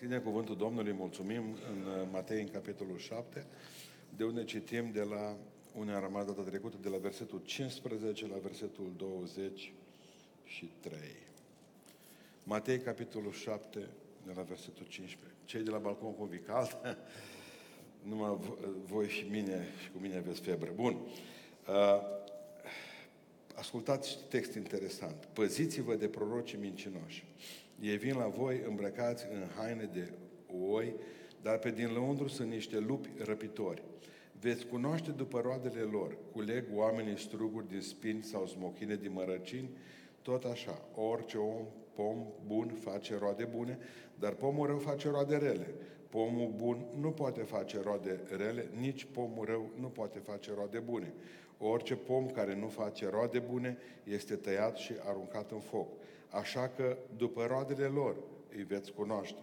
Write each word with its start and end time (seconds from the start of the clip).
Scrie 0.00 0.18
cuvântul 0.18 0.56
Domnului, 0.56 0.92
mulțumim, 0.92 1.42
în 1.42 1.86
uh, 1.86 2.08
Matei, 2.12 2.40
în 2.40 2.48
capitolul 2.48 2.98
7, 2.98 3.46
de 4.16 4.24
unde 4.24 4.44
citim 4.44 4.90
de 4.92 5.02
la, 5.02 5.36
unde 5.74 5.92
am 5.92 6.00
rămas 6.00 6.24
data 6.24 6.42
trecută, 6.42 6.76
de 6.82 6.88
la 6.88 6.96
versetul 6.96 7.40
15 7.44 8.26
la 8.26 8.36
versetul 8.42 8.92
23. 8.96 10.98
Matei, 12.44 12.78
capitolul 12.78 13.32
7, 13.32 13.78
de 14.26 14.32
la 14.36 14.42
versetul 14.42 14.86
15. 14.86 15.38
Cei 15.44 15.62
de 15.62 15.70
la 15.70 15.78
balcon 15.78 16.14
cu 16.14 16.22
un 16.22 16.40
cald, 16.46 16.78
numai 18.08 18.38
voi 18.84 19.08
și 19.08 19.26
mine 19.30 19.66
și 19.82 19.90
cu 19.90 19.98
mine 20.00 20.16
aveți 20.16 20.40
febră. 20.40 20.70
Bun. 20.74 20.94
Uh, 20.94 22.00
ascultați 23.54 24.18
text 24.28 24.54
interesant. 24.54 25.28
Păziți-vă 25.32 25.94
de 25.94 26.08
prorocii 26.08 26.58
mincinoși. 26.58 27.24
Ei 27.80 27.96
vin 27.96 28.16
la 28.16 28.26
voi 28.26 28.62
îmbrăcați 28.66 29.26
în 29.32 29.46
haine 29.56 29.90
de 29.92 30.12
oi, 30.70 30.94
dar 31.42 31.58
pe 31.58 31.70
din 31.70 31.92
lăuntru 31.92 32.28
sunt 32.28 32.50
niște 32.50 32.78
lupi 32.78 33.10
răpitori. 33.24 33.82
Veți 34.40 34.66
cunoaște 34.66 35.10
după 35.10 35.40
roadele 35.40 35.80
lor. 35.80 36.16
Culeg 36.32 36.64
oamenii 36.74 37.18
struguri 37.18 37.68
din 37.68 37.80
spini 37.80 38.22
sau 38.22 38.46
smochine 38.46 38.96
din 38.96 39.12
mărăcini, 39.12 39.70
tot 40.22 40.44
așa. 40.44 40.82
Orice 40.94 41.36
om, 41.36 41.66
pom 41.94 42.26
bun 42.46 42.68
face 42.80 43.16
roade 43.18 43.44
bune, 43.44 43.78
dar 44.18 44.32
pomul 44.32 44.66
rău 44.66 44.78
face 44.78 45.08
roade 45.08 45.36
rele. 45.36 45.74
Pomul 46.08 46.52
bun 46.56 46.86
nu 47.00 47.10
poate 47.10 47.40
face 47.40 47.80
roade 47.82 48.20
rele, 48.36 48.68
nici 48.80 49.04
pomul 49.04 49.44
rău 49.44 49.70
nu 49.80 49.86
poate 49.86 50.18
face 50.18 50.50
roade 50.54 50.78
bune. 50.78 51.12
Orice 51.58 51.96
pom 51.96 52.26
care 52.26 52.54
nu 52.54 52.68
face 52.68 53.08
roade 53.08 53.38
bune 53.38 53.78
este 54.04 54.34
tăiat 54.34 54.76
și 54.76 54.92
aruncat 55.04 55.50
în 55.50 55.60
foc. 55.60 55.88
Așa 56.30 56.68
că 56.76 56.96
după 57.16 57.46
roadele 57.48 57.84
lor 57.84 58.16
îi 58.56 58.62
veți 58.62 58.92
cunoaște. 58.92 59.38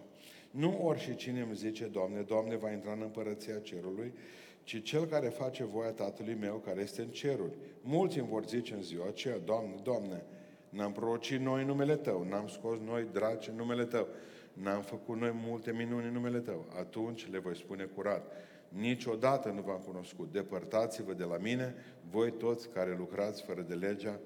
Nu 0.50 0.86
ori 0.86 1.00
și 1.00 1.14
cine 1.14 1.40
îmi 1.40 1.54
zice, 1.54 1.84
Doamne, 1.84 2.20
Doamne, 2.20 2.56
va 2.56 2.70
intra 2.70 2.92
în 2.92 3.00
împărăția 3.02 3.58
cerului, 3.58 4.12
ci 4.62 4.82
cel 4.82 5.06
care 5.06 5.28
face 5.28 5.64
voia 5.64 5.90
Tatălui 5.90 6.34
meu 6.34 6.54
care 6.56 6.80
este 6.80 7.02
în 7.02 7.08
ceruri. 7.08 7.52
Mulți 7.82 8.18
îmi 8.18 8.28
vor 8.28 8.46
zice 8.46 8.74
în 8.74 8.82
ziua 8.82 9.06
aceea, 9.06 9.38
Doamne, 9.38 9.74
Doamne, 9.82 10.22
n-am 10.68 10.92
prorocit 10.92 11.40
noi 11.40 11.64
numele 11.64 11.96
Tău, 11.96 12.26
n-am 12.28 12.48
scos 12.48 12.78
noi 12.78 13.08
dragi 13.12 13.48
în 13.50 13.56
numele 13.56 13.84
Tău, 13.84 14.08
n-am 14.52 14.82
făcut 14.82 15.16
noi 15.16 15.32
multe 15.34 15.72
minuni 15.72 16.06
în 16.06 16.12
numele 16.12 16.38
Tău. 16.38 16.66
Atunci 16.78 17.30
le 17.30 17.38
voi 17.38 17.56
spune 17.56 17.84
curat, 17.84 18.32
niciodată 18.68 19.50
nu 19.50 19.60
v-am 19.60 19.80
cunoscut. 19.86 20.32
Depărtați-vă 20.32 21.12
de 21.12 21.24
la 21.24 21.36
mine, 21.36 21.74
voi 22.10 22.32
toți 22.32 22.68
care 22.68 22.94
lucrați 22.98 23.42
fără 23.42 23.60
de 23.60 23.74
legea. 23.74 24.20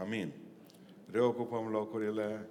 Amin. 0.00 0.32
Reocupăm 1.10 1.68
locurile. 1.68 2.48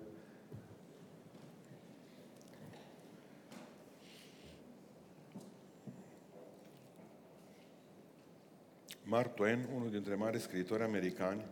Mark 9.04 9.34
Twain, 9.36 9.68
unul 9.76 9.90
dintre 9.90 10.16
mari 10.16 10.40
scriitori 10.40 10.84
americani, 10.84 11.46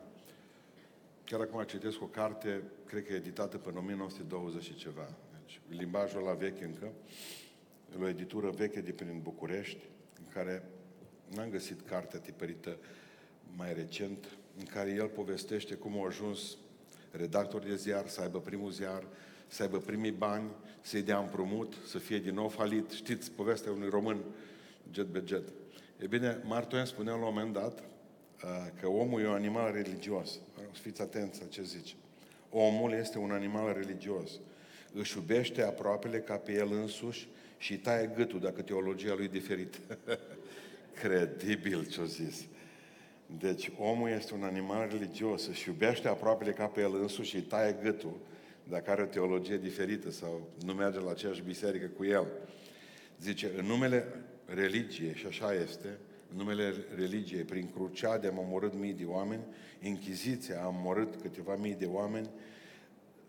chiar 1.25 1.39
acum 1.39 1.63
citesc 1.63 2.01
o 2.01 2.05
carte, 2.05 2.63
cred 2.85 3.05
că 3.05 3.13
editată 3.13 3.57
până 3.57 3.79
1920 3.79 4.63
și 4.63 4.75
ceva. 4.75 5.09
Deci, 5.39 5.61
limbajul 5.69 6.21
la 6.21 6.33
veche 6.33 6.63
încă, 6.63 6.91
o 8.01 8.07
editură 8.07 8.49
veche 8.49 8.81
de 8.81 8.91
prin 8.91 9.19
București, 9.21 9.83
în 10.19 10.25
care 10.33 10.63
n-am 11.35 11.49
găsit 11.49 11.81
cartea 11.81 12.19
tipărită 12.19 12.77
mai 13.55 13.73
recent, 13.73 14.37
în 14.57 14.65
care 14.65 14.89
el 14.89 15.07
povestește 15.07 15.75
cum 15.75 16.01
a 16.01 16.05
ajuns 16.05 16.57
redactor 17.17 17.61
de 17.61 17.75
ziar, 17.75 18.07
să 18.07 18.21
aibă 18.21 18.39
primul 18.39 18.71
ziar, 18.71 19.03
să 19.47 19.63
aibă 19.63 19.77
primii 19.77 20.11
bani, 20.11 20.49
să-i 20.81 21.01
dea 21.01 21.17
împrumut, 21.17 21.73
să 21.87 21.97
fie 21.97 22.19
din 22.19 22.33
nou 22.33 22.47
falit. 22.47 22.91
Știți 22.91 23.31
povestea 23.31 23.71
unui 23.71 23.89
român, 23.89 24.17
jet 24.91 25.05
be 25.05 25.23
jet. 25.25 25.47
E 25.97 26.07
bine, 26.07 26.41
Martoen 26.45 26.85
spunea 26.85 27.13
la 27.13 27.17
un 27.17 27.33
moment 27.33 27.53
dat 27.53 27.79
uh, 27.79 28.49
că 28.79 28.87
omul 28.87 29.21
e 29.21 29.27
un 29.27 29.33
animal 29.33 29.71
religios. 29.73 30.39
Să 30.71 30.81
fiți 30.81 31.01
atenți 31.01 31.41
la 31.41 31.47
ce 31.47 31.63
zice. 31.63 31.93
Omul 32.49 32.91
este 32.91 33.17
un 33.17 33.31
animal 33.31 33.73
religios. 33.73 34.31
Își 34.93 35.17
iubește 35.17 35.61
aproapele 35.61 36.19
ca 36.19 36.35
pe 36.35 36.51
el 36.51 36.71
însuși 36.71 37.27
și 37.57 37.77
taie 37.77 38.11
gâtul 38.15 38.39
dacă 38.39 38.61
teologia 38.61 39.13
lui 39.13 39.25
e 39.25 39.27
diferită. 39.27 39.77
Credibil 41.01 41.85
ce-o 41.85 42.05
zis. 42.05 42.45
Deci 43.37 43.71
omul 43.77 44.09
este 44.09 44.33
un 44.33 44.43
animal 44.43 44.87
religios, 44.91 45.47
își 45.47 45.67
iubește 45.67 46.07
aproapele 46.07 46.51
ca 46.51 46.65
pe 46.65 46.81
el 46.81 46.95
însuși 47.01 47.29
și 47.29 47.35
îi 47.35 47.41
taie 47.41 47.77
gâtul 47.83 48.19
dacă 48.63 48.91
are 48.91 49.01
o 49.01 49.05
teologie 49.05 49.57
diferită 49.57 50.11
sau 50.11 50.49
nu 50.65 50.73
merge 50.73 50.99
la 50.99 51.11
aceeași 51.11 51.41
biserică 51.41 51.85
cu 51.85 52.05
el. 52.05 52.27
Zice, 53.19 53.51
în 53.57 53.65
numele 53.65 54.05
religiei, 54.45 55.13
și 55.15 55.25
așa 55.25 55.53
este, 55.53 55.97
în 56.31 56.37
numele 56.37 56.73
religiei, 56.95 57.43
prin 57.43 57.69
cruciade 57.73 58.27
am 58.27 58.37
omorât 58.37 58.73
mii 58.73 58.93
de 58.93 59.05
oameni, 59.05 59.43
Inchiziția 59.81 60.63
a 60.63 60.67
omorât 60.67 61.21
câteva 61.21 61.55
mii 61.55 61.75
de 61.75 61.85
oameni, 61.85 62.29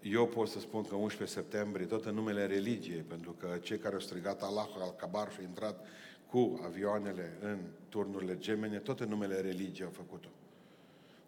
eu 0.03 0.27
pot 0.27 0.49
să 0.49 0.61
spun 0.61 0.83
că 0.83 0.95
11 0.95 1.39
septembrie, 1.39 1.87
tot 1.87 2.05
în 2.05 2.15
numele 2.15 2.47
religiei, 2.47 3.01
pentru 3.01 3.37
că 3.41 3.59
cei 3.63 3.79
care 3.79 3.95
au 3.95 4.01
strigat 4.01 4.43
Allah 4.43 4.67
al-Kabar 4.79 5.31
și 5.33 5.39
au 5.39 5.45
intrat 5.45 5.87
cu 6.35 6.61
avioanele 6.65 7.37
în 7.41 7.59
turnurile 7.89 8.39
gemene, 8.39 8.79
tot 8.79 9.01
în 9.01 9.09
numele 9.09 9.41
religiei 9.41 9.87
au 9.87 9.93
făcut-o. 9.93 10.29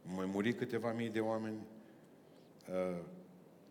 Mai 0.03 0.27
muri 0.33 0.55
câteva 0.55 0.93
mii 0.93 1.09
de 1.09 1.21
oameni. 1.21 1.56
Uh, 2.69 2.99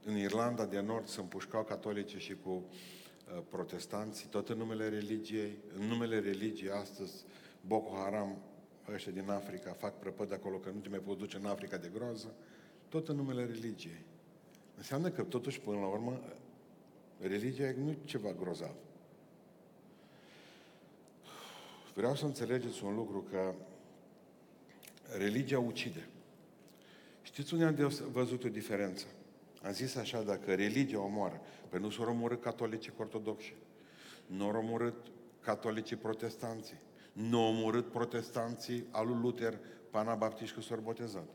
în 0.06 0.18
Irlanda 0.18 0.66
de 0.66 0.80
Nord 0.80 1.08
se 1.08 1.20
împușcau 1.20 1.64
catolici 1.64 2.18
și 2.18 2.36
cu 2.44 2.50
uh, 2.50 3.42
protestanții, 3.50 4.28
tot 4.28 4.50
în 4.50 4.58
numele 4.58 4.90
religiei. 4.90 5.58
În 5.80 5.86
numele 5.86 6.20
religiei, 6.20 6.72
astăzi, 6.72 7.26
Boko 7.68 7.96
Haram, 7.96 8.38
ăștia 8.94 9.12
din 9.12 9.30
Africa, 9.30 9.72
fac 9.72 10.00
prăpăd 10.00 10.34
acolo, 10.34 10.58
că 10.58 10.70
nu 10.70 10.80
te 10.80 10.90
mai 10.90 11.00
poți 11.00 11.20
duce 11.20 11.38
în 11.38 11.46
Africa 11.46 11.78
de 11.78 11.92
groază. 11.94 12.36
Tot 12.90 13.08
în 13.08 13.16
numele 13.16 13.46
religiei. 13.46 14.06
Înseamnă 14.78 15.10
că, 15.10 15.24
totuși, 15.24 15.60
până 15.60 15.80
la 15.80 15.88
urmă, 15.88 16.22
religia 17.20 17.74
nu 17.78 17.90
e 17.90 17.98
ceva 18.06 18.34
grozav. 18.40 18.76
Vreau 21.96 22.16
să 22.16 22.26
înțelegeți 22.26 22.84
un 22.84 22.96
lucru, 22.96 23.28
că 23.32 23.54
religia 25.18 25.60
ucide. 25.60 26.08
Știți 27.22 27.54
unde 27.54 27.66
am 27.66 27.92
văzut 28.12 28.44
o 28.44 28.50
diferență? 28.50 29.06
Am 29.64 29.72
zis 29.72 29.96
așa, 29.96 30.22
dacă 30.22 30.54
religia 30.56 31.00
omoară, 31.00 31.42
pe 31.70 31.80
nu 31.80 31.90
s-au 31.90 32.10
omorât 32.10 32.42
catolicii 32.42 32.94
ortodoxi, 32.98 33.56
nu 34.26 34.46
au 34.46 34.56
omorât 34.56 34.96
catolicii 35.42 35.96
protestanții, 35.96 36.80
nu 37.14 37.40
au 37.42 37.50
omorât 37.50 37.92
protestanții 37.92 38.86
al 38.92 39.08
lui 39.08 39.18
Luther, 39.22 39.60
pana 39.90 40.16
baptiști 40.16 40.56
că 40.56 40.62
s-au 40.62 40.80
botezat. 40.84 41.28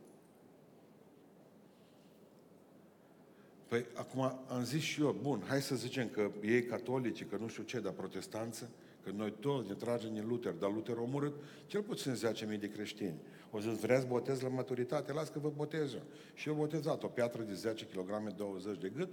Păi, 3.68 3.86
acum 3.94 4.20
am 4.48 4.64
zis 4.64 4.82
și 4.82 5.00
eu, 5.00 5.16
bun, 5.22 5.42
hai 5.46 5.62
să 5.62 5.74
zicem 5.74 6.08
că 6.08 6.30
ei 6.42 6.64
catolici, 6.64 7.26
că 7.26 7.36
nu 7.36 7.48
știu 7.48 7.62
ce, 7.62 7.80
dar 7.80 7.92
protestanță, 7.92 8.70
Că 9.04 9.10
noi 9.10 9.34
toți 9.40 9.68
ne 9.68 9.74
tragem 9.74 10.14
din 10.14 10.28
Luther, 10.28 10.52
dar 10.52 10.72
Luther 10.72 10.96
a 10.96 11.00
omorât 11.00 11.34
cel 11.66 11.82
puțin 11.82 12.14
10.000 12.52 12.58
de 12.58 12.70
creștini. 12.70 13.20
O 13.50 13.60
să 13.60 13.68
vreți 13.68 14.06
botez 14.06 14.40
la 14.40 14.48
maturitate, 14.48 15.12
las 15.12 15.28
că 15.28 15.38
vă 15.38 15.52
botez 15.56 15.92
eu. 15.92 16.02
Și 16.34 16.48
eu 16.48 16.54
botezat 16.54 17.02
o 17.02 17.06
piatră 17.06 17.42
de 17.42 17.54
10 17.54 17.86
kg, 17.86 18.34
20 18.36 18.78
de 18.78 18.88
gât 18.88 19.08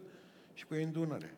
și 0.53 0.65
cu 0.65 0.75
ei 0.75 0.83
în 0.83 0.91
Dunăre. 0.91 1.35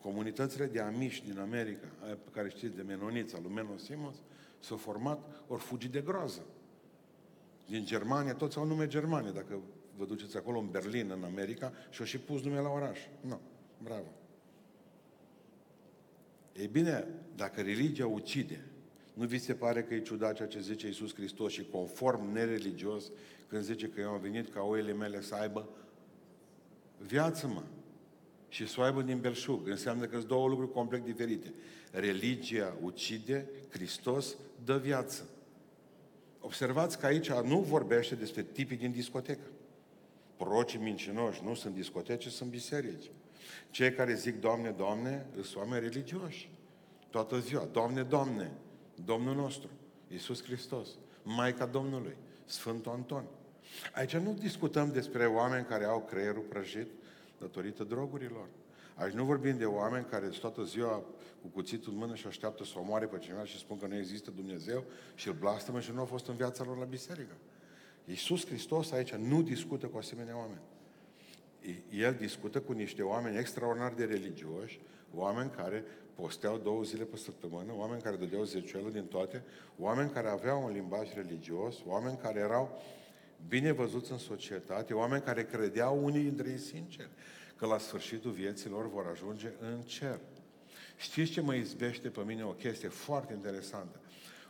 Comunitățile 0.00 0.66
de 0.66 0.80
amiși 0.80 1.24
din 1.24 1.38
America, 1.38 1.86
aia 2.04 2.14
pe 2.24 2.30
care 2.32 2.48
știți 2.48 2.76
de 2.76 2.82
menonița, 2.82 3.38
lui 3.42 3.52
Menon 3.52 3.78
Simons, 3.78 4.16
s-au 4.58 4.76
format, 4.76 5.44
ori 5.48 5.62
fugi 5.62 5.88
de 5.88 6.00
groază. 6.00 6.44
Din 7.66 7.84
Germania, 7.84 8.34
toți 8.34 8.58
au 8.58 8.64
nume 8.64 8.86
germane, 8.86 9.30
dacă 9.30 9.60
vă 9.96 10.04
duceți 10.04 10.36
acolo 10.36 10.58
în 10.58 10.70
Berlin, 10.70 11.10
în 11.10 11.24
America, 11.24 11.72
și 11.90 12.00
au 12.00 12.06
și 12.06 12.18
pus 12.18 12.42
nume 12.42 12.60
la 12.60 12.68
oraș. 12.68 12.98
Nu, 13.20 13.28
no. 13.28 13.38
bravo. 13.82 14.06
Ei 16.58 16.66
bine, 16.66 17.06
dacă 17.36 17.60
religia 17.60 18.06
ucide, 18.06 18.64
nu 19.14 19.26
vi 19.26 19.38
se 19.38 19.54
pare 19.54 19.82
că 19.82 19.94
e 19.94 20.00
ciudat 20.00 20.34
ceea 20.34 20.48
ce 20.48 20.60
zice 20.60 20.86
Iisus 20.86 21.14
Hristos 21.14 21.52
și 21.52 21.66
conform 21.70 22.32
nereligios 22.32 23.10
când 23.48 23.62
zice 23.62 23.88
că 23.88 24.00
eu 24.00 24.10
am 24.10 24.20
venit 24.20 24.52
ca 24.52 24.62
oile 24.62 24.92
mele 24.92 25.20
să 25.20 25.34
aibă 25.34 25.68
viață, 27.06 27.46
mă. 27.46 27.62
Și 28.48 28.68
să 28.68 28.80
o 28.80 28.82
aibă 28.82 29.02
din 29.02 29.20
belșug. 29.20 29.68
Înseamnă 29.68 30.04
că 30.04 30.16
sunt 30.16 30.28
două 30.28 30.48
lucruri 30.48 30.72
complet 30.72 31.04
diferite. 31.04 31.52
Religia 31.90 32.76
ucide, 32.82 33.48
Hristos 33.68 34.36
dă 34.64 34.76
viață. 34.76 35.28
Observați 36.40 36.98
că 36.98 37.06
aici 37.06 37.30
nu 37.30 37.60
vorbește 37.60 38.14
despre 38.14 38.42
tipii 38.42 38.76
din 38.76 38.90
discotecă. 38.90 39.46
Prorocii 40.36 40.78
mincinoși 40.78 41.42
nu 41.44 41.54
sunt 41.54 41.74
discotece, 41.74 42.28
sunt 42.28 42.50
biserici. 42.50 43.10
Cei 43.70 43.92
care 43.92 44.14
zic, 44.14 44.40
Doamne, 44.40 44.70
Doamne, 44.70 45.26
sunt 45.34 45.56
oameni 45.56 45.82
religioși. 45.82 46.50
Toată 47.10 47.38
ziua, 47.38 47.68
Doamne, 47.72 48.02
Doamne, 48.02 48.50
Domnul 49.04 49.34
nostru, 49.34 49.68
Iisus 50.08 50.42
Hristos, 50.42 50.88
Maica 51.22 51.66
Domnului, 51.66 52.16
Sfântul 52.44 52.92
Anton. 52.92 53.24
Aici 53.94 54.16
nu 54.16 54.32
discutăm 54.32 54.92
despre 54.92 55.26
oameni 55.26 55.64
care 55.64 55.84
au 55.84 56.00
creierul 56.00 56.42
prăjit 56.42 56.88
datorită 57.38 57.84
drogurilor. 57.84 58.48
Aici 58.94 59.12
nu 59.12 59.24
vorbim 59.24 59.58
de 59.58 59.64
oameni 59.64 60.04
care 60.04 60.26
toată 60.26 60.64
ziua 60.64 61.04
cu 61.42 61.48
cuțitul 61.48 61.92
în 61.92 61.98
mână 61.98 62.14
și 62.14 62.26
așteaptă 62.26 62.64
să 62.64 62.72
omoare 62.78 63.06
pe 63.06 63.18
cineva 63.18 63.44
și 63.44 63.58
spun 63.58 63.78
că 63.78 63.86
nu 63.86 63.96
există 63.96 64.30
Dumnezeu 64.30 64.84
și 65.14 65.28
îl 65.28 65.34
blastămă 65.34 65.80
și 65.80 65.90
nu 65.92 65.98
au 65.98 66.04
fost 66.04 66.26
în 66.26 66.34
viața 66.34 66.64
lor 66.64 66.78
la 66.78 66.84
biserică. 66.84 67.36
Iisus 68.04 68.46
Hristos 68.46 68.90
aici 68.90 69.14
nu 69.14 69.42
discută 69.42 69.86
cu 69.86 69.98
asemenea 69.98 70.36
oameni. 70.36 70.60
El 71.90 72.14
discută 72.14 72.60
cu 72.60 72.72
niște 72.72 73.02
oameni 73.02 73.38
extraordinar 73.38 73.92
de 73.92 74.04
religioși, 74.04 74.80
oameni 75.14 75.50
care 75.50 75.84
posteau 76.14 76.58
două 76.58 76.82
zile 76.82 77.04
pe 77.04 77.16
săptămână, 77.16 77.72
oameni 77.76 78.02
care 78.02 78.16
dădeau 78.16 78.44
zeciuială 78.44 78.90
din 78.90 79.04
toate, 79.04 79.44
oameni 79.78 80.10
care 80.10 80.28
aveau 80.28 80.64
un 80.64 80.72
limbaj 80.72 81.14
religios, 81.14 81.76
oameni 81.86 82.18
care 82.22 82.38
erau 82.38 82.82
bine 83.48 83.72
văzuți 83.72 84.12
în 84.12 84.18
societate, 84.18 84.94
oameni 84.94 85.22
care 85.22 85.44
credeau 85.44 86.04
unii 86.04 86.22
dintre 86.22 86.50
ei 86.50 86.58
sinceri 86.58 87.10
că 87.56 87.66
la 87.66 87.78
sfârșitul 87.78 88.30
vieții 88.30 88.70
lor 88.70 88.90
vor 88.90 89.06
ajunge 89.12 89.52
în 89.60 89.80
cer. 89.80 90.20
Știți 90.96 91.30
ce 91.30 91.40
mă 91.40 91.54
izbește 91.54 92.08
pe 92.08 92.20
mine 92.26 92.44
o 92.44 92.50
chestie 92.50 92.88
foarte 92.88 93.32
interesantă? 93.32 94.00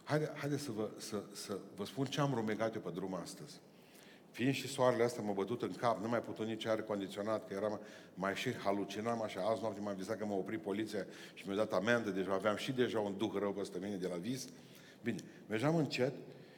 Haide, 0.05 0.33
haide 0.35 0.57
să, 0.57 0.71
vă, 0.71 0.91
să, 0.97 1.23
să 1.33 1.59
vă 1.77 1.85
spun 1.85 2.05
ce 2.05 2.21
am 2.21 2.35
rumegat 2.35 2.75
eu 2.75 2.81
pe 2.81 2.91
drum 2.91 3.15
astăzi. 3.15 3.61
Fiind 4.37 4.55
și 4.55 4.69
soarele 4.69 5.03
asta 5.03 5.23
m-a 5.23 5.33
bătut 5.33 5.62
în 5.62 5.73
cap, 5.73 6.03
nu 6.03 6.09
mai 6.09 6.21
putut 6.21 6.47
nici 6.47 6.67
aer 6.67 6.83
condiționat, 6.83 7.49
că 7.49 7.55
eram 7.55 7.81
mai 8.15 8.35
și 8.35 8.55
halucinam 8.55 9.23
așa. 9.23 9.41
Azi 9.41 9.61
noapte 9.61 9.81
m-am 9.81 9.94
vizat 9.97 10.19
că 10.19 10.25
m-a 10.25 10.35
oprit 10.35 10.61
poliția 10.61 11.06
și 11.35 11.47
mi-a 11.47 11.56
dat 11.56 11.73
amendă, 11.73 12.11
deci 12.11 12.27
aveam 12.27 12.56
și 12.56 12.73
deja 12.73 12.99
un 12.99 13.15
duh 13.17 13.33
rău 13.38 13.53
peste 13.53 13.79
mine 13.83 13.97
de 13.97 14.06
la 14.06 14.17
vis. 14.17 14.49
Bine, 15.03 15.19
mergeam 15.49 15.77
încet 15.77 16.12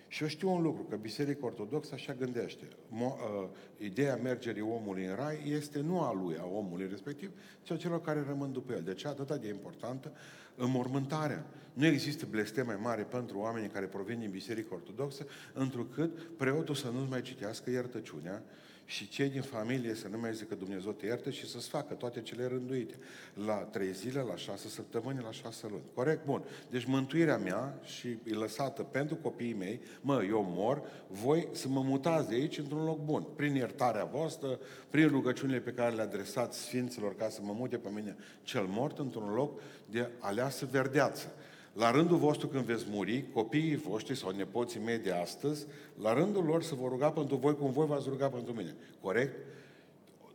și 0.09 0.23
eu 0.23 0.29
știu 0.29 0.51
un 0.51 0.63
lucru, 0.63 0.83
că 0.83 0.97
Biserica 0.97 1.47
Ortodoxă 1.47 1.95
așa 1.95 2.13
gândește. 2.13 2.69
Mo, 2.89 3.17
uh, 3.43 3.49
ideea 3.79 4.17
mergerii 4.17 4.63
omului 4.63 5.05
în 5.05 5.15
rai 5.15 5.43
este 5.47 5.81
nu 5.81 6.01
a 6.01 6.13
lui, 6.13 6.37
a 6.41 6.45
omului 6.45 6.89
respectiv, 6.91 7.31
ci 7.63 7.71
a 7.71 7.77
celor 7.77 8.01
care 8.01 8.25
rămân 8.27 8.53
după 8.53 8.73
el. 8.73 8.83
De 8.83 8.95
ce 8.95 9.09
atât 9.09 9.41
de 9.41 9.49
importantă 9.49 10.13
înmormântarea. 10.57 11.47
Nu 11.73 11.87
există 11.87 12.27
blestem 12.31 12.67
mai 12.67 12.79
mare 12.83 13.03
pentru 13.03 13.39
oamenii 13.39 13.69
care 13.69 13.87
provin 13.87 14.19
din 14.19 14.31
Biserica 14.31 14.75
Ortodoxă, 14.75 15.27
întrucât 15.53 16.19
preotul 16.37 16.75
să 16.75 16.89
nu 16.89 17.07
mai 17.09 17.23
citească 17.23 17.71
iertăciunea 17.71 18.43
și 18.91 19.09
cei 19.09 19.29
din 19.29 19.43
familie 19.43 19.95
să 19.95 20.09
nu 20.09 20.19
mai 20.19 20.35
zică 20.35 20.55
Dumnezeu 20.55 20.93
te 20.93 21.07
ierte 21.07 21.31
și 21.31 21.49
să-ți 21.49 21.69
facă 21.69 21.95
toate 21.95 22.21
cele 22.21 22.47
rânduite. 22.47 22.95
La 23.35 23.55
trei 23.55 23.93
zile, 23.93 24.21
la 24.21 24.37
șase 24.37 24.69
săptămâni, 24.69 25.21
la 25.23 25.31
șase 25.31 25.67
luni. 25.71 25.83
Corect? 25.95 26.25
Bun. 26.25 26.43
Deci 26.71 26.85
mântuirea 26.85 27.39
mea 27.39 27.81
și 27.83 28.09
e 28.09 28.35
lăsată 28.35 28.83
pentru 28.83 29.17
copiii 29.17 29.55
mei, 29.55 29.81
mă, 30.01 30.25
eu 30.29 30.47
mor, 30.57 30.83
voi 31.09 31.49
să 31.53 31.69
mă 31.69 31.81
mutați 31.81 32.29
de 32.29 32.35
aici 32.35 32.59
într-un 32.59 32.85
loc 32.85 33.05
bun. 33.05 33.27
Prin 33.37 33.55
iertarea 33.55 34.05
voastră, 34.05 34.59
prin 34.91 35.09
rugăciunile 35.09 35.59
pe 35.59 35.73
care 35.73 35.95
le 35.95 36.03
adresați 36.03 36.61
Sfinților 36.61 37.17
ca 37.17 37.29
să 37.29 37.41
mă 37.43 37.53
mute 37.53 37.77
pe 37.77 37.89
mine 37.95 38.17
cel 38.43 38.67
mort 38.69 38.99
într-un 38.99 39.33
loc 39.33 39.61
de 39.91 40.11
aleasă 40.19 40.69
verdeață. 40.71 41.33
La 41.79 41.91
rândul 41.91 42.17
vostru 42.17 42.49
când 42.49 42.65
veți 42.65 42.85
muri, 42.91 43.25
copiii 43.33 43.77
voștri 43.77 44.17
sau 44.17 44.31
nepoții 44.31 44.81
mei 44.81 44.99
de 44.99 45.13
astăzi, 45.13 45.67
la 46.03 46.13
rândul 46.13 46.45
lor 46.45 46.63
să 46.63 46.75
vă 46.75 46.89
ruga 46.89 47.11
pentru 47.11 47.37
voi 47.37 47.57
cum 47.57 47.71
voi 47.71 47.87
v-ați 47.87 48.09
ruga 48.09 48.29
pentru 48.29 48.53
mine. 48.53 48.75
Corect? 49.01 49.37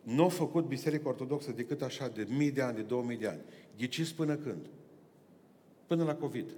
Nu 0.04 0.24
a 0.24 0.28
făcut 0.28 0.66
Biserica 0.66 1.10
Ortodoxă 1.10 1.52
decât 1.52 1.82
așa 1.82 2.08
de 2.08 2.28
mii 2.38 2.52
de 2.52 2.62
ani, 2.62 2.76
de 2.76 2.82
două 2.82 3.04
mii 3.04 3.18
de 3.18 3.28
ani. 3.28 3.42
Ghiciți 3.78 4.16
până 4.16 4.36
când? 4.36 4.66
Până 5.88 6.04
la 6.04 6.16
COVID. 6.16 6.50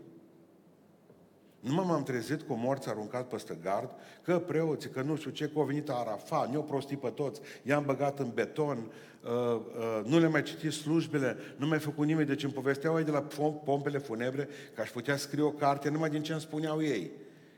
Nu 1.66 1.86
m-am 1.86 2.04
trezit 2.04 2.42
cu 2.42 2.54
morți 2.54 2.90
aruncat 2.90 3.28
peste 3.28 3.58
gard, 3.64 3.90
că 4.22 4.40
preoții, 4.40 4.90
că 4.90 5.02
nu 5.02 5.16
știu 5.16 5.32
ce, 5.32 5.46
că 5.46 5.60
au 5.60 5.64
venit 5.64 5.90
Arafa, 5.90 6.48
ne-au 6.50 6.64
prostit 6.64 7.00
pe 7.00 7.10
toți, 7.10 7.42
i-am 7.64 7.86
băgat 7.86 8.20
în 8.20 8.32
beton, 8.34 8.78
uh, 8.78 9.32
uh, 9.32 10.06
nu 10.06 10.20
le 10.20 10.28
mai 10.28 10.44
citit 10.44 10.72
slujbele, 10.72 11.38
nu 11.56 11.68
mai 11.68 11.80
făcut 11.80 12.06
nimeni, 12.06 12.28
deci 12.28 12.44
îmi 12.44 12.54
povesteau 12.54 12.98
ei 12.98 13.04
de 13.04 13.12
la 13.12 13.28
pompele 13.64 13.98
funebre 13.98 14.48
că 14.76 14.82
aș 14.82 14.90
putea 14.90 15.18
scrie 15.18 15.44
o 15.44 15.52
carte 15.52 15.90
numai 15.90 16.10
din 16.10 16.24
ce 16.24 16.32
îmi 16.32 16.42
spuneau 16.42 16.82
ei. 16.82 17.12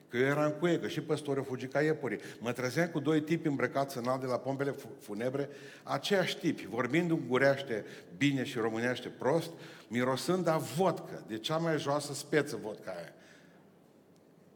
Că 0.09 0.17
eu 0.17 0.25
eram 0.25 0.51
cu 0.51 0.67
ei, 0.67 0.79
că 0.79 0.87
și 0.87 1.01
păstorii 1.01 1.39
au 1.39 1.47
fugit 1.49 1.71
ca 1.71 1.81
iepurii. 1.81 2.19
Mă 2.39 2.51
trezeam 2.51 2.87
cu 2.87 2.99
doi 2.99 3.21
tipi 3.21 3.47
îmbrăcați 3.47 3.97
în 3.97 4.07
alt 4.07 4.19
de 4.19 4.25
la 4.25 4.37
pompele 4.37 4.75
funebre, 4.99 5.49
aceiași 5.83 6.37
tipi, 6.37 6.67
vorbind 6.67 7.11
ungureaște 7.11 7.85
bine 8.17 8.43
și 8.43 8.57
românește 8.57 9.07
prost, 9.07 9.51
mirosând 9.87 10.47
a 10.47 10.57
vodcă, 10.57 11.23
de 11.27 11.37
cea 11.37 11.57
mai 11.57 11.79
joasă 11.79 12.13
speță 12.13 12.59
vodka 12.63 12.91
aia 12.97 13.11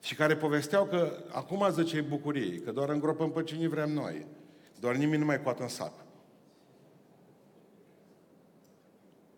și 0.02 0.16
care 0.16 0.36
povesteau 0.36 0.86
că 0.86 1.24
acum 1.32 1.68
zice 1.72 1.98
e 1.98 2.02
bucurie, 2.02 2.60
că 2.60 2.72
doar 2.72 2.90
îngropăm 2.90 3.32
pe 3.32 3.44
cine 3.44 3.68
vrem 3.68 3.94
noi. 3.94 4.26
Doar 4.80 4.96
nimeni 4.96 5.20
nu 5.20 5.26
mai 5.26 5.42
coată 5.42 5.62
în 5.62 5.68
sac. 5.68 5.94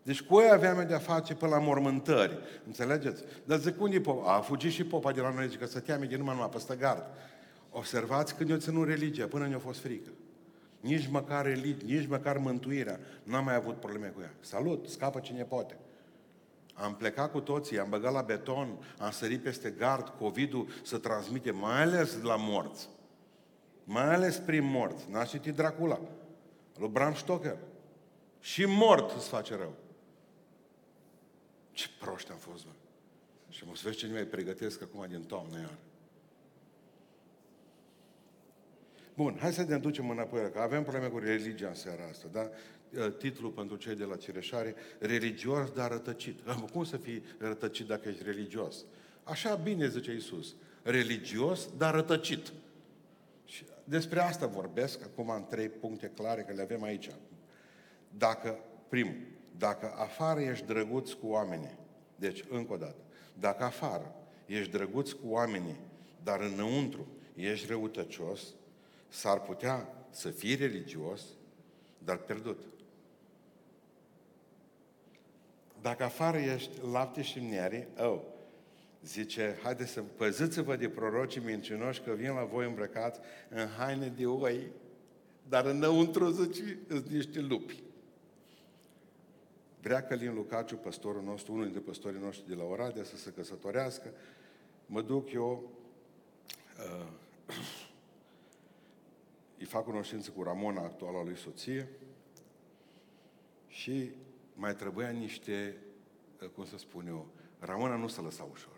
Deci 0.02 0.22
cu 0.22 0.40
ei 0.40 0.50
aveam 0.50 0.86
de-a 0.86 0.98
face 0.98 1.34
pe 1.34 1.46
la 1.46 1.58
mormântări. 1.58 2.38
Înțelegeți? 2.66 3.22
Dar 3.44 3.58
zic, 3.58 3.80
unde 3.80 4.00
popa? 4.00 4.36
A 4.36 4.40
fugit 4.40 4.72
și 4.72 4.84
popa 4.84 5.12
de 5.12 5.20
la 5.20 5.32
noi, 5.32 5.48
zic 5.48 5.58
că 5.58 5.66
stătea 5.66 5.98
de 5.98 6.16
numai 6.16 6.34
numai 6.34 6.48
peste 6.48 6.76
gard. 6.76 7.04
Observați 7.70 8.34
când 8.34 8.50
eu 8.50 8.56
ținut 8.56 8.86
religia, 8.86 9.26
până 9.26 9.46
ne-a 9.46 9.58
fost 9.58 9.80
frică. 9.80 10.10
Nici 10.80 11.08
măcar 11.08 11.44
religia, 11.44 11.84
nici 11.86 12.08
măcar 12.08 12.38
mântuirea. 12.38 13.00
N-am 13.22 13.44
mai 13.44 13.54
avut 13.54 13.80
probleme 13.80 14.06
cu 14.06 14.20
ea. 14.20 14.34
Salut, 14.40 14.88
scapă 14.88 15.20
cine 15.20 15.42
poate. 15.42 15.76
Am 16.74 16.94
plecat 16.96 17.30
cu 17.30 17.40
toții, 17.40 17.78
am 17.78 17.88
băgat 17.88 18.12
la 18.12 18.22
beton, 18.22 18.78
am 18.98 19.10
sărit 19.10 19.42
peste 19.42 19.70
gard, 19.70 20.08
COVID-ul 20.08 20.68
să 20.82 20.98
transmite, 20.98 21.50
mai 21.50 21.82
ales 21.82 22.22
la 22.22 22.36
morți. 22.36 22.88
Mai 23.84 24.14
ales 24.14 24.38
prin 24.38 24.64
morți. 24.64 25.10
N-a 25.10 25.24
citit 25.24 25.54
Dracula, 25.54 26.00
lui 26.78 26.88
Bram 26.88 27.14
Stoker. 27.14 27.56
Și 28.40 28.64
mort 28.64 29.10
îți 29.16 29.28
face 29.28 29.56
rău. 29.56 29.74
Ce 31.72 31.88
proști 32.00 32.30
am 32.30 32.36
fost, 32.36 32.64
mă. 32.64 32.72
Și 33.48 33.64
mă 33.66 33.72
vezi 33.82 33.96
ce 33.96 34.06
nu 34.06 34.12
mai 34.12 34.22
pregătesc 34.22 34.82
acum 34.82 35.06
din 35.08 35.22
toamnă 35.22 35.58
iar. 35.58 35.78
Bun, 39.14 39.36
hai 39.40 39.52
să 39.52 39.62
ne 39.62 39.78
ducem 39.78 40.10
înapoi, 40.10 40.50
că 40.50 40.58
avem 40.58 40.82
probleme 40.82 41.08
cu 41.08 41.18
religia 41.18 41.68
în 41.68 41.74
seara 41.74 42.02
asta, 42.10 42.26
da? 42.32 42.48
Uh, 42.98 43.12
titlul 43.18 43.50
pentru 43.50 43.76
cei 43.76 43.94
de 43.94 44.04
la 44.04 44.16
Cireșare, 44.16 44.74
religios, 44.98 45.70
dar 45.70 45.90
rătăcit. 45.90 46.40
Cum 46.72 46.84
să 46.84 46.96
fii 46.96 47.24
rătăcit 47.38 47.86
dacă 47.86 48.08
ești 48.08 48.22
religios? 48.22 48.84
Așa 49.22 49.54
bine 49.54 49.88
zice 49.88 50.12
Iisus. 50.12 50.54
Religios, 50.82 51.68
dar 51.76 51.94
rătăcit. 51.94 52.52
Și 53.44 53.64
despre 53.84 54.20
asta 54.20 54.46
vorbesc 54.46 55.02
acum 55.02 55.28
în 55.28 55.44
trei 55.44 55.68
puncte 55.68 56.10
clare, 56.14 56.42
că 56.42 56.52
le 56.52 56.62
avem 56.62 56.82
aici. 56.82 57.10
Dacă, 58.18 58.58
primul, 58.88 59.16
dacă 59.58 59.94
afară 59.96 60.40
ești 60.40 60.66
drăguț 60.66 61.10
cu 61.10 61.26
oamenii, 61.26 61.78
deci, 62.16 62.44
încă 62.48 62.72
o 62.72 62.76
dată, 62.76 63.02
dacă 63.38 63.64
afară 63.64 64.14
ești 64.46 64.70
drăguț 64.70 65.10
cu 65.10 65.26
oamenii, 65.28 65.76
dar 66.22 66.40
înăuntru 66.40 67.06
ești 67.34 67.66
răutăcios, 67.66 68.40
s-ar 69.08 69.40
putea 69.40 69.88
să 70.10 70.28
fii 70.28 70.54
religios, 70.54 71.22
dar 71.98 72.16
pierdut. 72.16 72.62
Dacă 75.84 76.04
afară 76.04 76.38
ești 76.38 76.70
lapte 76.92 77.22
și 77.22 77.38
miere, 77.38 77.88
oh, 77.98 78.20
zice, 79.02 79.58
haideți 79.62 79.90
să 79.90 80.02
păziți-vă 80.02 80.76
de 80.76 80.88
prorocii 80.88 81.40
mincinoși 81.40 82.00
că 82.00 82.12
vin 82.12 82.34
la 82.34 82.44
voi 82.44 82.66
îmbrăcați 82.66 83.20
în 83.48 83.66
haine 83.66 84.12
de 84.16 84.26
oi, 84.26 84.70
dar 85.48 85.66
înăuntru, 85.66 86.30
zice, 86.30 86.78
sunt 86.88 87.08
niște 87.08 87.40
lupi. 87.40 87.82
Vrea 89.80 90.02
Călin 90.02 90.34
Lucaciu, 90.34 90.76
păstorul 90.76 91.22
nostru, 91.22 91.52
unul 91.52 91.64
dintre 91.64 91.82
păstorii 91.82 92.20
noștri 92.20 92.48
de 92.48 92.54
la 92.54 92.64
Oradea, 92.64 93.04
să 93.04 93.16
se 93.16 93.30
căsătorească. 93.30 94.12
Mă 94.86 95.02
duc 95.02 95.32
eu, 95.32 95.70
uh, 96.78 97.06
îi 99.58 99.66
fac 99.66 99.84
cunoștință 99.84 100.30
cu 100.30 100.42
Ramona, 100.42 100.82
actuala 100.82 101.24
lui 101.24 101.36
soție, 101.36 101.88
și 103.68 104.10
mai 104.54 104.74
trebuia 104.74 105.08
niște, 105.08 105.76
eh, 106.42 106.48
cum 106.54 106.64
să 106.64 106.78
spun 106.78 107.06
eu, 107.06 107.26
Ramona 107.58 107.96
nu 107.96 108.08
se 108.08 108.20
lăsa 108.20 108.48
ușor. 108.52 108.72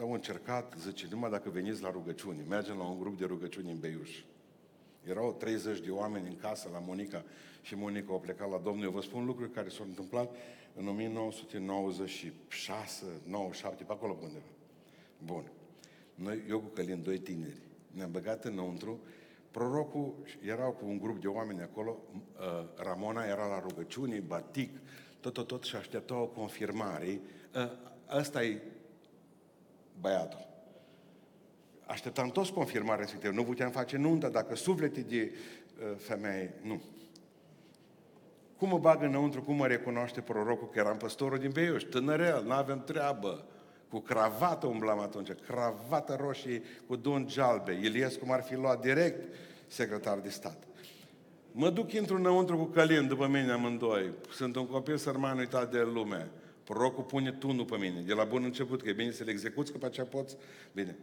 Am 0.00 0.12
încercat, 0.12 0.74
zice, 0.78 1.06
numai 1.10 1.30
dacă 1.30 1.50
veniți 1.50 1.82
la 1.82 1.90
rugăciuni, 1.90 2.44
mergem 2.48 2.76
la 2.76 2.84
un 2.84 2.98
grup 2.98 3.18
de 3.18 3.24
rugăciuni 3.24 3.70
în 3.70 3.78
Beiuș. 3.78 4.22
Erau 5.08 5.32
30 5.32 5.80
de 5.80 5.90
oameni 5.90 6.28
în 6.28 6.36
casă 6.36 6.68
la 6.72 6.78
Monica 6.78 7.24
și 7.62 7.74
Monica 7.74 8.14
a 8.14 8.16
plecat 8.16 8.50
la 8.50 8.58
Domnul. 8.58 8.84
Eu 8.84 8.90
vă 8.90 9.00
spun 9.00 9.24
lucruri 9.24 9.50
care 9.50 9.68
s-au 9.68 9.84
întâmplat 9.84 10.34
în 10.74 10.88
1996, 10.88 13.04
97, 13.26 13.84
pe 13.84 13.92
acolo 13.92 14.16
undeva. 14.22 14.44
Bun. 15.24 15.50
Noi, 16.14 16.42
eu 16.48 16.60
cu 16.60 16.66
Călin, 16.66 17.02
doi 17.02 17.18
tineri, 17.18 17.60
ne-am 17.90 18.10
băgat 18.10 18.44
înăuntru 18.44 19.00
Prorocul, 19.52 20.14
erau 20.46 20.70
cu 20.70 20.84
un 20.86 20.98
grup 20.98 21.20
de 21.20 21.26
oameni 21.26 21.62
acolo, 21.62 21.96
uh, 22.12 22.68
Ramona 22.76 23.24
era 23.24 23.46
la 23.46 23.60
rugăciune, 23.60 24.18
batic, 24.18 24.78
tot, 25.20 25.32
tot, 25.32 25.46
tot 25.46 25.64
și 25.64 25.76
aștepta 25.76 26.14
o 26.14 26.26
confirmare. 26.26 27.20
Uh, 27.54 27.70
ăsta 28.18 28.42
e 28.42 28.62
băiatul. 30.00 30.46
Așteptam 31.86 32.28
toți 32.28 32.52
confirmarea 32.52 33.00
respectivă. 33.00 33.32
Nu 33.32 33.44
puteam 33.44 33.70
face 33.70 33.96
nuntă 33.96 34.28
dacă 34.28 34.54
sufletii 34.54 35.02
de 35.02 35.32
uh, 35.32 35.96
femeie, 35.96 36.54
nu. 36.62 36.82
Cum 38.56 38.68
mă 38.68 38.78
bag 38.78 39.02
înăuntru, 39.02 39.42
cum 39.42 39.54
mă 39.54 39.66
recunoaște 39.66 40.20
prorocul 40.20 40.68
că 40.68 40.78
eram 40.78 40.96
păstorul 40.96 41.38
din 41.38 41.50
Beiuș, 41.50 41.82
tânărel, 41.82 42.44
nu 42.44 42.52
avem 42.52 42.84
treabă. 42.84 43.44
Cu 43.92 44.00
cravată 44.00 44.66
umblam 44.66 44.98
atunci, 45.00 45.28
cravată 45.46 46.16
roșie 46.20 46.62
cu 46.86 46.96
dungi 46.96 47.40
albe. 47.40 47.78
Iliescu 47.82 48.26
m-ar 48.26 48.42
fi 48.42 48.54
luat 48.54 48.80
direct 48.80 49.34
secretar 49.66 50.18
de 50.18 50.28
stat. 50.28 50.62
Mă 51.52 51.70
duc, 51.70 51.92
intru 51.92 52.16
înăuntru 52.16 52.56
cu 52.56 52.64
Călin, 52.64 53.08
după 53.08 53.26
mine 53.26 53.50
amândoi. 53.50 54.10
Sunt 54.30 54.56
un 54.56 54.66
copil 54.66 54.96
sărman 54.96 55.38
uitat 55.38 55.70
de 55.70 55.80
lume. 55.80 56.30
Prorocul 56.64 57.02
pune 57.02 57.32
tunul 57.32 57.64
pe 57.64 57.76
mine, 57.76 58.00
de 58.00 58.12
la 58.12 58.24
bun 58.24 58.44
început, 58.44 58.82
că 58.82 58.88
e 58.88 58.92
bine 58.92 59.10
să 59.10 59.24
le 59.24 59.30
execuți, 59.30 59.72
că 59.72 59.78
pe 59.78 59.86
aceea 59.86 60.06
poți. 60.06 60.36
Bine. 60.72 60.96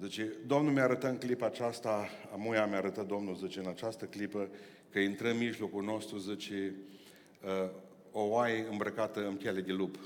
Zice, 0.00 0.32
Domnul 0.46 0.72
mi-a 0.72 0.84
arătat 0.84 1.10
în 1.10 1.18
clipa 1.18 1.46
aceasta, 1.46 2.08
amuia 2.32 2.66
mi-a 2.66 2.78
arătat 2.78 3.06
Domnul, 3.06 3.34
zice, 3.34 3.58
în 3.58 3.68
această 3.68 4.04
clipă, 4.04 4.48
că 4.90 4.98
intră 4.98 5.30
în 5.30 5.38
mijlocul 5.38 5.82
nostru, 5.84 6.18
zice, 6.18 6.74
uh, 7.44 7.70
o 8.12 8.22
oaie 8.22 8.66
îmbrăcată 8.70 9.26
în 9.26 9.34
piele 9.34 9.60
de 9.60 9.72
lup. 9.72 9.98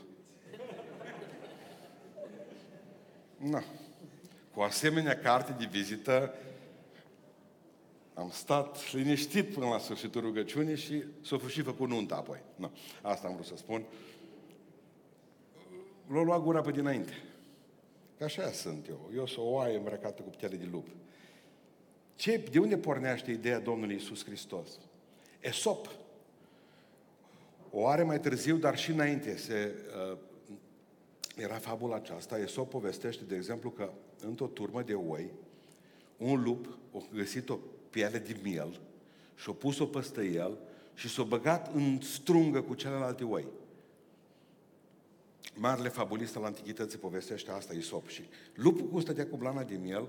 Na. 3.42 3.64
Cu 4.54 4.60
asemenea 4.60 5.18
carte 5.18 5.54
de 5.58 5.68
vizită, 5.70 6.34
am 8.14 8.30
stat 8.30 8.92
liniștit 8.92 9.52
până 9.52 9.66
la 9.66 9.78
sfârșitul 9.78 10.20
rugăciunii 10.20 10.76
și 10.76 11.04
s-a 11.24 11.38
fost 11.38 11.52
și 11.52 11.62
făcut 11.62 11.88
nunta 11.88 12.14
apoi. 12.14 12.42
Na. 12.56 12.70
Asta 13.02 13.26
am 13.26 13.34
vrut 13.34 13.46
să 13.46 13.56
spun. 13.56 13.84
L-a 16.06 16.22
luat 16.22 16.42
gura 16.42 16.60
pe 16.60 16.70
dinainte. 16.70 17.12
Că 18.18 18.24
așa 18.24 18.50
sunt 18.50 18.88
eu. 18.88 19.10
Eu 19.14 19.26
sunt 19.26 19.46
o 19.46 19.50
oaie 19.50 19.76
îmbrăcată 19.76 20.22
cu 20.22 20.28
piele 20.28 20.56
de 20.56 20.68
lup. 20.70 20.86
Ce, 22.14 22.36
de 22.50 22.58
unde 22.58 22.76
pornește 22.76 23.30
ideea 23.30 23.60
Domnului 23.60 23.94
Isus 23.94 24.24
Hristos? 24.24 24.68
Esop. 25.40 25.90
O 27.70 27.86
are 27.86 28.02
mai 28.02 28.20
târziu, 28.20 28.56
dar 28.56 28.78
și 28.78 28.90
înainte 28.90 29.36
se, 29.36 29.74
uh, 30.10 30.18
era 31.36 31.54
fabula 31.54 31.94
aceasta. 31.94 32.38
Esop 32.38 32.70
povestește, 32.70 33.24
de 33.24 33.34
exemplu, 33.34 33.70
că 33.70 33.90
într-o 34.26 34.46
turmă 34.46 34.82
de 34.82 34.94
oi, 34.94 35.30
un 36.16 36.42
lup 36.42 36.78
a 36.94 37.02
găsit 37.14 37.48
o 37.48 37.58
piele 37.90 38.18
de 38.18 38.36
miel 38.42 38.80
și 39.34 39.50
a 39.50 39.52
pus-o 39.52 39.86
peste 39.86 40.24
el 40.24 40.58
și 40.94 41.08
s-a 41.08 41.22
băgat 41.22 41.74
în 41.74 42.00
strungă 42.00 42.60
cu 42.60 42.74
celelalte 42.74 43.24
oi. 43.24 43.46
Marele 45.54 45.88
fabulist 45.88 46.36
al 46.36 46.44
antichității 46.44 46.98
povestește 46.98 47.50
asta, 47.50 47.74
Isop. 47.74 48.08
Și 48.08 48.22
lupul 48.54 48.86
cu 48.86 49.00
stătea 49.00 49.26
cu 49.26 49.36
blana 49.36 49.62
de 49.62 49.74
miel, 49.74 50.08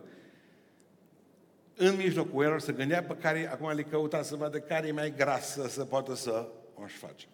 în 1.76 1.96
mijlocul 1.96 2.44
el 2.44 2.60
se 2.60 2.72
gândea 2.72 3.04
pe 3.04 3.16
care, 3.16 3.52
acum 3.52 3.70
le 3.70 3.84
căuta 3.84 4.22
să 4.22 4.36
vadă 4.36 4.60
care 4.60 4.88
e 4.88 4.92
mai 4.92 5.14
grasă 5.16 5.68
să 5.68 5.86
poată 5.86 6.16
să 6.16 6.48
o 6.76 6.88
și 6.88 6.98
face. 6.98 7.28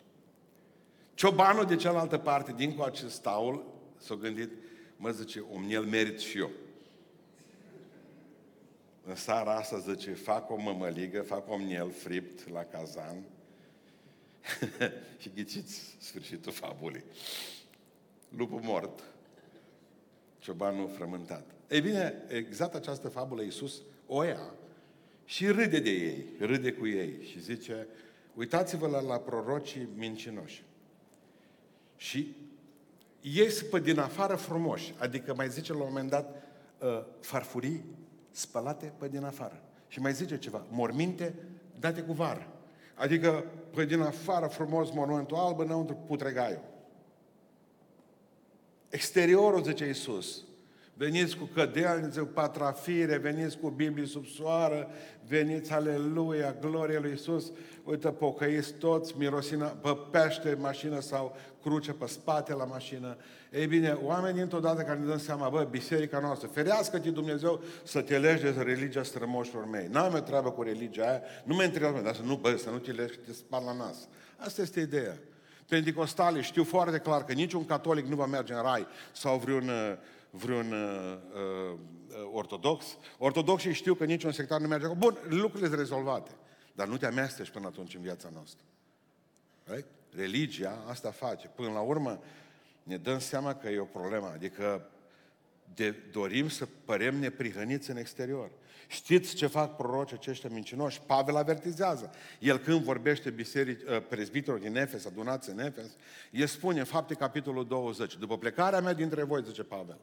Ciobanul 1.14 1.66
de 1.66 1.76
cealaltă 1.76 2.18
parte, 2.18 2.54
din 2.56 2.76
cu 2.76 2.82
acest 2.82 3.14
staul, 3.14 3.66
s-a 4.00 4.16
gândit, 4.16 4.50
mă 4.98 5.12
zice, 5.12 5.44
un 5.52 5.66
miel 5.66 5.84
merit 5.84 6.20
și 6.20 6.38
eu. 6.38 6.52
În 9.06 9.16
seara 9.16 9.56
asta 9.56 9.78
zice, 9.78 10.14
fac 10.14 10.50
o 10.50 10.56
mămăligă, 10.56 11.22
fac 11.22 11.50
o 11.50 11.58
miel 11.58 11.92
fript 11.92 12.50
la 12.50 12.64
cazan 12.64 13.24
și 15.22 15.32
ghiciți 15.36 15.96
sfârșitul 16.00 16.52
fabulii 16.52 17.04
lupul 18.30 18.60
mort, 18.64 19.04
ciobanul 20.40 20.90
frământat. 20.90 21.46
Ei 21.70 21.82
bine, 21.82 22.24
exact 22.28 22.76
această 22.76 23.10
fabulă 23.10 23.42
Iisus 23.42 23.82
o 24.08 24.24
ia 24.24 24.54
și 25.26 25.48
râde 25.48 25.80
de 25.80 25.90
ei, 25.90 26.26
râde 26.40 26.74
cu 26.74 26.88
ei 26.88 27.24
și 27.24 27.42
zice, 27.42 27.88
uitați-vă 28.36 28.88
la, 28.88 29.02
la 29.02 29.18
prorocii 29.18 29.88
mincinoși. 29.96 30.64
Și 31.98 32.36
ei 33.22 33.50
sunt 33.50 33.70
pe 33.70 33.80
din 33.80 34.00
afară 34.00 34.36
frumoși, 34.36 34.94
adică 34.98 35.34
mai 35.36 35.50
zice 35.50 35.74
la 35.74 35.80
un 35.80 35.86
moment 35.88 36.10
dat, 36.10 36.44
uh, 36.80 36.88
farfurii 37.20 37.86
spălate 38.32 38.94
pe 38.98 39.08
din 39.08 39.24
afară. 39.24 39.62
Și 39.88 40.00
mai 40.00 40.14
zice 40.14 40.38
ceva, 40.38 40.66
morminte 40.70 41.36
date 41.80 42.02
cu 42.02 42.14
vară. 42.14 42.48
Adică 42.96 43.44
pe 43.76 43.86
din 43.86 44.02
afară 44.02 44.48
frumos 44.48 44.92
mormântul 44.92 45.38
alb, 45.38 45.60
înăuntru 45.60 45.96
putregaiul. 46.08 46.64
Exteriorul, 48.90 49.64
zice 49.64 49.86
Iisus. 49.86 50.44
Veniți 51.00 51.38
cu 51.38 51.50
cădelnițe, 51.54 52.20
cu 52.20 52.26
patrafire, 52.26 53.18
veniți 53.18 53.58
cu 53.58 53.70
Biblie 53.70 54.06
sub 54.06 54.26
soară, 54.26 54.90
veniți, 55.28 55.72
aleluia, 55.72 56.56
gloria 56.60 57.00
lui 57.00 57.10
Iisus. 57.10 57.52
Uite, 57.84 58.08
pocăiți 58.08 58.74
toți, 58.74 59.14
mirosina 59.18 59.66
pe 59.66 59.98
pește 60.12 60.58
mașină 60.60 61.00
sau 61.00 61.36
cruce 61.62 61.92
pe 61.92 62.06
spate 62.06 62.54
la 62.54 62.66
mașină. 62.66 63.18
Ei 63.52 63.68
bine, 63.68 63.98
oamenii 64.04 64.42
întotdeauna 64.42 64.84
care 64.84 65.00
ne 65.00 65.06
dăm 65.06 65.18
seama, 65.18 65.50
bă, 65.50 65.68
biserica 65.70 66.20
noastră, 66.20 66.48
ferească-te 66.48 67.10
Dumnezeu 67.10 67.64
să 67.84 68.02
te 68.02 68.18
legi 68.18 68.44
de 68.44 68.54
religia 68.58 69.04
strămoșilor 69.04 69.70
mei. 69.70 69.88
N-am 69.92 70.16
eu 70.16 70.22
treabă 70.22 70.52
cu 70.52 70.62
religia 70.62 71.08
aia, 71.10 71.22
nu 71.44 71.56
mă 71.56 71.64
întreabă, 71.64 72.02
dar 72.02 72.16
să 72.16 72.22
nu, 72.22 72.36
bă, 72.36 72.56
să 72.56 72.70
nu 72.70 72.78
te 72.78 72.92
legi, 72.92 73.18
te 73.18 73.34
spar 73.34 73.62
la 73.62 73.74
nas. 73.74 74.08
Asta 74.38 74.62
este 74.62 74.80
ideea. 74.80 75.18
Pentecostalii 75.68 76.42
știu 76.42 76.64
foarte 76.64 76.98
clar 76.98 77.24
că 77.24 77.34
niciun 77.34 77.66
catolic 77.66 78.06
nu 78.06 78.16
va 78.16 78.26
merge 78.26 78.54
în 78.54 78.62
rai 78.62 78.88
sau 79.12 79.38
vreun, 79.38 79.68
uh, 79.68 79.98
vreun 80.30 80.72
uh, 80.72 81.18
uh, 81.34 81.80
ortodox. 82.32 82.98
Ortodoxii 83.18 83.74
știu 83.74 83.94
că 83.94 84.06
niciun 84.06 84.32
sectar 84.32 84.60
nu 84.60 84.68
merge 84.68 84.86
acolo. 84.86 85.00
Bun, 85.00 85.18
lucrurile 85.30 85.68
sunt 85.68 85.80
rezolvate. 85.80 86.32
Dar 86.74 86.88
nu 86.88 86.98
te 86.98 87.06
amesteci 87.06 87.50
până 87.50 87.68
atunci 87.68 87.96
în 87.96 88.02
viața 88.02 88.30
noastră. 88.34 88.64
Right? 89.64 89.88
Religia 90.16 90.84
asta 90.88 91.12
face. 91.12 91.48
Până 91.48 91.72
la 91.72 91.80
urmă 91.80 92.20
ne 92.84 92.98
dăm 92.98 93.20
seama 93.20 93.56
că 93.56 93.70
e 93.70 93.80
o 93.80 93.84
problemă. 93.84 94.32
Adică 94.34 94.90
de, 95.74 95.92
dorim 96.12 96.50
să 96.50 96.68
părem 96.86 97.16
neprihăniți 97.16 97.90
în 97.90 97.98
exterior. 97.98 98.52
Știți 98.88 99.36
ce 99.36 99.48
fac 99.48 99.76
proroci 99.76 100.14
aceștia 100.14 100.50
mincinoși? 100.54 101.02
Pavel 101.02 101.36
avertizează. 101.36 102.12
El 102.40 102.58
când 102.58 102.84
vorbește 102.84 103.30
biserici, 103.30 103.82
ă, 103.88 104.00
prezbiterilor 104.00 104.60
din 104.60 104.76
Efes, 104.76 105.06
adunați 105.06 105.50
în 105.50 105.60
Efes, 105.60 105.96
el 106.32 106.48
spune, 106.48 106.80
în 106.80 106.86
fapte, 106.86 107.14
capitolul 107.14 107.68
20, 107.68 108.18
după 108.18 108.38
plecarea 108.38 108.82
mea 108.82 108.94
dintre 108.94 109.24
voi, 109.24 109.44
zice 109.44 109.64
Pavel, 109.64 109.98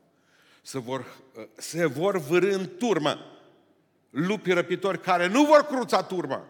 se 0.66 0.78
vor, 0.78 1.22
ă, 1.36 1.48
se 1.56 1.86
vor 1.86 2.18
vârâ 2.18 2.54
în 2.54 2.76
turmă 2.78 3.16
lupi 4.10 4.52
răpitori 4.52 5.00
care 5.00 5.28
nu 5.28 5.44
vor 5.44 5.60
cruța 5.60 6.02
turma. 6.02 6.48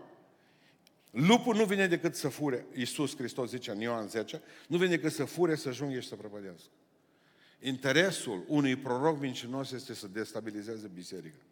Lupul 1.11 1.57
nu 1.57 1.65
vine 1.65 1.87
decât 1.87 2.15
să 2.15 2.29
fure, 2.29 2.67
Iisus 2.75 3.17
Hristos 3.17 3.49
zice 3.49 3.71
în 3.71 3.81
Ioan 3.81 4.09
10, 4.09 4.43
nu 4.69 4.77
vine 4.77 4.91
decât 4.91 5.13
să 5.13 5.25
fure, 5.25 5.55
să 5.55 5.73
junghe 5.73 6.01
și 6.01 6.09
să 6.09 6.15
prăpădească. 6.15 6.71
Interesul 7.61 8.45
unui 8.47 8.77
proroc 8.77 9.21
mincinos 9.21 9.71
este 9.71 9.95
să 9.95 10.09
destabilizeze 10.09 10.91
biserica. 10.95 11.43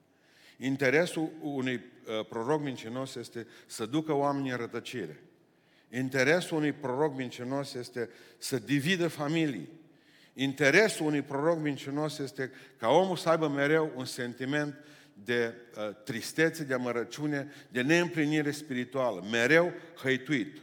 Interesul 0.56 1.30
unui 1.40 1.74
uh, 1.74 2.26
proroc 2.26 2.62
mincinos 2.62 3.14
este 3.14 3.46
să 3.66 3.86
ducă 3.86 4.12
oamenii 4.12 4.50
în 4.50 4.56
rătăcire. 4.56 5.22
Interesul 5.90 6.56
unui 6.56 6.72
proroc 6.72 7.16
mincinos 7.16 7.74
este 7.74 8.10
să 8.38 8.58
dividă 8.58 9.08
familii. 9.08 9.68
Interesul 10.34 11.06
unui 11.06 11.22
proroc 11.22 11.58
mincinos 11.58 12.18
este 12.18 12.52
ca 12.76 12.88
omul 12.88 13.16
să 13.16 13.28
aibă 13.28 13.48
mereu 13.48 13.92
un 13.96 14.04
sentiment 14.04 14.74
de 15.24 15.54
uh, 15.76 15.94
tristețe, 16.04 16.64
de 16.64 16.74
amărăciune, 16.74 17.52
de 17.68 17.82
neîmplinire 17.82 18.50
spirituală, 18.50 19.24
mereu 19.30 19.72
hăituit. 20.02 20.62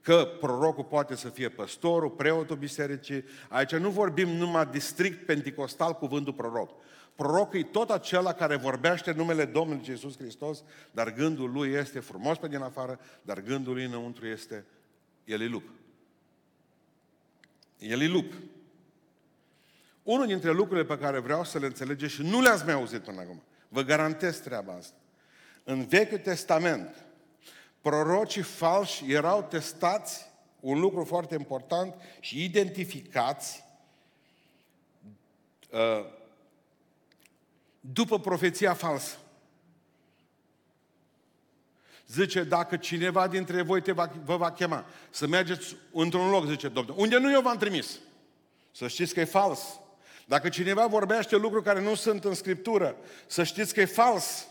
Că 0.00 0.36
prorocul 0.40 0.84
poate 0.84 1.16
să 1.16 1.28
fie 1.28 1.48
păstorul, 1.48 2.10
preotul 2.10 2.56
bisericii. 2.56 3.24
Aici 3.48 3.74
nu 3.74 3.90
vorbim 3.90 4.28
numai 4.28 4.66
de 4.66 4.78
strict 4.78 5.26
pentecostal 5.26 5.92
cuvântul 5.92 6.32
proroc. 6.32 6.70
Prorocul 7.14 7.58
e 7.58 7.62
tot 7.62 7.90
acela 7.90 8.32
care 8.32 8.56
vorbește 8.56 9.12
numele 9.12 9.44
Domnului 9.44 9.84
Iisus 9.88 10.16
Hristos, 10.16 10.64
dar 10.90 11.12
gândul 11.12 11.52
lui 11.52 11.70
este 11.70 12.00
frumos 12.00 12.38
pe 12.38 12.48
din 12.48 12.60
afară, 12.60 13.00
dar 13.22 13.40
gândul 13.40 13.72
lui 13.72 13.84
înăuntru 13.84 14.26
este, 14.26 14.64
el 15.24 15.40
e 15.40 15.46
lup. 15.46 15.68
El 17.78 18.00
e 18.00 18.06
lup. 18.06 18.32
Unul 20.02 20.26
dintre 20.26 20.52
lucrurile 20.52 20.96
pe 20.96 20.98
care 20.98 21.18
vreau 21.18 21.44
să 21.44 21.58
le 21.58 21.66
înțelegeți 21.66 22.12
și 22.12 22.22
nu 22.22 22.40
le-ați 22.40 22.64
mai 22.64 22.74
auzit 22.74 23.00
până 23.00 23.20
acum, 23.20 23.42
vă 23.68 23.82
garantez 23.82 24.40
treaba 24.40 24.72
asta. 24.72 24.96
În 25.64 25.86
Vechiul 25.86 26.18
Testament, 26.18 26.94
prorocii 27.80 28.42
falși 28.42 29.12
erau 29.12 29.42
testați, 29.42 30.26
un 30.60 30.80
lucru 30.80 31.04
foarte 31.04 31.34
important, 31.34 31.94
și 32.20 32.44
identificați 32.44 33.64
uh, 35.70 36.06
după 37.80 38.18
profeția 38.18 38.74
falsă. 38.74 39.16
Zice, 42.06 42.42
dacă 42.42 42.76
cineva 42.76 43.28
dintre 43.28 43.62
voi 43.62 43.82
te 43.82 43.92
va, 43.92 44.12
vă 44.24 44.36
va 44.36 44.52
chema 44.52 44.86
să 45.10 45.26
mergeți 45.26 45.76
într-un 45.92 46.30
loc, 46.30 46.46
zice 46.46 46.68
Domnul, 46.68 46.94
unde 46.98 47.18
nu 47.18 47.32
eu 47.32 47.40
v-am 47.40 47.56
trimis. 47.56 47.98
Să 48.70 48.88
știți 48.88 49.14
că 49.14 49.20
e 49.20 49.24
fals. 49.24 49.80
Dacă 50.26 50.48
cineva 50.48 50.86
vorbește 50.86 51.36
lucruri 51.36 51.64
care 51.64 51.80
nu 51.80 51.94
sunt 51.94 52.24
în 52.24 52.34
Scriptură, 52.34 52.96
să 53.26 53.42
știți 53.42 53.74
că 53.74 53.80
e 53.80 53.84
fals. 53.84 54.46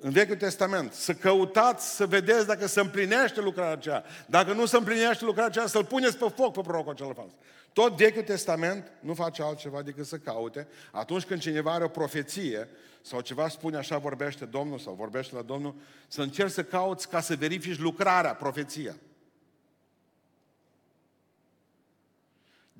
în 0.00 0.10
Vechiul 0.10 0.36
Testament, 0.36 0.92
să 0.92 1.14
căutați, 1.14 1.94
să 1.94 2.06
vedeți 2.06 2.46
dacă 2.46 2.66
se 2.66 2.80
împlinește 2.80 3.40
lucrarea 3.40 3.72
aceea. 3.72 4.04
Dacă 4.26 4.52
nu 4.52 4.66
se 4.66 4.76
împlinește 4.76 5.24
lucrarea 5.24 5.50
aceea, 5.50 5.66
să-l 5.66 5.84
puneți 5.84 6.16
pe 6.16 6.32
foc 6.36 6.52
pe 6.52 6.60
prorocul 6.60 6.92
acela 6.92 7.12
fals. 7.12 7.30
Tot 7.72 7.96
Vechiul 7.96 8.22
Testament 8.22 8.90
nu 9.00 9.14
face 9.14 9.42
altceva 9.42 9.82
decât 9.82 10.06
să 10.06 10.16
caute. 10.16 10.68
Atunci 10.90 11.24
când 11.24 11.40
cineva 11.40 11.72
are 11.72 11.84
o 11.84 11.88
profeție 11.88 12.68
sau 13.02 13.20
ceva 13.20 13.48
spune 13.48 13.76
așa 13.76 13.98
vorbește 13.98 14.44
Domnul 14.44 14.78
sau 14.78 14.94
vorbește 14.94 15.34
la 15.34 15.42
Domnul, 15.42 15.74
să 16.08 16.22
încerci 16.22 16.52
să 16.52 16.64
cauți 16.64 17.08
ca 17.08 17.20
să 17.20 17.34
verifici 17.34 17.78
lucrarea, 17.78 18.34
profeția. 18.34 18.96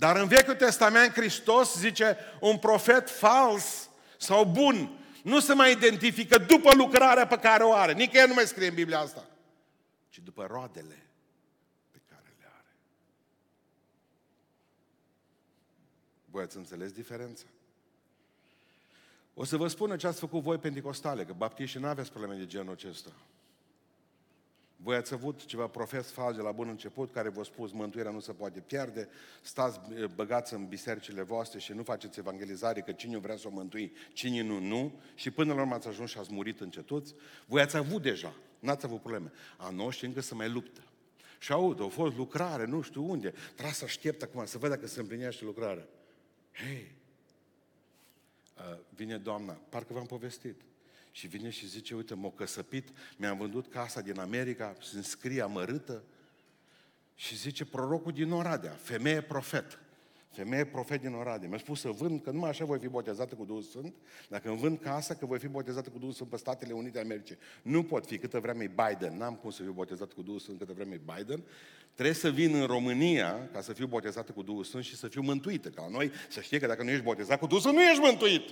Dar 0.03 0.17
în 0.17 0.29
Vechiul 0.29 0.55
Testament 0.55 1.13
Hristos 1.13 1.79
zice 1.79 2.17
un 2.41 2.59
profet 2.59 3.11
fals 3.11 3.91
sau 4.19 4.45
bun 4.45 4.99
nu 5.23 5.41
se 5.41 5.55
mai 5.55 5.73
identifică 5.73 6.39
după 6.39 6.75
lucrarea 6.75 7.27
pe 7.27 7.39
care 7.39 7.63
o 7.63 7.73
are. 7.73 7.93
Nicăieri 7.93 8.29
nu 8.29 8.35
mai 8.35 8.47
scrie 8.47 8.69
în 8.69 8.75
Biblia 8.75 8.99
asta. 8.99 9.27
Ci 10.09 10.19
după 10.19 10.47
roadele 10.51 11.07
pe 11.91 12.01
care 12.09 12.37
le 12.39 12.47
are. 12.59 12.77
Voi 16.25 16.43
ați 16.43 16.57
înțeles 16.57 16.93
diferența? 16.93 17.45
O 19.35 19.45
să 19.45 19.57
vă 19.57 19.69
spun 19.69 19.99
ce 19.99 20.07
ați 20.07 20.19
făcut 20.19 20.43
voi 20.43 20.59
pentecostale, 20.59 21.25
că 21.25 21.33
baptiștii 21.33 21.81
nu 21.81 21.87
aveți 21.87 22.11
probleme 22.11 22.35
de 22.35 22.47
genul 22.47 22.73
acesta. 22.73 23.13
Voi 24.83 24.97
ați 24.97 25.15
avut 25.15 25.45
ceva 25.45 25.67
profes 25.67 26.11
fals 26.11 26.37
de 26.37 26.43
la 26.43 26.53
bun 26.53 26.69
început 26.69 27.13
care 27.13 27.29
v-a 27.29 27.43
spus 27.43 27.73
mântuirea 27.73 28.11
nu 28.11 28.21
se 28.21 28.33
poate 28.33 28.61
pierde, 28.61 29.09
stați 29.43 29.81
eh, 29.95 30.05
băgați 30.15 30.55
în 30.55 30.67
bisericile 30.67 31.23
voastre 31.23 31.59
și 31.59 31.73
nu 31.73 31.83
faceți 31.83 32.19
evangelizare, 32.19 32.81
că 32.81 32.93
cine 32.93 33.19
vrea 33.19 33.37
să 33.37 33.47
o 33.47 33.51
mântui, 33.51 33.93
cine 34.13 34.43
nu, 34.43 34.59
nu. 34.59 35.01
Și 35.15 35.31
până 35.31 35.55
la 35.55 35.61
urmă 35.61 35.75
ați 35.75 35.89
ajuns 35.89 36.11
și 36.11 36.19
ați 36.19 36.33
murit 36.33 36.61
încetuți. 36.61 37.15
Voi 37.47 37.61
ați 37.61 37.77
avut 37.77 38.03
deja, 38.03 38.35
n-ați 38.59 38.85
avut 38.85 39.01
probleme. 39.01 39.33
A 39.57 39.71
noștri 39.71 40.07
încă 40.07 40.21
să 40.21 40.35
mai 40.35 40.51
luptă. 40.51 40.81
Și 41.39 41.53
aud, 41.53 41.81
au 41.81 41.89
fost 41.89 42.17
lucrare, 42.17 42.67
nu 42.67 42.81
știu 42.81 43.11
unde. 43.11 43.35
Trebuie 43.53 43.75
să 43.75 43.85
aștept 43.85 44.23
acum, 44.23 44.45
să 44.45 44.59
văd 44.59 44.71
dacă 44.71 44.87
se 44.87 45.01
împlinește 45.01 45.45
lucrarea. 45.45 45.87
Hei, 46.53 46.95
vine 48.89 49.19
doamna, 49.19 49.53
parcă 49.53 49.93
v-am 49.93 50.07
povestit. 50.07 50.61
Și 51.13 51.27
vine 51.27 51.51
și 51.51 51.69
zice, 51.69 51.95
uite, 51.95 52.15
m-a 52.15 52.33
căsăpit, 52.37 52.89
mi-am 53.17 53.39
vândut 53.39 53.69
casa 53.69 54.01
din 54.01 54.19
America, 54.19 54.77
se 54.81 54.97
înscrie 54.97 55.43
amărâtă. 55.43 56.03
Și 57.15 57.37
zice, 57.37 57.65
prorocul 57.65 58.13
din 58.13 58.31
Oradea, 58.31 58.71
femeie 58.71 59.21
profet. 59.21 59.79
Femeie 60.31 60.65
profet 60.65 61.01
din 61.01 61.13
Oradea. 61.13 61.49
Mi-a 61.49 61.59
spus 61.59 61.81
să 61.81 61.89
vând, 61.89 62.23
că 62.23 62.31
numai 62.31 62.49
așa 62.49 62.65
voi 62.65 62.79
fi 62.79 62.89
botezată 62.89 63.35
cu 63.35 63.45
Duhul 63.45 63.63
Sfânt. 63.63 63.95
Dacă 64.29 64.49
îmi 64.49 64.59
vând 64.59 64.79
casa, 64.79 65.15
că 65.15 65.27
voi 65.27 65.39
fi 65.39 65.49
botezată 65.49 65.91
cu 65.91 65.99
Duhul 65.99 66.13
Sfânt 66.13 66.31
pe 66.31 66.37
Statele 66.37 66.73
Unite 66.73 66.99
Americii. 67.01 67.37
Nu 67.63 67.83
pot 67.83 68.07
fi 68.07 68.19
câtă 68.19 68.41
vreme 68.41 68.67
Biden. 68.67 69.17
N-am 69.17 69.35
cum 69.35 69.51
să 69.51 69.63
fiu 69.63 69.73
botezat 69.73 70.13
cu 70.13 70.23
Duhul 70.23 70.41
Sfânt 70.41 70.59
câtă 70.59 70.73
vreme 70.73 71.01
Biden. 71.15 71.43
Trebuie 71.95 72.15
să 72.15 72.31
vin 72.31 72.55
în 72.55 72.67
România 72.67 73.49
ca 73.53 73.61
să 73.61 73.73
fiu 73.73 73.87
botezată 73.87 74.33
cu 74.33 74.43
Duhul 74.43 74.65
Sfânt 74.65 74.85
și 74.85 74.97
să 74.97 75.09
fiu 75.09 75.23
mântuită. 75.23 75.69
Ca 75.69 75.89
noi 75.91 76.11
să 76.29 76.41
știe 76.41 76.59
că 76.59 76.67
dacă 76.67 76.83
nu 76.83 76.91
ești 76.91 77.05
botezat 77.05 77.39
cu 77.39 77.47
Duhul 77.47 77.61
Sfânt, 77.61 77.77
nu 77.77 77.83
ești 77.83 78.01
mântuit 78.01 78.43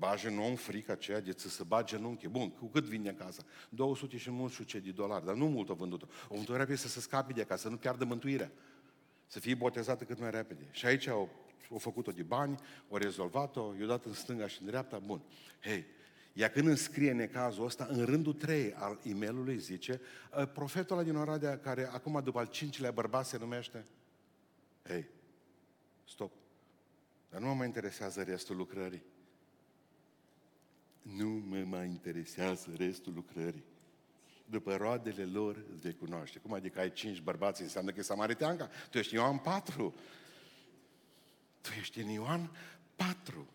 bage 0.00 0.28
un 0.28 0.38
om 0.38 0.54
frica 0.54 0.92
aceea 0.92 1.20
de 1.20 1.34
să 1.36 1.48
se 1.48 1.62
bage 1.62 1.96
genunchi. 1.96 2.28
Bun, 2.28 2.50
cu 2.50 2.66
cât 2.66 2.84
vine 2.84 3.08
acasă? 3.08 3.44
200 3.68 4.16
și 4.16 4.30
mult 4.30 4.52
știu 4.52 4.64
ce 4.64 4.78
de 4.78 4.90
dolari, 4.90 5.24
dar 5.24 5.34
nu 5.34 5.46
mult 5.48 5.68
o 5.68 5.74
vândut-o. 5.74 6.06
O 6.28 6.34
vândut 6.34 6.56
repede 6.56 6.76
să 6.76 6.88
se 6.88 7.00
scape 7.00 7.32
de 7.32 7.40
acasă, 7.40 7.62
să 7.62 7.68
nu 7.68 7.76
piardă 7.76 8.04
mântuirea. 8.04 8.50
Să 9.26 9.40
fie 9.40 9.54
botezată 9.54 10.04
cât 10.04 10.20
mai 10.20 10.30
repede. 10.30 10.68
Și 10.70 10.86
aici 10.86 11.06
au, 11.06 11.28
au 11.70 11.78
făcut-o 11.78 12.10
de 12.10 12.22
bani, 12.22 12.58
au 12.90 12.96
rezolvat-o, 12.96 13.74
i-au 13.78 13.86
dat 13.86 14.04
în 14.04 14.12
stânga 14.12 14.46
și 14.46 14.60
în 14.60 14.66
dreapta, 14.66 14.98
bun. 14.98 15.20
Hei, 15.60 15.86
ea 16.32 16.50
când 16.50 16.66
înscrie 16.66 17.12
necazul 17.12 17.64
ăsta, 17.64 17.86
în 17.90 18.04
rândul 18.04 18.32
3 18.32 18.74
al 18.74 18.98
e 19.02 19.14
mail 19.14 19.58
zice, 19.58 20.00
ă, 20.36 20.46
profetul 20.46 20.96
ăla 20.96 21.04
din 21.04 21.16
Oradea, 21.16 21.58
care 21.58 21.88
acum 21.92 22.20
după 22.24 22.38
al 22.38 22.46
cincilea 22.46 22.90
bărbat 22.90 23.26
se 23.26 23.38
numește, 23.38 23.84
hei, 24.82 25.06
stop. 26.04 26.32
Dar 27.30 27.40
nu 27.40 27.46
mă 27.46 27.54
mai 27.54 27.66
interesează 27.66 28.22
restul 28.22 28.56
lucrării 28.56 29.02
nu 31.02 31.28
mă 31.28 31.64
mai 31.66 31.86
interesează 31.86 32.70
restul 32.76 33.12
lucrării. 33.14 33.64
După 34.44 34.76
roadele 34.76 35.24
lor 35.24 35.64
îți 35.72 35.80
vei 35.80 35.94
cunoaște. 35.94 36.38
Cum 36.38 36.52
adică 36.52 36.80
ai 36.80 36.92
cinci 36.92 37.20
bărbați, 37.20 37.62
înseamnă 37.62 37.90
că 37.90 37.98
e 37.98 38.02
samariteanca? 38.02 38.70
Tu 38.90 38.98
ești 38.98 39.14
Ioan 39.14 39.38
4. 39.38 39.94
Tu 41.60 41.70
ești 41.78 42.00
în 42.00 42.08
Ioan 42.08 42.50
4. 42.96 43.48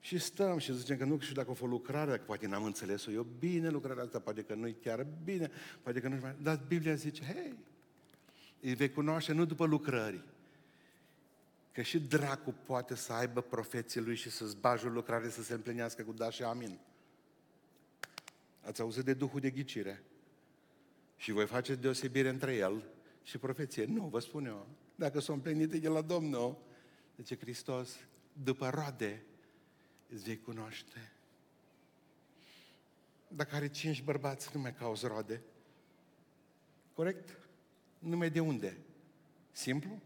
Și 0.00 0.18
stăm 0.18 0.58
și 0.58 0.76
zicem 0.76 0.96
că 0.96 1.04
nu 1.04 1.18
știu 1.18 1.34
dacă 1.34 1.50
o 1.50 1.54
fost 1.54 1.70
lucrarea, 1.70 2.10
dacă 2.10 2.22
poate 2.22 2.46
n-am 2.46 2.64
înțeles-o 2.64 3.10
eu 3.10 3.26
bine 3.38 3.68
lucrarea 3.68 4.02
asta, 4.02 4.18
poate 4.18 4.42
că 4.42 4.54
nu-i 4.54 4.76
chiar 4.82 5.06
bine, 5.24 5.50
poate 5.82 6.00
că 6.00 6.08
nu 6.08 6.18
mai... 6.20 6.36
Dar 6.42 6.60
Biblia 6.68 6.94
zice, 6.94 7.22
hei, 7.24 7.54
îi 8.60 8.74
vei 8.74 8.90
cunoaște 8.90 9.32
nu 9.32 9.44
după 9.44 9.64
lucrări, 9.64 10.24
Că 11.80 11.86
și 11.86 12.00
dracu 12.00 12.54
poate 12.66 12.94
să 12.94 13.12
aibă 13.12 13.40
profeții 13.40 14.00
lui 14.00 14.14
și 14.16 14.30
să-ți 14.30 14.56
bagi 14.56 14.86
o 14.86 14.88
lucrare 14.88 15.30
să 15.30 15.42
se 15.42 15.54
împlinească 15.54 16.02
cu 16.02 16.12
da 16.12 16.30
și 16.30 16.42
amin. 16.42 16.78
Ați 18.60 18.80
auzit 18.80 19.04
de 19.04 19.14
Duhul 19.14 19.40
de 19.40 19.50
ghicire? 19.50 20.02
Și 21.16 21.32
voi 21.32 21.46
faceți 21.46 21.80
deosebire 21.80 22.28
între 22.28 22.54
el 22.54 22.84
și 23.22 23.38
profeție. 23.38 23.84
Nu, 23.84 24.06
vă 24.06 24.18
spun 24.18 24.46
eu. 24.46 24.66
Dacă 24.94 25.20
sunt 25.20 25.36
împlinite 25.36 25.78
de 25.78 25.88
la 25.88 26.00
Domnul, 26.00 26.58
zice 27.16 27.36
Hristos, 27.36 27.96
după 28.32 28.68
roade 28.68 29.22
îți 30.08 30.24
vei 30.24 30.40
cunoaște. 30.40 31.12
Dacă 33.28 33.54
are 33.54 33.68
cinci 33.68 34.02
bărbați, 34.02 34.50
nu 34.54 34.60
mai 34.60 34.74
cauți 34.74 35.06
roade. 35.06 35.42
Corect? 36.94 37.38
Numai 37.98 38.30
de 38.30 38.40
unde? 38.40 38.76
Simplu? 39.52 40.00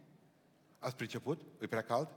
Ați 0.85 0.97
priceput? 0.97 1.41
E 1.61 1.67
prea 1.67 1.83
cald? 1.83 2.09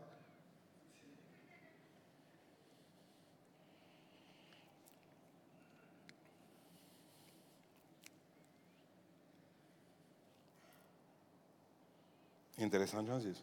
Interesant 12.56 13.08
ce 13.08 13.12
am 13.13 13.19
zis. 13.19 13.38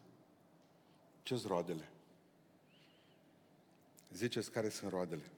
ce 1.22 1.36
sunt 1.36 1.46
roadele? 1.50 1.88
Ziceți 4.12 4.50
care 4.50 4.68
sunt 4.68 4.90
roadele. 4.90 5.30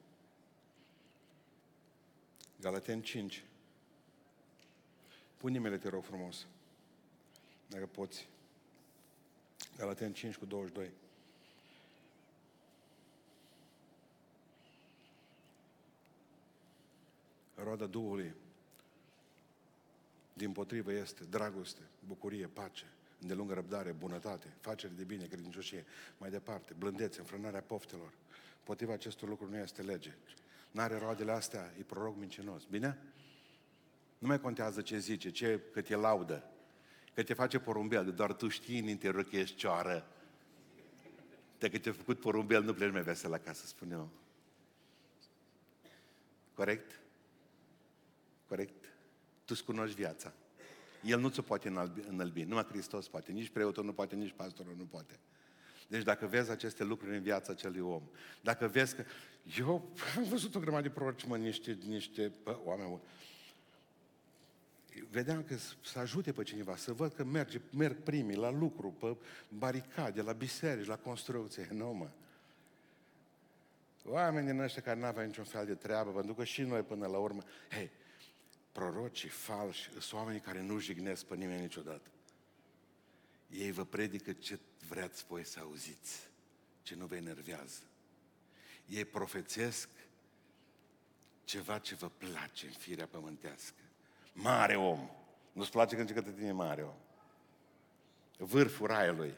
Galaten 2.60 3.02
5. 3.02 3.44
Pune 5.36 5.58
mele, 5.58 5.78
te 5.78 5.88
rog 5.88 6.04
frumos. 6.04 6.46
Dacă 7.66 7.86
poți. 7.86 8.28
Galaten 9.76 10.12
5 10.12 10.36
cu 10.36 10.44
22. 10.44 10.90
Roada 17.54 17.86
Duhului 17.86 18.34
din 20.32 20.52
potrivă 20.52 20.92
este 20.92 21.24
dragoste, 21.24 21.80
bucurie, 22.06 22.46
pace, 22.46 22.84
îndelungă 23.20 23.54
răbdare, 23.54 23.92
bunătate, 23.92 24.46
facere 24.60 24.92
de 24.96 25.04
bine, 25.04 25.24
credincioșie, 25.26 25.84
mai 26.18 26.30
departe, 26.30 26.74
blândețe, 26.78 27.20
înfrânarea 27.20 27.60
poftelor. 27.60 28.12
Potriva 28.64 28.92
acestor 28.92 29.28
lucruri 29.28 29.50
nu 29.50 29.58
este 29.58 29.82
lege. 29.82 30.14
N-are 30.70 30.98
roadele 30.98 31.32
astea, 31.32 31.72
e 31.78 31.82
proroc 31.82 32.16
mincinos. 32.16 32.64
Bine? 32.64 32.98
Nu 34.18 34.26
mai 34.26 34.40
contează 34.40 34.80
ce 34.82 34.98
zice, 34.98 35.30
ce, 35.30 35.60
cât 35.72 35.88
e 35.88 35.94
laudă 35.94 36.50
că 37.16 37.22
te 37.22 37.34
face 37.34 37.58
porumbel, 37.58 38.12
doar 38.12 38.32
tu 38.32 38.48
știi 38.48 38.78
în 38.78 38.88
interior 38.88 39.24
că 39.24 39.36
ești 39.36 39.56
cioară. 39.56 40.06
Dacă 41.58 41.78
te-a 41.78 41.92
făcut 41.92 42.20
porumbel, 42.20 42.62
nu 42.62 42.74
pleci 42.74 42.92
mai 42.92 43.02
vesel 43.02 43.32
acasă, 43.32 43.66
spune 43.66 43.94
eu. 43.94 44.08
Corect? 46.54 47.00
Corect? 48.48 48.94
Tu-ți 49.44 49.64
cunoști 49.64 49.94
viața. 49.94 50.32
El 51.02 51.20
nu 51.20 51.28
ți-o 51.28 51.42
poate 51.42 51.68
înălbi, 51.68 52.00
înălbi. 52.08 52.42
Numai 52.42 52.64
Hristos 52.64 53.08
poate. 53.08 53.32
Nici 53.32 53.48
preotul 53.48 53.84
nu 53.84 53.92
poate, 53.92 54.14
nici 54.14 54.34
pastorul 54.36 54.74
nu 54.76 54.84
poate. 54.84 55.18
Deci 55.88 56.02
dacă 56.02 56.26
vezi 56.26 56.50
aceste 56.50 56.84
lucruri 56.84 57.16
în 57.16 57.22
viața 57.22 57.52
acelui 57.52 57.80
om, 57.80 58.02
dacă 58.40 58.66
vezi 58.66 58.94
că... 58.94 59.04
Eu 59.58 59.94
am 60.16 60.24
văzut 60.24 60.54
o 60.54 60.60
grămadă 60.60 60.82
de 60.82 60.94
proroci, 60.94 61.24
mă, 61.24 61.36
niște, 61.36 61.78
niște 61.86 62.32
bă, 62.42 62.58
oameni, 62.64 63.00
vedeam 65.10 65.42
că 65.42 65.56
să 65.84 65.98
ajute 65.98 66.32
pe 66.32 66.42
cineva, 66.42 66.76
să 66.76 66.92
văd 66.92 67.12
că 67.12 67.24
merge, 67.24 67.60
merg 67.70 67.96
primii 68.02 68.36
la 68.36 68.50
lucru, 68.50 68.90
pe 68.90 69.16
baricade, 69.48 70.22
la 70.22 70.32
biserici, 70.32 70.86
la 70.86 70.96
construcție. 70.96 71.68
Nu, 71.72 71.92
mă. 71.92 72.10
Oameni 74.04 74.46
din 74.46 74.60
ăștia 74.60 74.82
care 74.82 75.00
n-aveau 75.00 75.26
niciun 75.26 75.44
fel 75.44 75.66
de 75.66 75.74
treabă, 75.74 76.10
pentru 76.10 76.34
că 76.34 76.44
și 76.44 76.62
noi 76.62 76.82
până 76.82 77.06
la 77.06 77.18
urmă, 77.18 77.42
hei, 77.70 77.90
prorocii 78.72 79.28
falși 79.28 79.90
sunt 79.90 80.12
oamenii 80.12 80.40
care 80.40 80.62
nu 80.62 80.78
jignesc 80.78 81.24
pe 81.24 81.34
nimeni 81.34 81.60
niciodată. 81.60 82.10
Ei 83.50 83.70
vă 83.70 83.84
predică 83.84 84.32
ce 84.32 84.58
vreți 84.88 85.24
voi 85.28 85.44
să 85.44 85.60
auziți, 85.60 86.30
ce 86.82 86.94
nu 86.94 87.06
vă 87.06 87.16
enervează. 87.16 87.82
Ei 88.86 89.04
profețesc 89.04 89.88
ceva 91.44 91.78
ce 91.78 91.94
vă 91.94 92.08
place 92.08 92.66
în 92.66 92.72
firea 92.72 93.06
pământească. 93.06 93.85
Mare 94.36 94.76
om. 94.76 95.10
Nu-ți 95.52 95.70
place 95.70 95.96
când 95.96 96.08
zic 96.08 96.16
că 96.16 96.30
tine 96.30 96.52
mare 96.52 96.82
om. 96.82 96.96
Vârful 98.36 98.86
raiului. 98.86 99.34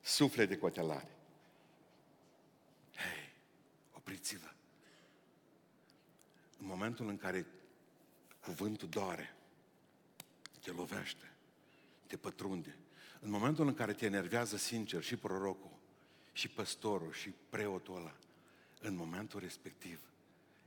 Suflet 0.00 0.48
de 0.48 0.56
cotelare. 0.56 1.16
Hei, 2.94 3.32
opriți-vă. 3.92 4.48
În 6.58 6.66
momentul 6.66 7.08
în 7.08 7.16
care 7.16 7.46
cuvântul 8.40 8.88
doare, 8.88 9.34
te 10.62 10.70
lovește, 10.70 11.32
te 12.06 12.16
pătrunde. 12.16 12.76
În 13.20 13.30
momentul 13.30 13.66
în 13.66 13.74
care 13.74 13.92
te 13.92 14.06
enervează 14.06 14.56
sincer 14.56 15.02
și 15.02 15.16
prorocul, 15.16 15.78
și 16.32 16.48
păstorul, 16.48 17.12
și 17.12 17.32
preotul 17.48 17.96
ăla, 17.96 18.14
în 18.80 18.96
momentul 18.96 19.40
respectiv, 19.40 20.00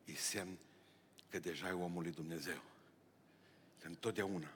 e 0.05 0.13
semn 0.13 0.57
că 1.29 1.39
deja 1.39 1.67
e 1.67 1.71
omul 1.71 2.03
lui 2.03 2.11
Dumnezeu. 2.11 2.61
Că 3.81 3.87
întotdeauna 3.87 4.53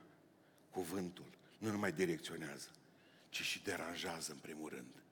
cuvântul 0.69 1.25
nu 1.57 1.71
numai 1.71 1.91
direcționează, 1.91 2.69
ci 3.29 3.41
și 3.41 3.63
deranjează 3.63 4.31
în 4.31 4.37
primul 4.37 4.69
rând. 4.69 5.03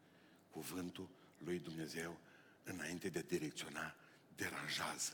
Cuvântul 0.52 1.10
lui 1.38 1.60
Dumnezeu, 1.60 2.18
înainte 2.64 3.10
de 3.10 3.20
a 3.20 3.22
direcționa, 3.22 3.96
deranjează. 4.36 5.14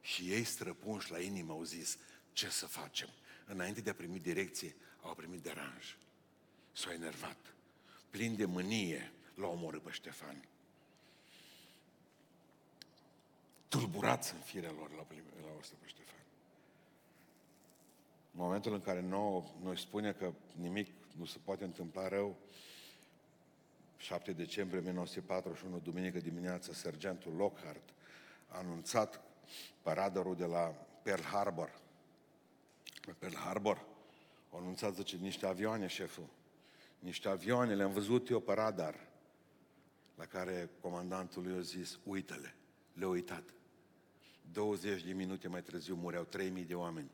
Și 0.00 0.32
ei 0.32 0.44
străpunși 0.44 1.10
la 1.10 1.20
inimă 1.20 1.52
au 1.52 1.62
zis, 1.62 1.98
ce 2.32 2.48
să 2.48 2.66
facem? 2.66 3.08
Înainte 3.46 3.80
de 3.80 3.90
a 3.90 3.94
primi 3.94 4.20
direcție, 4.20 4.74
au 5.02 5.14
primit 5.14 5.42
deranj. 5.42 5.96
S-au 6.72 6.92
enervat. 6.92 7.54
Plin 8.10 8.36
de 8.36 8.44
mânie, 8.44 9.12
l-au 9.34 9.50
omorât 9.50 9.82
pe 9.82 9.90
Ștefan. 9.90 10.44
Tulburați 13.74 14.34
în 14.34 14.40
firea 14.40 14.70
lor, 14.70 14.90
l-au, 14.90 15.06
l-au 15.42 15.60
pe 15.80 15.86
Ștefan. 15.86 16.24
În 18.32 18.40
momentul 18.40 18.72
în 18.72 18.80
care 18.80 19.00
nouă, 19.00 19.44
noi 19.62 19.78
spune 19.78 20.12
că 20.12 20.32
nimic 20.52 20.90
nu 21.16 21.24
se 21.24 21.38
poate 21.44 21.64
întâmpla 21.64 22.08
rău, 22.08 22.36
7 23.96 24.32
decembrie 24.32 24.80
1941, 24.80 25.78
duminică 25.78 26.18
dimineața, 26.18 26.72
sergentul 26.72 27.32
Lockhart 27.32 27.88
a 28.48 28.58
anunțat 28.58 29.20
paradarul 29.82 30.36
de 30.36 30.44
la 30.44 30.74
Pearl 31.02 31.22
Harbor. 31.22 31.80
Pe 33.06 33.14
Pearl 33.18 33.36
Harbor 33.36 33.86
au 34.52 34.58
anunțat, 34.58 34.94
zice, 34.94 35.16
niște 35.16 35.46
avioane, 35.46 35.86
șeful. 35.86 36.28
Niște 36.98 37.28
avioane, 37.28 37.74
le-am 37.74 37.92
văzut 37.92 38.28
eu 38.28 38.40
pe 38.40 38.52
radar. 38.52 39.08
La 40.14 40.24
care 40.24 40.70
comandantul 40.80 41.42
lui 41.42 41.56
a 41.56 41.60
zis, 41.60 41.98
uită-le. 42.04 42.54
Le-a 42.92 43.08
uitat. 43.08 43.54
20 44.52 45.02
de 45.02 45.12
minute 45.12 45.48
mai 45.48 45.62
târziu 45.62 45.94
mureau 45.94 46.24
3000 46.24 46.64
de 46.64 46.74
oameni. 46.74 47.10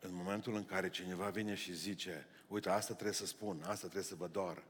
În 0.00 0.14
momentul 0.14 0.54
în 0.54 0.64
care 0.64 0.90
cineva 0.90 1.30
vine 1.30 1.54
și 1.54 1.74
zice, 1.74 2.26
uite, 2.46 2.68
asta 2.68 2.92
trebuie 2.92 3.14
să 3.14 3.26
spun, 3.26 3.60
asta 3.62 3.84
trebuie 3.84 4.02
să 4.02 4.14
vă 4.14 4.28
doară, 4.28 4.64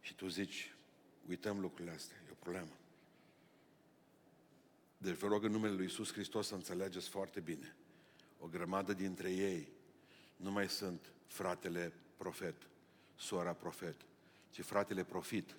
și 0.00 0.14
tu 0.14 0.28
zici, 0.28 0.74
uităm 1.28 1.60
lucrurile 1.60 1.94
astea, 1.94 2.16
e 2.26 2.30
o 2.30 2.34
problemă. 2.34 2.76
Deci 4.98 5.16
vă 5.16 5.26
rog 5.26 5.44
în 5.44 5.50
numele 5.50 5.74
Lui 5.74 5.84
Iisus 5.84 6.12
Hristos 6.12 6.46
să 6.46 6.54
înțelegeți 6.54 7.08
foarte 7.08 7.40
bine. 7.40 7.76
O 8.38 8.46
grămadă 8.46 8.92
dintre 8.92 9.30
ei 9.30 9.68
nu 10.36 10.50
mai 10.50 10.68
sunt 10.68 11.12
fratele 11.26 11.92
profet, 12.16 12.54
sora 13.14 13.52
profet, 13.52 13.96
ci 14.50 14.60
fratele 14.60 15.04
profit 15.04 15.56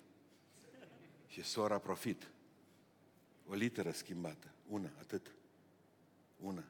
și 1.26 1.42
sora 1.42 1.78
profit. 1.78 2.30
O 3.48 3.54
literă 3.54 3.90
schimbată. 3.90 4.46
Una, 4.68 4.90
atât. 5.00 5.34
Una. 6.40 6.64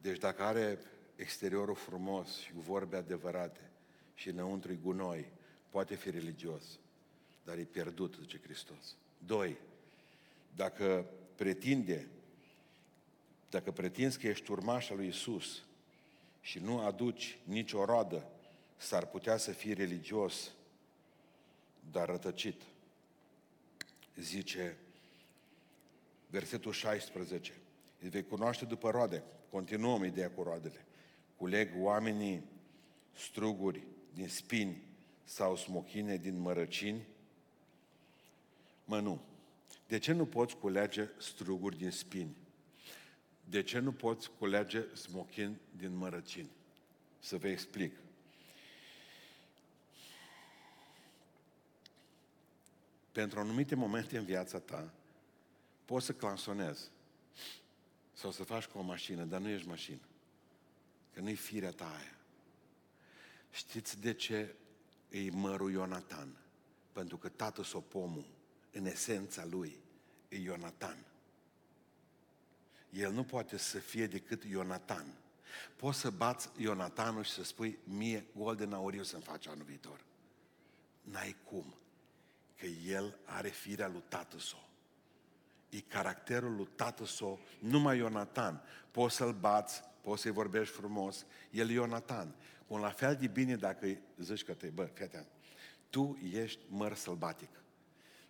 Deci 0.00 0.18
dacă 0.18 0.42
are 0.42 0.78
exteriorul 1.16 1.74
frumos 1.74 2.38
și 2.38 2.52
vorbe 2.52 2.96
adevărate 2.96 3.70
și 4.14 4.28
înăuntru 4.28 4.78
gunoi, 4.82 5.30
poate 5.70 5.94
fi 5.94 6.10
religios 6.10 6.78
dar 7.46 7.58
e 7.58 7.64
pierdut, 7.64 8.16
zice 8.20 8.40
Hristos. 8.42 8.96
Doi, 9.18 9.56
dacă 10.54 11.06
pretinde, 11.36 12.08
dacă 13.50 13.72
pretinzi 13.72 14.18
că 14.18 14.26
ești 14.26 14.50
urmașa 14.50 14.94
lui 14.94 15.06
Isus 15.06 15.62
și 16.40 16.58
nu 16.58 16.78
aduci 16.78 17.38
nicio 17.44 17.84
roadă, 17.84 18.28
s-ar 18.76 19.06
putea 19.06 19.36
să 19.36 19.50
fii 19.50 19.72
religios, 19.72 20.52
dar 21.90 22.08
rătăcit. 22.08 22.62
Zice 24.16 24.76
versetul 26.30 26.72
16, 26.72 27.52
îți 28.00 28.10
vei 28.10 28.24
cunoaște 28.24 28.64
după 28.64 28.90
roade. 28.90 29.22
Continuăm 29.50 30.04
ideea 30.04 30.30
cu 30.30 30.42
roadele. 30.42 30.86
Culeg 31.36 31.68
oamenii 31.76 32.42
struguri 33.12 33.82
din 34.14 34.28
spini 34.28 34.82
sau 35.24 35.56
smochine 35.56 36.16
din 36.16 36.38
mărăcini 36.38 37.06
Mă, 38.86 39.00
nu. 39.00 39.20
De 39.86 39.98
ce 39.98 40.12
nu 40.12 40.26
poți 40.26 40.56
culege 40.56 41.08
struguri 41.18 41.76
din 41.76 41.90
spini? 41.90 42.36
De 43.44 43.62
ce 43.62 43.78
nu 43.78 43.92
poți 43.92 44.30
culege 44.38 44.84
smochin 44.94 45.56
din 45.76 45.96
mărăcini? 45.96 46.50
Să 47.18 47.36
vă 47.36 47.48
explic. 47.48 47.92
Pentru 53.16 53.40
anumite 53.40 53.74
momente 53.74 54.18
în 54.18 54.24
viața 54.24 54.58
ta, 54.58 54.92
poți 55.84 56.06
să 56.06 56.12
clansonezi 56.12 56.90
sau 58.12 58.30
să 58.30 58.44
faci 58.44 58.64
cu 58.64 58.78
o 58.78 58.82
mașină, 58.82 59.24
dar 59.24 59.40
nu 59.40 59.48
ești 59.48 59.68
mașină. 59.68 60.00
Că 61.12 61.20
nu-i 61.20 61.34
firea 61.34 61.70
ta 61.70 61.96
aia. 61.98 62.18
Știți 63.50 64.00
de 64.00 64.14
ce 64.14 64.54
îi 65.10 65.30
mărul 65.30 65.72
Ionatan? 65.72 66.36
Pentru 66.92 67.16
că 67.16 67.28
tată 67.28 67.62
Sopomul 67.62 68.26
în 68.72 68.86
esența 68.86 69.44
lui, 69.44 69.78
e 70.28 70.36
Ionatan. 70.36 71.04
El 72.90 73.12
nu 73.12 73.24
poate 73.24 73.56
să 73.56 73.78
fie 73.78 74.06
decât 74.06 74.44
Ionatan. 74.44 75.06
Poți 75.76 75.98
să 75.98 76.10
bați 76.10 76.50
Ionatanul 76.56 77.22
și 77.22 77.32
să 77.32 77.44
spui, 77.44 77.78
mie 77.84 78.26
Golden 78.36 78.72
Auriu 78.72 79.02
să-mi 79.02 79.22
faci 79.22 79.46
anul 79.46 79.64
viitor. 79.64 80.04
N-ai 81.02 81.36
cum. 81.44 81.74
Că 82.56 82.66
el 82.66 83.18
are 83.24 83.48
firea 83.48 83.88
lui 83.88 84.02
tată 84.08 84.38
său. 84.38 84.68
E 85.68 85.80
caracterul 85.80 86.54
lui 86.56 86.68
tată 86.74 87.04
său, 87.04 87.38
numai 87.58 87.98
Ionatan. 87.98 88.62
Poți 88.90 89.14
să-l 89.14 89.32
bați, 89.32 89.82
poți 90.00 90.22
să-i 90.22 90.30
vorbești 90.30 90.74
frumos. 90.74 91.26
El 91.50 91.70
e 91.70 91.72
Ionatan. 91.72 92.34
Cum 92.66 92.80
la 92.80 92.90
fel 92.90 93.16
de 93.16 93.26
bine 93.26 93.56
dacă 93.56 93.98
zici 94.16 94.44
că 94.44 94.54
te, 94.54 94.66
bă, 94.66 94.88
fii 94.94 95.26
tu 95.90 96.18
ești 96.32 96.58
măr 96.68 96.94
sălbatic. 96.94 97.48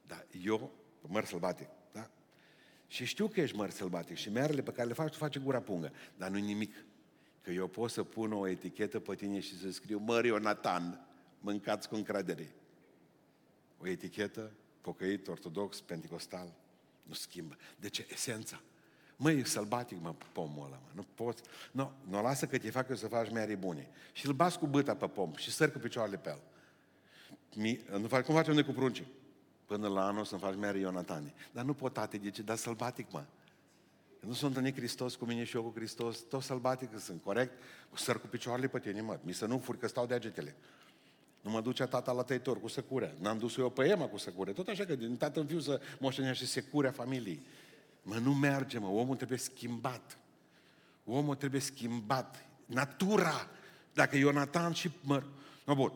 Da, 0.07 0.25
eu, 0.43 0.73
măr 1.01 1.25
sălbatic, 1.25 1.69
da? 1.93 2.11
Și 2.87 3.05
știu 3.05 3.29
că 3.29 3.41
ești 3.41 3.57
măr 3.57 3.71
sălbatic 3.71 4.17
și 4.17 4.31
merele 4.31 4.63
pe 4.63 4.73
care 4.73 4.89
le 4.89 4.95
faci, 4.95 5.13
tu 5.13 5.19
face 5.19 5.39
gura 5.39 5.61
pungă, 5.61 5.93
dar 6.17 6.31
nu 6.31 6.39
nimic. 6.39 6.85
Că 7.43 7.51
eu 7.51 7.67
pot 7.67 7.91
să 7.91 8.03
pun 8.03 8.33
o 8.33 8.47
etichetă 8.47 9.01
pe 9.01 9.15
tine 9.15 9.41
și 9.41 9.59
să 9.59 9.71
scriu 9.71 9.99
Măr 9.99 10.25
Ionatan, 10.25 11.07
mâncați 11.41 11.89
cu 11.89 11.95
încredere. 11.95 12.55
O 13.79 13.89
etichetă, 13.89 14.53
pocăit, 14.81 15.29
ortodox, 15.29 15.81
pentecostal, 15.81 16.53
nu 17.03 17.15
schimbă. 17.15 17.57
De 17.77 17.89
ce? 17.89 18.07
Esența. 18.11 18.61
Măi, 19.17 19.39
e 19.39 19.45
sălbatic, 19.45 20.01
mă, 20.01 20.15
pomul 20.33 20.65
ăla, 20.65 20.81
mă. 20.85 20.91
Nu 20.95 21.07
poți. 21.15 21.43
Nu, 21.73 21.93
nu 22.09 22.23
lasă 22.23 22.47
că 22.47 22.59
te 22.59 22.71
fac 22.71 22.89
eu 22.89 22.97
să 22.97 23.09
faci 23.09 23.31
mere 23.31 23.55
bune. 23.55 23.89
Și 24.13 24.27
îl 24.27 24.33
bas 24.33 24.57
cu 24.57 24.67
băta 24.67 24.97
pe 24.97 25.07
pom 25.07 25.35
și 25.35 25.51
săr 25.51 25.73
cu 25.73 25.79
picioarele 25.79 26.17
pe 26.17 26.29
el. 26.29 26.41
Mi, 27.55 27.85
nu 27.99 28.09
fac, 28.09 28.25
cum 28.25 28.35
facem 28.35 28.55
noi 28.55 28.65
cu 28.65 28.73
pruncii? 28.73 29.07
Până 29.67 29.89
la 29.89 30.07
anul 30.07 30.25
să-mi 30.25 30.41
faci 30.41 30.57
mere 30.57 30.79
Ionatane. 30.79 31.35
Dar 31.53 31.65
nu 31.65 31.75
pot, 31.75 31.93
tate, 31.93 32.17
de 32.17 32.31
ce? 32.31 32.43
Dar 32.43 32.57
sălbatic, 32.57 33.11
mă. 33.11 33.25
Nu 34.21 34.33
sunt 34.33 34.49
întâlnit 34.51 34.77
Hristos 34.77 35.15
cu 35.15 35.25
mine 35.25 35.45
și 35.45 35.57
eu 35.57 35.63
cu 35.63 35.73
Hristos, 35.75 36.19
tot 36.19 36.43
sălbatic 36.43 36.99
sunt, 36.99 37.23
corect? 37.23 37.63
Cu 37.91 37.97
săr 37.97 38.21
cu 38.21 38.27
picioarele 38.27 38.69
pe 38.69 38.79
tine, 38.79 39.01
mă. 39.01 39.19
Mi 39.23 39.33
să 39.33 39.47
nu 39.47 39.59
furi 39.59 39.79
că 39.79 39.89
stau 39.89 40.07
degetele. 40.07 40.57
Nu 41.41 41.51
mă 41.51 41.61
duce 41.61 41.85
tata 41.85 42.13
la 42.13 42.23
tăitor 42.23 42.61
cu 42.61 42.69
secure. 42.69 43.15
N-am 43.19 43.39
dus 43.39 43.57
eu 43.57 43.71
pe 43.71 43.89
Ema 43.89 44.07
cu 44.07 44.17
secure. 44.17 44.53
Tot 44.53 44.69
așa 44.69 44.85
că 44.85 44.95
din 44.95 45.17
tată 45.17 45.41
în 45.41 45.47
fiu 45.47 45.61
să 45.61 45.81
moștenește 45.99 46.45
securea 46.45 46.91
familiei. 46.91 47.41
Mă, 48.03 48.15
nu 48.15 48.35
merge, 48.35 48.79
mă. 48.79 48.87
Omul 48.87 49.17
trebuie 49.17 49.39
schimbat. 49.39 50.19
Omul 51.05 51.35
trebuie 51.35 51.61
schimbat. 51.61 52.45
Natura. 52.67 53.49
Dacă 53.93 54.17
Ionatan 54.17 54.73
și... 54.73 54.91
Mă... 55.01 55.23
No, 55.65 55.75
bun. 55.75 55.93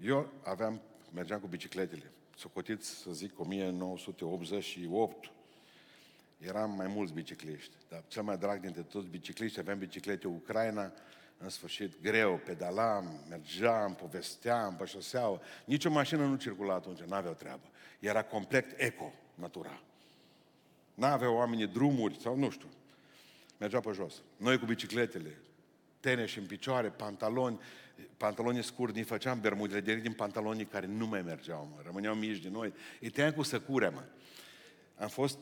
Eu 0.00 0.32
aveam, 0.42 0.80
mergeam 1.12 1.40
cu 1.40 1.46
bicicletele 1.46 2.12
socotiți, 2.42 2.88
să 2.88 3.12
zic, 3.12 3.40
1988, 3.40 5.30
eram 6.38 6.70
mai 6.70 6.86
mulți 6.86 7.12
bicicliști, 7.12 7.74
dar 7.88 8.04
cel 8.08 8.22
mai 8.22 8.38
drag 8.38 8.60
dintre 8.60 8.82
toți 8.82 9.06
bicicliști, 9.06 9.58
aveam 9.58 9.78
biciclete 9.78 10.26
Ucraina, 10.26 10.92
în 11.42 11.48
sfârșit, 11.48 12.02
greu, 12.02 12.40
pedalam, 12.44 13.24
mergeam, 13.28 13.94
povesteam 13.94 14.76
pe 14.76 14.84
șoseaua. 14.84 15.40
Nici 15.64 15.84
o 15.84 15.90
mașină 15.90 16.26
nu 16.26 16.36
circula 16.36 16.74
atunci, 16.74 17.00
n-aveau 17.00 17.34
treabă. 17.34 17.66
Era 17.98 18.22
complet 18.22 18.74
eco, 18.76 19.12
natural. 19.34 19.82
N-aveau 20.94 21.34
oamenii 21.34 21.66
drumuri 21.66 22.18
sau 22.20 22.36
nu 22.36 22.50
știu. 22.50 22.68
Mergeau 23.58 23.80
pe 23.80 23.90
jos. 23.92 24.14
Noi 24.36 24.58
cu 24.58 24.64
bicicletele, 24.64 25.38
și 26.26 26.38
în 26.38 26.46
picioare, 26.46 26.88
pantaloni, 26.88 27.60
pantaloni 28.16 28.62
scurti, 28.62 28.98
ne 28.98 29.04
făceam 29.04 29.40
bermudele 29.40 29.80
de 29.80 29.94
din 29.94 30.12
pantalonii 30.12 30.64
care 30.64 30.86
nu 30.86 31.06
mai 31.06 31.22
mergeau, 31.22 31.68
mă. 31.74 31.82
rămâneau 31.84 32.14
mici 32.14 32.42
de 32.42 32.48
noi. 32.48 32.74
Îi 33.00 33.10
tăiam 33.10 33.32
cu 33.32 33.42
săcure, 33.42 33.88
mă. 33.88 34.02
Am 34.98 35.08
fost 35.08 35.38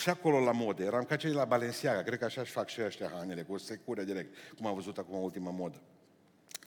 și 0.00 0.08
acolo 0.08 0.40
la 0.40 0.52
modă, 0.52 0.82
eram 0.82 1.04
ca 1.04 1.16
cei 1.16 1.32
la 1.32 1.44
Balenciaga, 1.44 2.02
cred 2.02 2.18
că 2.18 2.24
așa 2.24 2.40
își 2.40 2.52
fac 2.52 2.68
și 2.68 2.82
ăștia 2.82 3.10
hainele, 3.14 3.42
cu 3.42 3.58
secure 3.58 4.04
direct, 4.04 4.34
cum 4.56 4.66
am 4.66 4.74
văzut 4.74 4.98
acum 4.98 5.22
ultima 5.22 5.50
modă. 5.50 5.80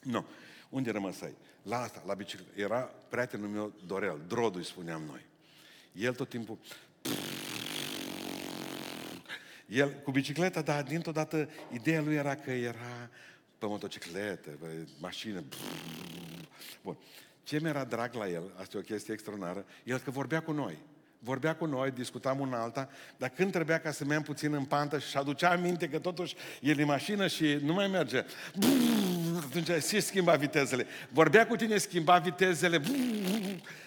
Nu. 0.02 0.10
No. 0.12 0.24
Unde 0.70 0.90
rămăsai? 0.90 1.36
La 1.62 1.80
asta, 1.80 2.02
la 2.06 2.14
bicicletă. 2.14 2.60
Era 2.60 2.80
prietenul 3.08 3.48
meu 3.48 3.72
Dorel, 3.86 4.20
Drodu 4.26 4.58
îi 4.58 4.64
spuneam 4.64 5.02
noi. 5.02 5.26
El 5.92 6.14
tot 6.14 6.28
timpul... 6.28 6.58
El 9.66 9.90
cu 9.90 10.10
bicicleta, 10.10 10.62
dar 10.62 10.82
dintr-o 10.82 11.12
dată 11.12 11.48
ideea 11.72 12.00
lui 12.00 12.14
era 12.14 12.34
că 12.34 12.50
era 12.50 13.10
pe 13.58 13.66
motocicletă, 13.66 14.50
pe 14.50 14.66
mașină. 14.98 15.44
Bun. 16.82 16.96
Ce 17.42 17.60
mi-era 17.60 17.84
drag 17.84 18.14
la 18.14 18.28
el, 18.28 18.52
asta 18.56 18.76
e 18.76 18.80
o 18.80 18.82
chestie 18.82 19.12
extraordinară, 19.12 19.64
el 19.84 19.98
că 19.98 20.10
vorbea 20.10 20.42
cu 20.42 20.52
noi 20.52 20.78
vorbea 21.22 21.56
cu 21.56 21.64
noi, 21.64 21.90
discutam 21.90 22.40
una 22.40 22.62
alta, 22.62 22.88
dar 23.16 23.28
când 23.28 23.52
trebuia 23.52 23.80
ca 23.80 23.90
să 23.90 24.04
mergem 24.04 24.22
puțin 24.22 24.54
în 24.54 24.64
pantă 24.64 24.98
și 24.98 25.16
aducea 25.16 25.50
aminte 25.50 25.88
că 25.88 25.98
totuși 25.98 26.34
e 26.60 26.72
în 26.72 26.84
mașină 26.84 27.26
și 27.26 27.58
nu 27.62 27.72
mai 27.72 27.86
merge, 27.86 28.24
atunci 29.46 29.82
și 29.82 30.00
schimba 30.00 30.34
vitezele. 30.34 30.86
Vorbea 31.08 31.46
cu 31.46 31.56
tine, 31.56 31.76
schimba 31.76 32.18
vitezele. 32.18 32.82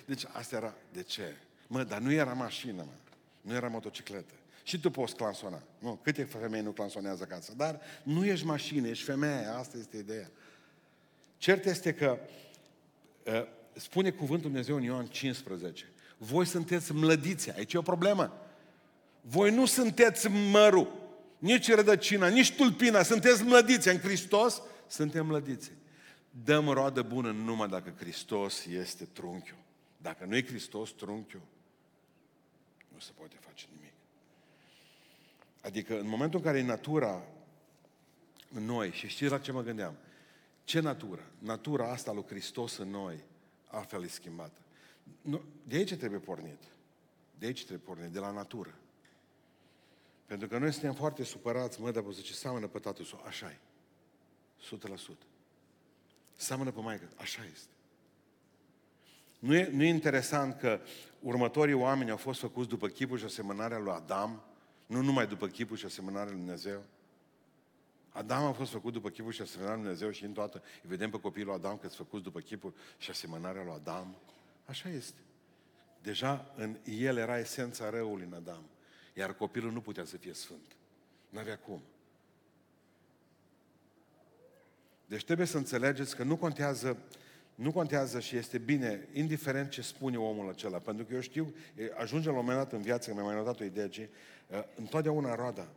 Deci 0.05 0.23
asta 0.31 0.55
era, 0.55 0.73
de 0.91 1.03
ce? 1.03 1.35
Mă, 1.67 1.83
dar 1.83 1.99
nu 1.99 2.11
era 2.11 2.33
mașină, 2.33 2.83
mă. 2.85 2.93
Nu 3.41 3.53
era 3.53 3.67
motocicletă. 3.67 4.33
Și 4.63 4.79
tu 4.79 4.91
poți 4.91 5.15
clansona. 5.15 5.61
Nu, 5.79 5.99
câte 6.03 6.23
femei 6.23 6.61
nu 6.61 6.71
clansonează 6.71 7.23
acasă? 7.29 7.53
Dar 7.57 7.79
nu 8.03 8.25
ești 8.25 8.45
mașină, 8.45 8.87
ești 8.87 9.03
femeie. 9.03 9.45
Asta 9.45 9.77
este 9.77 9.97
ideea. 9.97 10.29
Cert 11.37 11.65
este 11.65 11.93
că 11.93 12.17
uh, 13.23 13.43
spune 13.73 14.09
cuvântul 14.09 14.49
Dumnezeu 14.49 14.75
în 14.75 14.83
Ioan 14.83 15.05
15 15.05 15.85
voi 16.17 16.45
sunteți 16.45 16.93
mlădiți. 16.93 17.51
Aici 17.51 17.73
e 17.73 17.77
o 17.77 17.81
problemă. 17.81 18.37
Voi 19.21 19.51
nu 19.51 19.65
sunteți 19.65 20.27
mărul, 20.27 20.93
nici 21.37 21.71
rădăcina, 21.71 22.27
nici 22.27 22.55
tulpina. 22.55 23.03
Sunteți 23.03 23.43
mlădiți. 23.43 23.87
În 23.87 23.99
Hristos 23.99 24.61
suntem 24.87 25.25
mlădiți. 25.25 25.71
Dăm 26.43 26.69
roadă 26.69 27.01
bună 27.01 27.31
numai 27.31 27.67
dacă 27.67 27.93
Hristos 27.97 28.65
este 28.65 29.05
trunchiul. 29.05 29.57
Dacă 29.97 30.25
nu 30.25 30.35
e 30.35 30.45
Hristos 30.45 30.89
trunchiul, 30.89 31.41
nu 32.93 32.99
se 32.99 33.11
poate 33.17 33.35
face 33.39 33.65
nimic. 33.75 33.93
Adică 35.61 35.99
în 35.99 36.07
momentul 36.07 36.39
în 36.39 36.45
care 36.45 36.57
e 36.57 36.63
natura 36.63 37.23
în 38.53 38.65
noi, 38.65 38.91
și 38.91 39.07
știți 39.07 39.31
la 39.31 39.37
ce 39.37 39.51
mă 39.51 39.61
gândeam? 39.61 39.95
Ce 40.63 40.79
natură? 40.79 41.21
Natura 41.39 41.91
asta 41.91 42.11
lui 42.11 42.25
Hristos 42.27 42.77
în 42.77 42.89
noi, 42.89 43.23
altfel 43.67 44.03
e 44.03 44.07
schimbată. 44.07 44.59
Nu, 45.21 45.41
de 45.67 45.75
aici 45.75 45.95
trebuie 45.95 46.19
pornit. 46.19 46.63
De 47.39 47.45
aici 47.45 47.65
trebuie 47.65 47.85
pornit, 47.85 48.11
de 48.11 48.19
la 48.19 48.31
natură. 48.31 48.75
Pentru 50.25 50.47
că 50.47 50.57
noi 50.57 50.71
suntem 50.71 50.93
foarte 50.93 51.23
supărați, 51.23 51.81
mă, 51.81 51.91
dar 51.91 52.03
ce 52.23 52.33
seamănă 52.33 52.67
pe 52.67 52.79
tatăl 52.79 53.05
său. 53.05 53.23
Așa 53.25 53.49
e. 53.49 53.57
100%. 54.75 54.97
Seamănă 56.35 56.71
pe 56.71 56.79
maică. 56.79 57.09
Așa 57.15 57.45
este. 57.53 57.73
Nu 59.39 59.55
e, 59.55 59.69
nu 59.71 59.83
e 59.83 59.87
interesant 59.87 60.59
că 60.59 60.79
următorii 61.19 61.73
oameni 61.73 62.09
au 62.09 62.17
fost 62.17 62.39
făcuți 62.39 62.69
după 62.69 62.87
chipul 62.87 63.17
și 63.17 63.23
asemănarea 63.23 63.77
lui 63.77 63.91
Adam, 63.91 64.43
nu 64.85 65.01
numai 65.01 65.27
după 65.27 65.47
chipul 65.47 65.77
și 65.77 65.85
asemănarea 65.85 66.31
lui 66.31 66.39
Dumnezeu. 66.39 66.83
Adam 68.09 68.43
a 68.43 68.51
fost 68.51 68.71
făcut 68.71 68.93
după 68.93 69.09
chipul 69.09 69.31
și 69.31 69.41
asemănarea 69.41 69.75
lui 69.75 69.83
Dumnezeu 69.83 70.11
și 70.11 70.23
în 70.23 70.31
toată, 70.31 70.61
îi 70.83 70.89
vedem 70.89 71.09
pe 71.09 71.19
copilul 71.19 71.53
Adam 71.53 71.77
că 71.77 71.87
sunt 71.87 71.97
făcuți 71.97 72.23
după 72.23 72.39
chipul 72.39 72.73
și 72.97 73.09
asemănarea 73.09 73.63
lui 73.63 73.73
Adam. 73.73 74.15
Așa 74.65 74.89
este. 74.89 75.19
Deja 76.01 76.53
în 76.55 76.77
el 76.99 77.17
era 77.17 77.39
esența 77.39 77.89
răului 77.89 78.25
în 78.25 78.33
Adam. 78.33 78.63
Iar 79.13 79.35
copilul 79.35 79.71
nu 79.71 79.81
putea 79.81 80.05
să 80.05 80.17
fie 80.17 80.33
sfânt. 80.33 80.75
Nu 81.29 81.39
avea 81.39 81.57
cum. 81.57 81.81
Deci 85.05 85.25
trebuie 85.25 85.47
să 85.47 85.57
înțelegeți 85.57 86.15
că 86.15 86.23
nu 86.23 86.37
contează, 86.37 86.97
nu 87.55 87.71
contează 87.71 88.19
și 88.19 88.35
este 88.35 88.57
bine, 88.57 89.07
indiferent 89.13 89.69
ce 89.69 89.81
spune 89.81 90.17
omul 90.17 90.49
acela. 90.49 90.77
Pentru 90.77 91.05
că 91.05 91.13
eu 91.13 91.19
știu, 91.19 91.53
ajunge 91.97 92.29
la 92.29 92.37
un 92.37 92.45
moment 92.45 92.57
dat 92.57 92.71
în 92.73 92.81
viață, 92.81 93.09
că 93.09 93.15
mi-a 93.15 93.23
mai 93.23 93.35
notat 93.35 93.59
o 93.59 93.63
idee, 93.63 93.89
ce, 93.89 94.09
întotdeauna 94.75 95.35
roada 95.35 95.67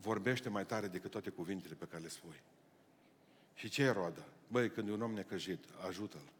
vorbește 0.00 0.48
mai 0.48 0.66
tare 0.66 0.86
decât 0.86 1.10
toate 1.10 1.30
cuvintele 1.30 1.74
pe 1.74 1.86
care 1.90 2.02
le 2.02 2.08
spui. 2.08 2.40
Și 3.54 3.68
ce 3.68 3.82
e 3.82 3.90
roada? 3.90 4.24
Băi, 4.48 4.70
când 4.70 4.88
e 4.88 4.92
un 4.92 5.02
om 5.02 5.12
necăjit, 5.12 5.64
ajută-l. 5.86 6.35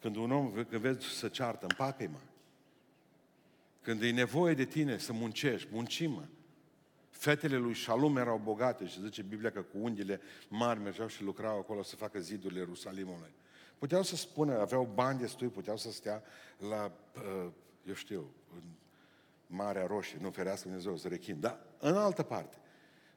Când 0.00 0.16
un 0.16 0.30
om, 0.30 0.52
când 0.52 0.82
vezi 0.82 1.06
să 1.06 1.28
ceartă, 1.28 1.66
împacă-i, 1.68 2.06
mă. 2.06 2.18
Când 3.82 4.02
e 4.02 4.10
nevoie 4.10 4.54
de 4.54 4.64
tine 4.64 4.98
să 4.98 5.12
muncești, 5.12 5.68
muncim, 5.72 6.10
mă. 6.10 6.24
Fetele 7.10 7.56
lui 7.56 7.74
Shalom 7.74 8.16
erau 8.16 8.40
bogate 8.44 8.86
și 8.86 9.02
zice 9.02 9.22
Biblia 9.22 9.50
că 9.50 9.60
cu 9.60 9.78
unghiile 9.78 10.20
mari 10.48 10.80
mergeau 10.80 11.08
și 11.08 11.22
lucrau 11.22 11.58
acolo 11.58 11.82
să 11.82 11.96
facă 11.96 12.20
zidurile 12.20 12.58
Ierusalimului. 12.58 13.34
Puteau 13.78 14.02
să 14.02 14.16
spună, 14.16 14.58
aveau 14.58 14.90
bani 14.94 15.18
destui, 15.18 15.48
puteau 15.48 15.76
să 15.76 15.92
stea 15.92 16.22
la, 16.58 16.92
uh, 17.16 17.50
eu 17.84 17.94
știu, 17.94 18.34
în 18.54 18.62
Marea 19.46 19.86
Roșie, 19.86 20.18
nu 20.20 20.30
ferească 20.30 20.68
Dumnezeu, 20.68 20.96
să 20.96 21.08
rechin. 21.08 21.40
Dar, 21.40 21.58
în 21.78 21.96
altă 21.96 22.22
parte, 22.22 22.56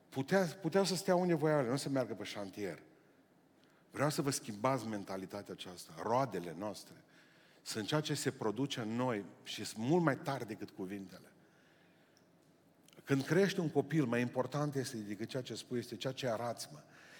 putea, 0.09 0.45
puteau 0.61 0.83
să 0.83 0.95
stea 0.95 1.15
unde 1.15 1.33
voiau, 1.33 1.65
nu 1.65 1.75
să 1.75 1.89
meargă 1.89 2.13
pe 2.13 2.23
șantier. 2.23 2.79
Vreau 3.93 4.09
să 4.09 4.21
vă 4.21 4.29
schimbați 4.29 4.87
mentalitatea 4.87 5.53
aceasta. 5.53 5.93
Roadele 6.03 6.55
noastre 6.57 6.93
sunt 7.61 7.87
ceea 7.87 8.01
ce 8.01 8.13
se 8.13 8.31
produce 8.31 8.79
în 8.79 8.95
noi 8.95 9.25
și 9.43 9.65
sunt 9.65 9.85
mult 9.85 10.03
mai 10.03 10.17
tare 10.17 10.43
decât 10.43 10.69
cuvintele. 10.69 11.31
Când 13.03 13.23
crește 13.23 13.61
un 13.61 13.69
copil, 13.69 14.05
mai 14.05 14.21
important 14.21 14.75
este 14.75 14.97
decât 14.97 15.29
ceea 15.29 15.41
ce 15.41 15.55
spui, 15.55 15.77
este 15.79 15.95
ceea 15.95 16.13
ce 16.13 16.27
arăți, 16.27 16.69
mă. 16.71 16.79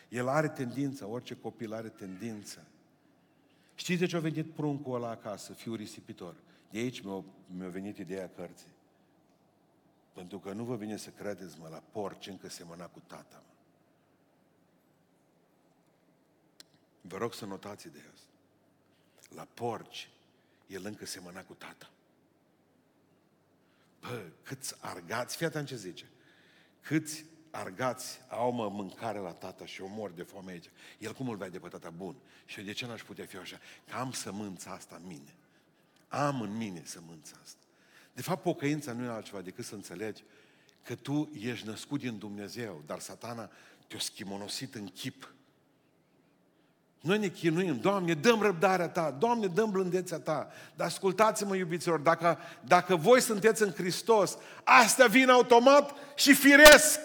El 0.10 0.28
are 0.28 0.50
tendință, 0.50 1.08
orice 1.08 1.36
copil 1.36 1.74
are 1.74 1.90
tendință. 1.90 2.68
Știți 3.76 4.00
de 4.00 4.06
ce 4.06 4.16
a 4.16 4.20
venit 4.20 4.54
pruncul 4.54 4.96
ăla 4.96 5.10
acasă, 5.10 5.54
fiul 5.54 5.76
risipitor? 5.76 6.36
De 6.70 6.78
aici 6.78 7.02
mi-a, 7.02 7.24
mi 7.48 7.70
venit 7.70 7.98
ideea 7.98 8.30
cărții. 8.30 8.74
Pentru 10.14 10.40
că 10.40 10.52
nu 10.52 10.64
vă 10.64 10.76
vine 10.76 10.98
să 10.98 11.10
credeți, 11.10 11.60
mă, 11.60 11.68
la 11.68 11.84
porci 11.92 12.28
încă 12.28 12.50
semăna 12.50 12.86
cu 12.86 13.02
tata, 13.08 13.44
mă. 13.48 13.53
Vă 17.08 17.18
rog 17.18 17.34
să 17.34 17.46
notați 17.46 17.88
ideea 17.88 18.12
asta. 18.14 18.28
La 19.36 19.48
porci, 19.54 20.10
el 20.68 20.86
încă 20.86 21.06
semăna 21.06 21.44
cu 21.44 21.54
tata. 21.54 21.90
Bă, 24.00 24.26
câți 24.44 24.76
argați, 24.80 25.36
fii 25.36 25.46
atent 25.46 25.68
ce 25.68 25.76
zice, 25.76 26.06
câți 26.82 27.26
argați 27.52 28.20
au 28.30 28.52
mă 28.52 28.70
mâncare 28.70 29.20
la 29.20 29.34
tata 29.34 29.66
și 29.66 29.82
o 29.82 29.88
mor 29.88 30.12
de 30.12 30.24
foame 30.24 30.52
aici. 30.52 30.70
El 31.00 31.14
cum 31.14 31.30
îl 31.30 31.36
vede 31.36 31.60
pe 31.60 31.68
tata 31.68 31.90
bun? 31.90 32.16
Și 32.46 32.62
de 32.62 32.72
ce 32.72 32.86
n-aș 32.86 33.04
putea 33.04 33.26
fi 33.26 33.38
așa? 33.38 33.60
Că 33.88 33.96
am 33.96 34.12
sămânța 34.12 34.72
asta 34.72 34.96
în 34.96 35.08
mine. 35.08 35.36
Am 36.08 36.42
în 36.42 36.58
mine 36.58 36.82
sămânța 36.86 37.36
asta. 37.44 37.60
De 38.14 38.22
fapt, 38.22 38.42
pocăința 38.42 38.94
nu 38.94 39.04
e 39.04 39.08
altceva 39.08 39.42
decât 39.42 39.66
să 39.66 39.76
înțelegi 39.76 40.24
că 40.84 40.96
tu 40.96 41.30
ești 41.40 41.68
născut 41.68 42.00
din 42.00 42.18
Dumnezeu, 42.18 42.84
dar 42.86 43.00
satana 43.00 43.52
te-a 43.88 44.00
schimonosit 44.00 44.76
în 44.76 44.88
chip 44.88 45.34
noi 47.04 47.18
ne 47.18 47.28
chinuim, 47.28 47.80
Doamne, 47.80 48.14
dăm 48.14 48.42
răbdarea 48.42 48.90
Ta, 48.90 49.12
Doamne, 49.12 49.48
dăm 49.48 49.72
blândețea 49.72 50.20
Ta. 50.20 50.52
Dar 50.76 50.88
ascultați-mă, 50.88 51.56
iubiților, 51.56 52.00
dacă, 52.00 52.40
dacă 52.66 52.96
voi 52.96 53.22
sunteți 53.22 53.62
în 53.62 53.72
Hristos, 53.72 54.38
astea 54.64 55.08
vin 55.08 55.30
automat 55.30 55.96
și 56.16 56.34
firesc. 56.34 57.00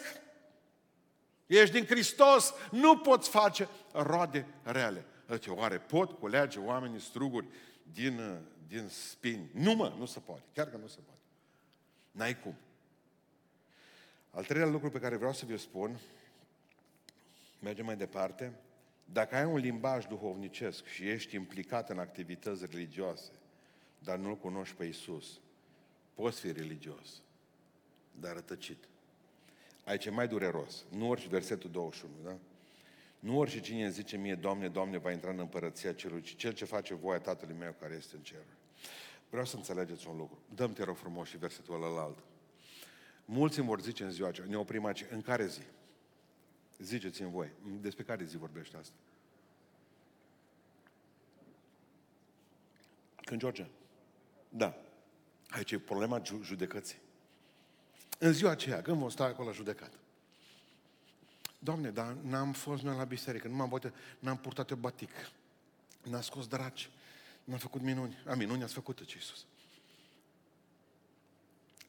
Ești 1.46 1.74
din 1.74 1.84
Hristos, 1.84 2.54
nu 2.70 2.98
poți 2.98 3.28
face 3.28 3.68
roade 3.92 4.46
reale. 4.62 5.04
Deci, 5.26 5.46
oare 5.46 5.78
pot 5.78 6.18
culege 6.18 6.58
oamenii 6.58 7.00
struguri 7.00 7.46
din, 7.92 8.38
din 8.68 8.88
spini? 8.88 9.50
Nu 9.52 9.74
mă, 9.74 9.92
nu 9.98 10.06
se 10.06 10.20
poate. 10.20 10.42
Chiar 10.54 10.66
că 10.66 10.76
nu 10.76 10.86
se 10.86 10.98
poate. 11.04 11.20
N-ai 12.10 12.40
cum. 12.40 12.54
Al 14.30 14.44
treilea 14.44 14.70
lucru 14.70 14.90
pe 14.90 14.98
care 14.98 15.16
vreau 15.16 15.32
să 15.32 15.44
vi 15.46 15.58
spun, 15.58 15.98
mergem 17.60 17.84
mai 17.84 17.96
departe, 17.96 18.52
dacă 19.12 19.36
ai 19.36 19.44
un 19.44 19.56
limbaj 19.56 20.06
duhovnicesc 20.06 20.84
și 20.84 21.08
ești 21.08 21.34
implicat 21.34 21.90
în 21.90 21.98
activități 21.98 22.66
religioase, 22.70 23.30
dar 23.98 24.18
nu-L 24.18 24.36
cunoști 24.36 24.74
pe 24.76 24.84
Isus, 24.84 25.40
poți 26.14 26.40
fi 26.40 26.52
religios, 26.52 27.22
dar 28.20 28.34
rătăcit. 28.34 28.88
Aici 29.84 30.04
e 30.04 30.10
mai 30.10 30.28
dureros. 30.28 30.84
Nu 30.90 31.08
orice 31.08 31.28
versetul 31.28 31.70
21, 31.70 32.12
da? 32.24 32.36
Nu 33.18 33.38
orice 33.38 33.60
cine 33.60 33.90
zice 33.90 34.16
mie, 34.16 34.34
Doamne, 34.34 34.68
Doamne, 34.68 34.98
va 34.98 35.12
intra 35.12 35.30
în 35.30 35.38
împărăția 35.38 35.92
cerului, 35.92 36.22
ci 36.22 36.36
cel 36.36 36.52
ce 36.52 36.64
face 36.64 36.94
voia 36.94 37.18
Tatălui 37.18 37.56
meu 37.58 37.74
care 37.80 37.94
este 37.94 38.16
în 38.16 38.22
cer. 38.22 38.42
Vreau 39.30 39.44
să 39.44 39.56
înțelegeți 39.56 40.08
un 40.08 40.16
lucru. 40.16 40.38
Dăm 40.54 40.72
te 40.72 40.84
rog 40.84 40.96
frumos 40.96 41.28
și 41.28 41.38
versetul 41.38 41.82
ălalt. 41.82 42.18
Mulți 43.24 43.58
îmi 43.58 43.68
vor 43.68 43.80
zice 43.80 44.04
în 44.04 44.10
ziua 44.10 44.28
aceea, 44.28 44.46
ne 44.46 44.56
oprim 44.56 44.84
aici, 44.84 45.04
în 45.10 45.22
care 45.22 45.46
zi? 45.46 45.62
Ziceți-mi 46.78 47.30
voi, 47.30 47.50
despre 47.80 48.04
care 48.04 48.24
zi 48.24 48.36
vorbește 48.36 48.76
asta? 48.76 48.94
Când 53.24 53.40
George? 53.40 53.66
Da. 54.48 54.76
Aici 55.48 55.72
e 55.72 55.78
problema 55.78 56.22
judecății. 56.42 56.98
În 58.18 58.32
ziua 58.32 58.50
aceea, 58.50 58.82
când 58.82 58.98
vom 58.98 59.08
sta 59.08 59.24
acolo 59.24 59.48
la 59.48 59.54
judecat. 59.54 59.92
Doamne, 61.58 61.90
dar 61.90 62.12
n-am 62.12 62.52
fost 62.52 62.82
noi 62.82 62.96
la 62.96 63.04
biserică, 63.04 63.48
nu 63.48 63.54
m-am 63.54 63.68
bătut, 63.68 63.94
n-am 64.18 64.36
purtat 64.36 64.70
o 64.70 64.76
batic, 64.76 65.10
n-am 66.02 66.20
scos 66.20 66.46
dragi, 66.46 66.90
n-am 67.44 67.58
făcut 67.58 67.80
minuni. 67.80 68.22
A, 68.26 68.34
minuni 68.34 68.62
ați 68.62 68.72
făcut 68.72 69.04
ce 69.04 69.16
Iisus. 69.16 69.44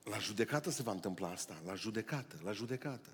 La 0.03 0.17
judecată 0.17 0.69
se 0.69 0.83
va 0.83 0.91
întâmpla 0.91 1.29
asta, 1.29 1.61
la 1.65 1.75
judecată, 1.75 2.39
la 2.43 2.51
judecată. 2.51 3.09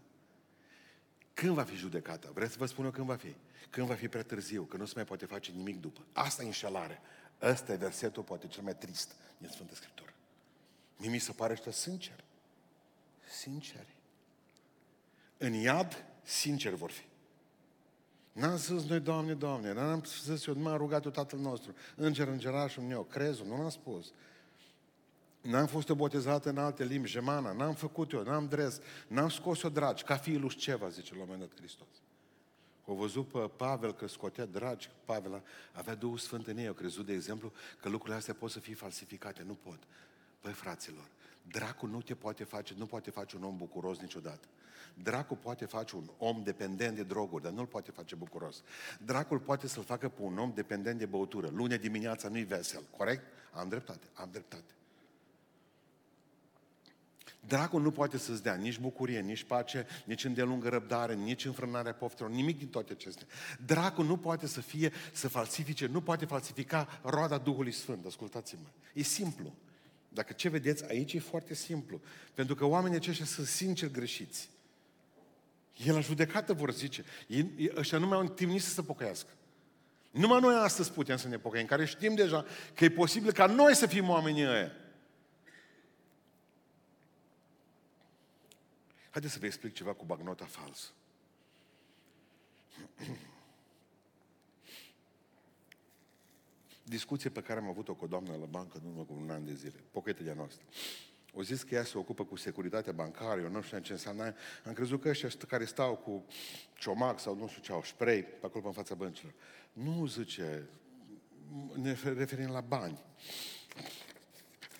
Când 1.36 1.54
va 1.54 1.63
fi 1.63 1.76
judecată? 1.76 2.32
Vreți 2.34 2.52
să 2.52 2.58
vă 2.60 2.65
spun 2.65 2.86
eu 2.86 2.91
când 2.91 3.06
va 3.06 3.15
fi? 3.15 3.36
Când 3.69 3.88
va 3.88 3.93
fi 3.93 4.08
prea 4.08 4.24
târziu, 4.24 4.63
că 4.63 4.78
nu 4.78 4.86
se 4.86 4.93
mai 4.95 5.06
poate 5.06 5.26
face 5.26 5.52
nimic 5.52 5.82
după. 5.82 6.06
Asta 6.13 6.43
e 6.43 6.45
înșelare. 6.45 7.02
Ăsta 7.41 7.74
e 7.74 7.76
versetul 7.76 8.24
poate 8.24 8.48
cel 8.48 8.63
mai 8.63 8.76
trist 8.76 9.15
din 9.38 9.50
Sfântă 9.50 9.76
Scriptură. 9.76 10.13
Mie 10.98 11.10
mi 11.10 11.19
se 11.19 11.32
pare 11.32 11.54
ăștia 11.54 11.71
sincer. 11.71 12.24
Sinceri. 13.30 13.95
În 15.38 15.54
iad, 15.54 16.06
sinceri 16.24 16.76
vor 16.76 16.91
fi. 16.91 17.04
N-am 18.32 18.58
zis 18.58 18.84
noi, 18.84 19.00
Doamne, 19.00 19.34
Doamne, 19.34 19.74
n-am 19.74 20.04
zis 20.24 20.45
eu, 20.45 20.54
nu 20.54 20.62
m-a 20.62 20.76
rugat 20.76 21.06
eu 21.06 21.12
Tatăl 21.12 21.39
nostru, 21.39 21.76
înger, 21.95 22.28
îngerașul 22.28 22.84
meu, 22.84 23.04
crezul, 23.04 23.45
nu 23.45 23.58
l-am 23.58 23.69
spus. 23.69 24.13
N-am 25.45 25.67
fost 25.67 25.89
eu 25.89 25.95
botezat 25.95 26.45
în 26.45 26.58
alte 26.58 26.84
limbi, 26.84 27.10
gemana, 27.10 27.51
n-am 27.51 27.73
făcut 27.73 28.12
eu, 28.12 28.23
n-am 28.23 28.47
dres, 28.47 28.79
n-am 29.08 29.29
scos 29.29 29.63
o 29.63 29.69
dragi, 29.69 30.03
ca 30.03 30.17
fiul 30.17 30.39
lui 30.39 30.49
șceva, 30.49 30.89
zice 30.89 31.13
la 31.13 31.21
un 31.21 31.27
moment 31.29 31.49
dat 31.49 31.58
Hristos. 31.58 31.88
O 32.86 32.93
văzut 32.93 33.27
pe 33.27 33.39
Pavel 33.39 33.93
că 33.93 34.08
scotea 34.08 34.45
dragi, 34.45 34.89
Pavel 35.05 35.43
avea 35.71 35.95
Duhul 35.95 36.17
Sfânt 36.17 36.47
în 36.47 36.58
ei. 36.58 36.67
Au 36.67 36.73
crezut, 36.73 37.05
de 37.05 37.13
exemplu, 37.13 37.51
că 37.81 37.89
lucrurile 37.89 38.17
astea 38.17 38.34
pot 38.34 38.51
să 38.51 38.60
fie 38.60 38.75
falsificate. 38.75 39.43
Nu 39.45 39.53
pot. 39.53 39.79
Păi, 40.39 40.51
fraților, 40.51 41.08
dracul 41.41 41.89
nu 41.89 42.01
te 42.01 42.15
poate 42.15 42.43
face, 42.43 42.73
nu 42.77 42.86
poate 42.86 43.10
face 43.10 43.36
un 43.36 43.43
om 43.43 43.58
bucuros 43.58 43.99
niciodată. 43.99 44.47
Dracul 44.93 45.38
poate 45.38 45.65
face 45.65 45.95
un 45.95 46.10
om 46.17 46.43
dependent 46.43 46.95
de 46.95 47.03
droguri, 47.03 47.43
dar 47.43 47.51
nu-l 47.51 47.65
poate 47.65 47.91
face 47.91 48.15
bucuros. 48.15 48.63
Dracul 48.99 49.39
poate 49.39 49.67
să-l 49.67 49.84
facă 49.84 50.10
pe 50.10 50.21
un 50.21 50.38
om 50.38 50.51
dependent 50.55 50.99
de 50.99 51.05
băutură. 51.05 51.49
Lune 51.53 51.77
dimineața 51.77 52.29
nu-i 52.29 52.43
vesel, 52.43 52.84
corect? 52.97 53.23
Am 53.51 53.69
dreptate, 53.69 54.08
am 54.13 54.29
dreptate. 54.31 54.73
Dracul 57.47 57.81
nu 57.81 57.91
poate 57.91 58.17
să-ți 58.17 58.43
dea 58.43 58.55
nici 58.55 58.77
bucurie, 58.79 59.19
nici 59.19 59.43
pace, 59.43 59.88
nici 60.05 60.23
îndelungă 60.23 60.69
răbdare, 60.69 61.13
nici 61.13 61.45
înfrânarea 61.45 61.93
poftelor, 61.93 62.31
nimic 62.31 62.58
din 62.58 62.67
toate 62.67 62.91
acestea. 62.91 63.27
Dracul 63.65 64.05
nu 64.05 64.17
poate 64.17 64.47
să 64.47 64.62
fie, 64.62 64.91
să 65.13 65.27
falsifice, 65.27 65.86
nu 65.86 66.01
poate 66.01 66.25
falsifica 66.25 66.99
roada 67.03 67.38
Duhului 67.38 67.71
Sfânt. 67.71 68.05
Ascultați-mă. 68.05 68.67
E 68.93 69.01
simplu. 69.01 69.53
Dacă 70.10 70.34
ce 70.34 70.49
vedeți 70.49 70.86
aici 70.89 71.13
e 71.13 71.19
foarte 71.19 71.53
simplu. 71.53 72.01
Pentru 72.34 72.55
că 72.55 72.65
oamenii 72.65 72.97
aceștia 72.97 73.25
sunt 73.25 73.47
sincer 73.47 73.89
greșiți. 73.89 74.49
El 75.86 75.93
la 75.93 75.99
judecată 75.99 76.53
vor 76.53 76.73
zice. 76.73 77.05
Ei, 77.27 77.71
ăștia 77.75 77.97
nu 77.97 78.08
mai 78.08 78.17
au 78.17 78.27
timp 78.27 78.51
nici 78.51 78.62
să 78.62 78.69
se 78.69 78.81
pocăiască. 78.81 79.29
Numai 80.12 80.39
noi 80.39 80.55
astăzi 80.55 80.91
putem 80.91 81.17
să 81.17 81.27
ne 81.27 81.38
pocăim, 81.38 81.65
care 81.65 81.86
știm 81.86 82.15
deja 82.15 82.45
că 82.73 82.84
e 82.84 82.89
posibil 82.89 83.31
ca 83.31 83.45
noi 83.45 83.75
să 83.75 83.86
fim 83.86 84.10
oamenii 84.10 84.47
ăia. 84.47 84.71
Haideți 89.15 89.34
să 89.34 89.39
vă 89.39 89.45
explic 89.45 89.73
ceva 89.73 89.93
cu 89.93 90.06
bagnota 90.06 90.45
falsă. 90.45 90.89
Discuție 96.84 97.30
pe 97.30 97.41
care 97.41 97.60
am 97.60 97.67
avut-o 97.67 97.93
cu 97.93 98.04
o 98.04 98.08
doamnă 98.08 98.36
la 98.36 98.45
bancă 98.45 98.78
în 98.84 98.89
urmă 98.89 99.04
cu 99.04 99.13
un 99.13 99.30
an 99.30 99.45
de 99.45 99.54
zile, 99.54 99.84
pochetă 99.91 100.23
de 100.23 100.34
noastră. 100.34 100.65
O 101.34 101.43
zis 101.43 101.63
că 101.63 101.75
ea 101.75 101.84
se 101.84 101.97
ocupă 101.97 102.25
cu 102.25 102.36
securitatea 102.36 102.93
bancară, 102.93 103.41
eu 103.41 103.49
nu 103.49 103.62
știu 103.62 103.80
ce 103.80 103.91
înseamnă. 103.91 104.36
Am 104.65 104.73
crezut 104.73 105.01
că 105.01 105.10
ăștia 105.10 105.30
care 105.47 105.65
stau 105.65 105.95
cu 105.95 106.25
ciomac 106.78 107.19
sau 107.19 107.36
nu 107.36 107.47
știu 107.47 107.62
ce 107.62 107.71
au, 107.71 107.84
spray 107.84 108.23
pe 108.23 108.45
acolo 108.45 108.62
pe 108.62 108.67
în 108.67 108.73
fața 108.73 108.95
băncilor. 108.95 109.34
Nu, 109.73 110.06
zice, 110.06 110.69
ne 111.73 111.97
referim 112.04 112.49
la 112.49 112.62
bani, 112.62 112.99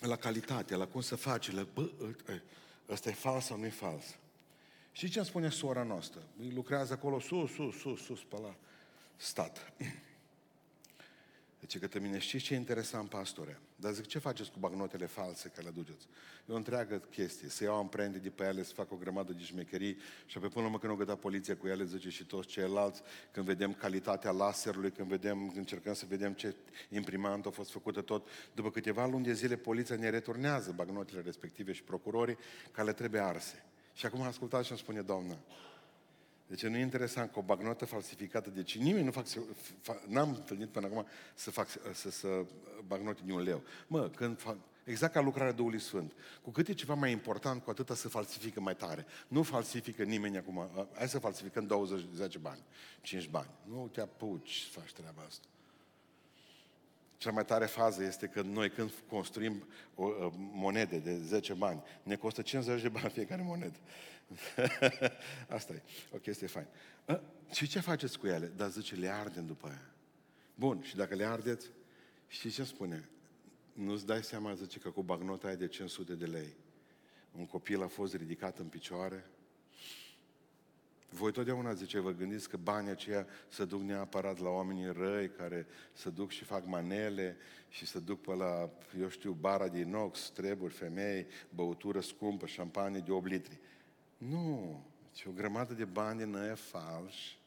la 0.00 0.16
calitate, 0.16 0.74
la 0.74 0.86
cum 0.86 1.00
să 1.00 1.16
faci, 1.16 1.50
la, 1.50 1.66
bă, 1.74 1.90
ăsta 2.88 3.08
e 3.08 3.12
fals 3.12 3.44
sau 3.44 3.58
nu 3.58 3.64
e 3.64 3.70
fals? 3.70 4.16
Și 4.96 5.08
ce 5.08 5.18
îmi 5.18 5.26
spune 5.26 5.48
sora 5.48 5.82
noastră? 5.82 6.22
Îi 6.40 6.50
lucrează 6.50 6.92
acolo 6.92 7.20
sus, 7.20 7.50
sus, 7.50 7.76
sus, 7.78 8.02
sus, 8.02 8.22
pe 8.22 8.36
la 8.42 8.56
stat. 9.16 9.72
Deci 11.60 11.78
că 11.78 11.98
mine, 11.98 12.18
știți 12.18 12.44
ce 12.44 12.54
e 12.54 12.56
interesant, 12.56 13.08
pastore? 13.08 13.60
Dar 13.76 13.92
zic, 13.92 14.06
ce 14.06 14.18
faceți 14.18 14.50
cu 14.50 14.58
bagnotele 14.58 15.06
false 15.06 15.48
care 15.48 15.62
le 15.62 15.68
aduceți? 15.68 16.06
E 16.48 16.52
o 16.52 16.56
întreagă 16.56 17.02
chestie. 17.10 17.48
Să 17.48 17.64
iau 17.64 17.76
amprente 17.76 18.18
de 18.18 18.30
pe 18.30 18.44
ele, 18.44 18.62
să 18.62 18.72
fac 18.74 18.92
o 18.92 18.96
grămadă 18.96 19.32
de 19.32 19.42
șmecherii 19.42 19.96
și 20.26 20.36
apoi 20.36 20.48
până 20.48 20.60
la 20.60 20.66
urmă 20.66 20.78
când 20.78 20.92
o 20.92 20.96
găda 20.96 21.14
poliția 21.14 21.56
cu 21.56 21.66
ele, 21.66 21.84
zice 21.84 22.08
și 22.08 22.24
toți 22.24 22.48
ceilalți, 22.48 23.02
când 23.30 23.46
vedem 23.46 23.72
calitatea 23.72 24.30
laserului, 24.30 24.90
când 24.90 25.08
vedem, 25.08 25.52
încercăm 25.56 25.94
să 25.94 26.04
vedem 26.08 26.32
ce 26.32 26.54
imprimant 26.88 27.46
a 27.46 27.50
fost 27.50 27.70
făcută 27.70 28.00
tot, 28.00 28.28
după 28.54 28.70
câteva 28.70 29.06
luni 29.06 29.24
de 29.24 29.32
zile 29.32 29.56
poliția 29.56 29.96
ne 29.96 30.10
returnează 30.10 30.72
bagnotele 30.72 31.20
respective 31.20 31.72
și 31.72 31.82
procurorii 31.82 32.38
care 32.72 32.86
le 32.86 32.92
trebuie 32.92 33.20
arse. 33.20 33.64
Și 33.96 34.06
acum 34.06 34.22
ascultați 34.22 34.64
ce 34.64 34.70
îmi 34.70 34.80
spune 34.80 35.02
Doamna. 35.02 35.38
Deci 36.46 36.66
nu 36.66 36.76
e 36.76 36.80
interesant 36.80 37.32
că 37.32 37.38
o 37.38 37.42
bagnotă 37.42 37.84
falsificată, 37.84 38.50
deci 38.50 38.78
nimeni 38.78 39.04
nu 39.04 39.10
fac, 39.10 39.26
n-am 40.06 40.28
întâlnit 40.28 40.68
până 40.68 40.86
acum 40.86 41.06
să 41.34 41.50
fac 41.50 41.68
să, 41.92 42.10
să 42.10 42.44
bagnote 42.86 43.20
de 43.24 43.32
un 43.32 43.42
leu. 43.42 43.62
Mă, 43.86 44.08
când 44.08 44.38
fac, 44.38 44.56
exact 44.84 45.12
ca 45.12 45.20
lucrarea 45.20 45.52
Duhului 45.52 45.80
Sfânt. 45.80 46.12
Cu 46.42 46.50
cât 46.50 46.68
e 46.68 46.72
ceva 46.72 46.94
mai 46.94 47.12
important, 47.12 47.62
cu 47.62 47.70
atâta 47.70 47.94
se 47.94 48.08
falsifică 48.08 48.60
mai 48.60 48.76
tare. 48.76 49.06
Nu 49.28 49.42
falsifică 49.42 50.02
nimeni 50.02 50.36
acum. 50.36 50.70
Hai 50.94 51.08
să 51.08 51.18
falsificăm 51.18 51.66
20, 51.66 52.00
10 52.14 52.38
bani, 52.38 52.62
5 53.00 53.28
bani. 53.28 53.50
Nu 53.62 53.88
te 53.92 54.00
apuci 54.00 54.68
să 54.72 54.78
faci 54.78 54.92
treaba 54.92 55.22
asta. 55.26 55.46
Cea 57.16 57.30
mai 57.30 57.44
tare 57.44 57.66
fază 57.66 58.04
este 58.04 58.26
că 58.26 58.42
noi 58.42 58.70
când 58.70 58.92
construim 59.08 59.66
o, 59.94 60.04
o 60.04 60.32
monede 60.36 60.98
de 60.98 61.16
10 61.16 61.52
bani, 61.52 61.82
ne 62.02 62.16
costă 62.16 62.42
50 62.42 62.82
de 62.82 62.88
bani 62.88 63.10
fiecare 63.10 63.42
monedă. 63.42 63.78
Asta 65.48 65.72
e 65.72 65.82
o 66.12 66.16
chestie 66.16 66.46
fain. 66.46 66.66
Și 67.52 67.66
ce 67.66 67.80
faceți 67.80 68.18
cu 68.18 68.26
ele? 68.26 68.52
Dar 68.56 68.68
zice, 68.68 68.94
le 68.94 69.08
ardem 69.08 69.46
după 69.46 69.66
aia. 69.66 69.90
Bun, 70.54 70.82
și 70.82 70.96
dacă 70.96 71.14
le 71.14 71.24
ardeți, 71.24 71.70
știți 72.26 72.54
ce 72.54 72.64
spune? 72.64 73.08
Nu-ți 73.72 74.06
dai 74.06 74.22
seama, 74.22 74.54
zice, 74.54 74.78
că 74.78 74.90
cu 74.90 75.02
bagnota 75.02 75.46
aia 75.46 75.56
de 75.56 75.68
500 75.68 76.14
de 76.14 76.24
lei, 76.24 76.56
un 77.38 77.46
copil 77.46 77.82
a 77.82 77.86
fost 77.86 78.14
ridicat 78.14 78.58
în 78.58 78.66
picioare, 78.66 79.30
voi 81.16 81.32
totdeauna, 81.32 81.72
zice, 81.72 81.98
vă 81.98 82.10
gândiți 82.10 82.48
că 82.48 82.56
banii 82.56 82.90
aceia 82.90 83.26
se 83.48 83.64
duc 83.64 83.80
neapărat 83.80 84.38
la 84.38 84.48
oamenii 84.48 84.92
răi 84.92 85.30
care 85.30 85.66
se 85.92 86.10
duc 86.10 86.30
și 86.30 86.44
fac 86.44 86.66
manele 86.66 87.36
și 87.68 87.86
se 87.86 87.98
duc 87.98 88.20
pe 88.20 88.34
la, 88.34 88.70
eu 89.00 89.08
știu, 89.08 89.32
bara 89.32 89.68
de 89.68 89.78
inox, 89.78 90.30
treburi, 90.30 90.72
femei, 90.72 91.26
băutură 91.54 92.00
scumpă, 92.00 92.46
șampanie 92.46 93.00
de 93.00 93.12
8 93.12 93.26
litri. 93.26 93.58
Nu, 94.16 94.80
ci 95.12 95.24
o 95.24 95.30
grămadă 95.30 95.74
de 95.74 95.84
bani 95.84 96.18
din 96.18 96.34
ăia 96.34 96.54
falși, 96.54 97.38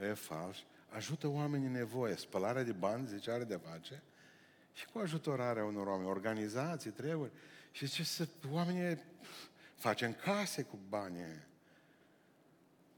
ăia 0.00 0.14
falși, 0.14 0.66
ajută 0.88 1.28
oamenii 1.28 1.66
în 1.66 1.72
nevoie. 1.72 2.16
Spălarea 2.16 2.62
de 2.62 2.72
bani, 2.72 3.06
zice, 3.06 3.30
are 3.30 3.44
de 3.44 3.60
face 3.70 4.02
și 4.72 4.86
cu 4.92 4.98
ajutorarea 4.98 5.64
unor 5.64 5.86
oameni, 5.86 6.08
organizații, 6.08 6.90
treburi. 6.90 7.30
Și 7.70 7.88
ce 7.88 8.04
să, 8.04 8.28
oamenii 8.50 9.02
facem 9.76 10.12
case 10.12 10.62
cu 10.62 10.78
banii 10.88 11.22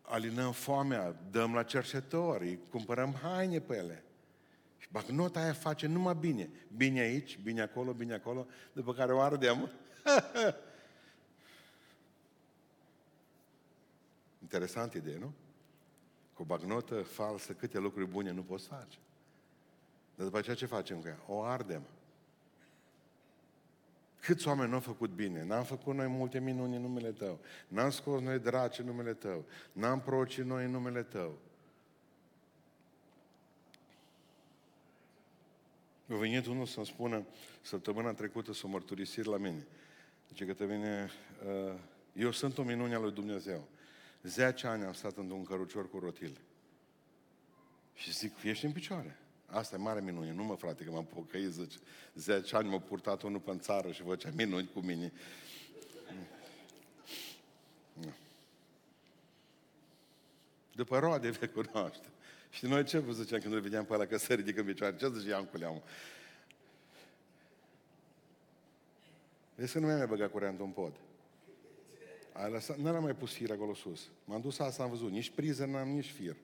alinăm 0.08 0.52
foamea, 0.52 1.16
dăm 1.30 1.54
la 1.54 1.62
cercetători, 1.62 2.58
cumpărăm 2.70 3.14
haine 3.14 3.60
pe 3.60 3.76
ele. 3.76 4.04
Și 4.78 4.88
bagnota 4.90 5.40
aia 5.40 5.52
face 5.52 5.86
numai 5.86 6.14
bine. 6.14 6.50
Bine 6.76 7.00
aici, 7.00 7.38
bine 7.38 7.62
acolo, 7.62 7.92
bine 7.92 8.14
acolo, 8.14 8.46
după 8.72 8.92
care 8.94 9.12
o 9.12 9.20
ardem. 9.20 9.70
Interesant 14.42 14.94
idee, 14.94 15.18
nu? 15.18 15.32
Cu 16.34 16.42
o 16.42 16.44
bagnotă 16.44 17.02
falsă, 17.02 17.52
câte 17.52 17.78
lucruri 17.78 18.06
bune 18.06 18.30
nu 18.30 18.42
poți 18.42 18.66
face. 18.66 18.98
Dar 20.14 20.24
după 20.24 20.38
aceea 20.38 20.56
ce 20.56 20.66
facem 20.66 21.00
cu 21.00 21.06
ea? 21.06 21.18
O 21.26 21.42
ardem. 21.42 21.82
Câți 24.26 24.48
oameni 24.48 24.70
n-au 24.70 24.80
făcut 24.80 25.10
bine? 25.10 25.44
N-am 25.44 25.64
făcut 25.64 25.94
noi 25.94 26.06
multe 26.06 26.40
minuni 26.40 26.76
în 26.76 26.82
numele 26.82 27.10
Tău. 27.10 27.40
N-am 27.68 27.90
scos 27.90 28.20
noi 28.20 28.38
draci 28.38 28.78
în 28.78 28.86
numele 28.86 29.14
Tău. 29.14 29.44
N-am 29.72 30.00
procit 30.00 30.44
noi 30.44 30.64
în 30.64 30.70
numele 30.70 31.02
Tău. 31.02 31.38
A 36.08 36.14
venit 36.14 36.46
unul 36.46 36.66
să-mi 36.66 36.86
spună 36.86 37.26
săptămâna 37.62 38.12
trecută 38.12 38.52
să 38.52 38.62
o 38.64 38.68
mărturisiri 38.68 39.28
la 39.28 39.36
mine. 39.36 39.66
Zice 40.28 40.44
că 40.44 40.52
te 40.52 40.64
vine, 40.64 41.10
uh, 41.46 41.74
eu 42.12 42.30
sunt 42.30 42.58
o 42.58 42.62
minune 42.62 42.94
a 42.94 42.98
lui 42.98 43.12
Dumnezeu. 43.12 43.68
10 44.22 44.66
ani 44.66 44.84
am 44.84 44.92
stat 44.92 45.16
într-un 45.16 45.44
cărucior 45.44 45.90
cu 45.90 45.98
rotile. 45.98 46.40
Și 47.94 48.12
zic, 48.12 48.42
ești 48.42 48.64
în 48.64 48.72
picioare. 48.72 49.18
Asta 49.46 49.76
e 49.76 49.78
mare 49.78 50.00
minune. 50.00 50.32
Nu 50.32 50.44
mă, 50.44 50.54
frate, 50.54 50.84
că 50.84 50.90
m-am 50.90 51.04
pocăit, 51.04 51.50
zice. 51.50 51.76
Zece 52.14 52.56
ani 52.56 52.68
m-a 52.68 52.78
purtat 52.78 53.22
unul 53.22 53.40
pe 53.40 53.56
țară 53.58 53.92
și 53.92 54.02
făcea 54.02 54.30
minuni 54.36 54.70
cu 54.74 54.80
mine. 54.80 55.12
După 60.72 60.98
roade 60.98 61.30
vei 61.30 61.48
cunoaște. 61.48 62.06
Și 62.50 62.66
noi 62.66 62.84
ce 62.84 62.98
vă 62.98 63.12
ziceam 63.12 63.40
când 63.40 63.54
îl 63.54 63.60
vedeam 63.60 63.84
pe 63.84 63.92
ăla 63.92 64.06
că 64.06 64.16
se 64.16 64.34
ridică 64.34 64.60
în 64.60 64.66
picioare? 64.66 64.96
Ce 64.96 65.10
ziceam 65.18 65.44
cu 65.44 65.56
leamul? 65.56 65.82
Vezi 69.54 69.72
că 69.72 69.78
nu 69.78 69.86
mi-a 69.86 69.96
mai 69.96 70.06
băgat 70.06 70.30
curentul 70.30 70.64
în 70.64 70.70
pod. 70.70 70.92
Ai 72.32 72.50
lăsat, 72.50 72.76
n-am 72.76 73.02
mai 73.02 73.14
pus 73.14 73.32
fir 73.32 73.50
acolo 73.50 73.74
sus. 73.74 74.08
M-am 74.24 74.40
dus 74.40 74.58
asta, 74.58 74.82
am 74.82 74.90
văzut. 74.90 75.10
Nici 75.10 75.30
priză 75.30 75.64
n-am, 75.64 75.88
nici 75.88 76.10
fir. 76.10 76.36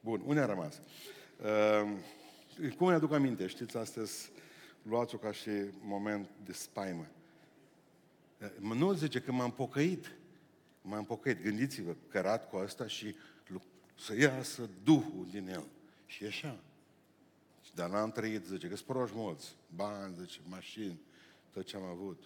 Bun, 0.00 0.22
unde 0.24 0.40
a 0.40 0.46
rămas? 0.46 0.80
Uh, 1.42 1.90
cum 2.76 2.86
mi-aduc 2.86 3.12
aminte? 3.12 3.46
Știți, 3.46 3.76
astăzi 3.76 4.30
luați-o 4.82 5.18
ca 5.18 5.32
și 5.32 5.50
moment 5.80 6.28
de 6.44 6.52
spaimă. 6.52 7.06
Uh, 8.40 8.74
nu 8.74 8.92
zice 8.92 9.20
că 9.20 9.32
m-am 9.32 9.52
pocăit. 9.52 10.16
M-am 10.82 11.04
pocăit. 11.04 11.42
Gândiți-vă, 11.42 11.94
cărat 12.08 12.48
cu 12.48 12.56
asta 12.56 12.86
și 12.86 13.14
să 13.98 14.16
iasă 14.16 14.70
Duhul 14.82 15.26
din 15.30 15.48
el. 15.48 15.64
Și 16.06 16.24
e 16.24 16.26
așa. 16.26 16.60
Dar 17.74 17.90
n-am 17.90 18.10
trăit, 18.10 18.44
zice, 18.44 18.68
că 18.68 18.74
sunt 18.74 18.86
proști 18.86 19.16
mulți. 19.16 19.56
Bani, 19.74 20.14
zice, 20.20 20.40
mașini, 20.48 21.00
tot 21.52 21.64
ce 21.64 21.76
am 21.76 21.82
avut. 21.82 22.22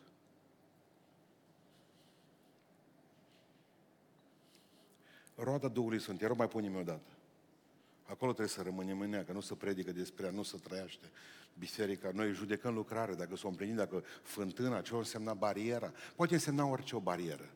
Roada 5.34 5.68
Duhului 5.68 6.00
Sfânt, 6.00 6.20
iar 6.20 6.32
mai 6.32 6.48
punem 6.48 6.76
o 6.76 6.82
dată. 6.82 7.10
Acolo 8.12 8.32
trebuie 8.32 8.54
să 8.54 8.62
rămânem 8.62 9.00
în 9.00 9.12
ea, 9.12 9.24
că 9.24 9.32
nu 9.32 9.40
se 9.40 9.54
predică 9.54 9.92
despre 9.92 10.24
ea, 10.24 10.30
nu 10.30 10.42
se 10.42 10.56
trăiește 10.56 11.10
biserica. 11.58 12.10
Noi 12.14 12.32
judecăm 12.32 12.74
lucrare, 12.74 13.14
dacă 13.14 13.36
s-o 13.36 13.48
împlinit, 13.48 13.74
dacă 13.74 14.04
fântâna, 14.22 14.80
ce 14.80 14.94
o 14.94 14.98
însemna 14.98 15.34
bariera. 15.34 15.92
Poate 16.16 16.34
însemna 16.34 16.66
orice 16.66 16.96
o 16.96 16.98
barieră. 16.98 17.50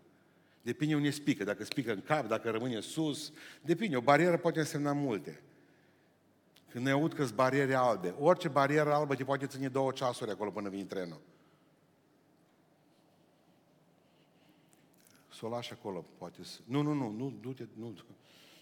Depinde 0.63 0.95
unde 0.95 1.11
spică, 1.11 1.45
dacă 1.45 1.65
spică 1.65 1.93
în 1.93 2.01
cap, 2.01 2.27
dacă 2.27 2.51
rămâne 2.51 2.81
sus. 2.81 3.33
Depinde, 3.63 3.97
o 3.97 4.01
barieră 4.01 4.39
poate 4.39 4.59
însemna 4.59 4.93
multe. 4.93 5.41
Când 6.71 6.85
ne 6.85 6.91
aud 6.91 7.13
că 7.13 7.25
sunt 7.25 7.37
bariere 7.37 7.75
albe, 7.75 8.15
orice 8.19 8.49
barieră 8.49 8.93
albă 8.93 9.15
te 9.15 9.25
poate 9.25 9.47
ține 9.47 9.69
două 9.69 9.93
ceasuri 9.93 10.31
acolo 10.31 10.51
până 10.51 10.69
vine 10.69 10.85
trenul. 10.85 11.21
Să 15.33 15.47
o 15.47 15.49
lași 15.49 15.73
acolo, 15.73 16.05
poate 16.19 16.45
să... 16.45 16.59
Nu, 16.65 16.83
nu, 16.83 16.93
nu, 16.93 17.11
nu, 17.11 17.33
du-te, 17.41 17.67
nu, 17.73 17.97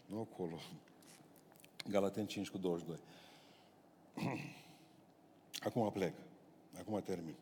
nu 0.07 0.29
acolo. 0.33 0.61
Galaten 1.89 2.26
5 2.26 2.51
cu 2.51 2.59
22. 2.59 2.99
Acum 5.66 5.93
plec. 5.93 6.14
Acum 6.78 7.03
termin. 7.03 7.35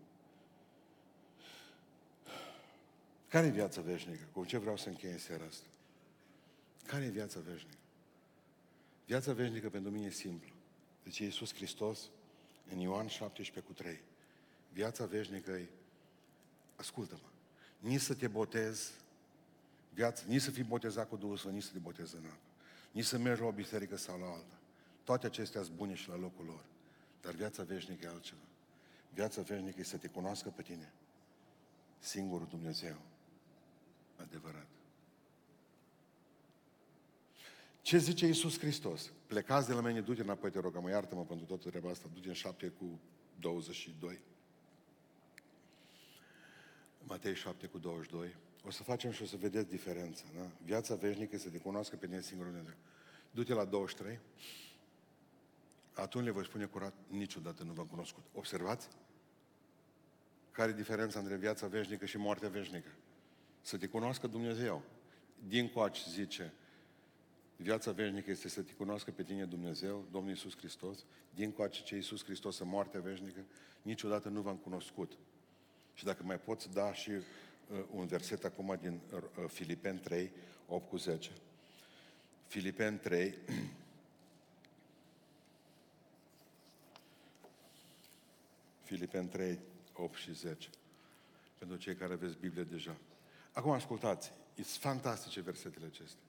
Care 3.29 3.47
e 3.47 3.51
viața 3.51 3.81
veșnică? 3.81 4.29
Cu 4.33 4.45
ce 4.45 4.59
vreau 4.59 4.77
să 4.77 4.89
închei 4.89 5.11
în 5.11 5.19
seara 5.19 5.45
asta? 5.45 5.67
Care 6.87 7.05
e 7.05 7.09
viața 7.09 7.41
veșnică? 7.41 7.77
Viața 9.07 9.33
veșnică 9.33 9.69
pentru 9.69 9.91
mine 9.91 10.07
e 10.07 10.11
simplă. 10.11 10.53
Deci 11.03 11.19
Iisus 11.19 11.55
Hristos, 11.55 12.11
în 12.73 12.79
Ioan 12.79 13.07
17 13.07 13.73
cu 13.73 13.73
3, 13.73 14.01
viața 14.73 15.07
veșnică 15.07 15.51
e, 15.51 15.69
ascultă-mă, 16.77 17.29
nici 17.79 18.01
să 18.01 18.15
te 18.15 18.29
botezi, 18.29 18.91
viața, 19.95 20.23
nici 20.27 20.41
să 20.41 20.51
fii 20.51 20.63
botezat 20.63 21.09
cu 21.09 21.17
Duhul 21.17 21.37
Sfânt, 21.37 21.55
nici 21.55 21.63
să 21.63 21.73
te 21.73 21.79
botezi 21.79 22.17
în 22.17 22.25
apă, 22.25 22.52
nici 22.93 23.05
să 23.05 23.19
mergi 23.19 23.41
la 23.41 23.47
o 23.47 23.53
biserică 23.53 23.97
sau 23.97 24.19
la 24.19 24.27
alta. 24.27 24.59
Toate 25.05 25.27
acestea 25.27 25.63
sunt 25.63 25.77
bune 25.77 25.95
și 25.95 26.09
la 26.09 26.17
locul 26.17 26.45
lor. 26.45 26.65
Dar 27.21 27.35
viața 27.35 27.63
veșnică 27.63 28.05
e 28.07 28.09
altceva. 28.09 28.41
Viața 29.15 29.43
veșnică 29.43 29.81
e 29.81 29.85
să 29.85 29.97
te 29.97 30.09
cunoască 30.09 30.49
pe 30.49 30.63
tine, 30.63 30.93
singurul 31.99 32.47
Dumnezeu, 32.51 32.97
adevărat. 34.17 34.67
Ce 37.83 37.99
zice 37.99 38.27
Iisus 38.27 38.59
Hristos? 38.59 39.13
Plecați 39.27 39.69
de 39.69 39.73
la 39.73 39.81
mine, 39.81 40.01
du-te 40.01 40.21
înapoi, 40.21 40.51
te 40.51 40.61
rog, 40.61 40.79
mă 40.79 40.91
iartă-mă 40.91 41.25
pentru 41.25 41.47
toată 41.47 41.69
treaba 41.69 41.91
asta, 41.91 42.09
du-te 42.13 42.29
în 42.29 42.35
7 42.35 42.69
cu 42.69 43.01
22. 43.41 44.21
Matei 47.03 47.35
7 47.35 47.67
cu 47.67 47.79
22. 47.79 48.37
O 48.67 48.71
să 48.71 48.83
facem 48.83 49.11
și 49.11 49.23
o 49.23 49.27
să 49.27 49.37
vedeți 49.37 49.69
diferența. 49.69 50.25
Da? 50.37 50.51
Viața 50.65 50.95
veșnică 50.95 51.39
să 51.39 51.49
te 51.49 51.59
cunoască 51.59 51.97
pe 51.97 52.07
tine 52.07 52.21
singurul 52.21 52.53
Dumnezeu. 52.53 52.79
Du-te 53.31 53.53
la 53.53 53.65
23. 53.65 54.19
Atunci 55.95 56.25
le 56.25 56.31
voi 56.31 56.45
spune 56.45 56.65
curat, 56.65 56.95
niciodată 57.09 57.63
nu 57.63 57.73
v-am 57.73 57.87
cunoscut. 57.87 58.23
Observați? 58.35 58.89
Care 60.51 60.71
e 60.71 60.75
diferența 60.75 61.19
între 61.19 61.37
viața 61.37 61.67
veșnică 61.67 62.07
și 62.07 62.17
moartea 62.17 62.49
veșnică? 62.49 62.89
Să 63.61 63.79
te 63.79 63.87
cunoască 63.87 64.27
Dumnezeu. 64.27 64.83
Din 65.49 65.69
coace 65.69 66.03
zice, 66.09 66.53
viața 67.57 67.93
veșnică 67.93 68.31
este 68.31 68.49
să 68.49 68.63
te 68.63 68.73
cunoască 68.73 69.11
pe 69.11 69.23
tine 69.23 69.45
Dumnezeu, 69.45 70.05
Domnul 70.11 70.31
Iisus 70.31 70.57
Hristos. 70.57 71.05
Din 71.35 71.51
coace 71.51 71.83
ce 71.83 71.95
Iisus 71.95 72.25
Hristos 72.25 72.59
în 72.59 72.69
moartea 72.69 73.01
veșnică, 73.01 73.45
niciodată 73.83 74.29
nu 74.29 74.41
v-am 74.41 74.57
cunoscut. 74.57 75.13
Și 75.95 76.05
dacă 76.05 76.23
mai 76.23 76.41
poți 76.41 76.73
da 76.73 76.93
și 76.93 77.11
uh, 77.11 77.23
un 77.91 78.07
verset 78.07 78.45
acum 78.45 78.79
din 78.81 79.01
uh, 79.13 79.23
Filipen 79.49 80.01
3, 80.01 80.31
8 80.67 80.89
cu 80.89 80.97
10. 80.97 81.31
Filipen 82.47 82.99
3, 82.99 83.39
Filipen 88.83 89.29
3, 89.29 89.59
8 89.93 90.17
și 90.17 90.33
10. 90.35 90.69
Pentru 91.59 91.77
cei 91.77 91.95
care 91.95 92.13
aveți 92.13 92.37
Biblie 92.37 92.65
deja. 92.65 92.97
Acum 93.53 93.71
ascultați, 93.71 94.33
sunt 94.55 94.67
fantastice 94.67 95.41
versetele 95.41 95.87
acestea. 95.87 96.23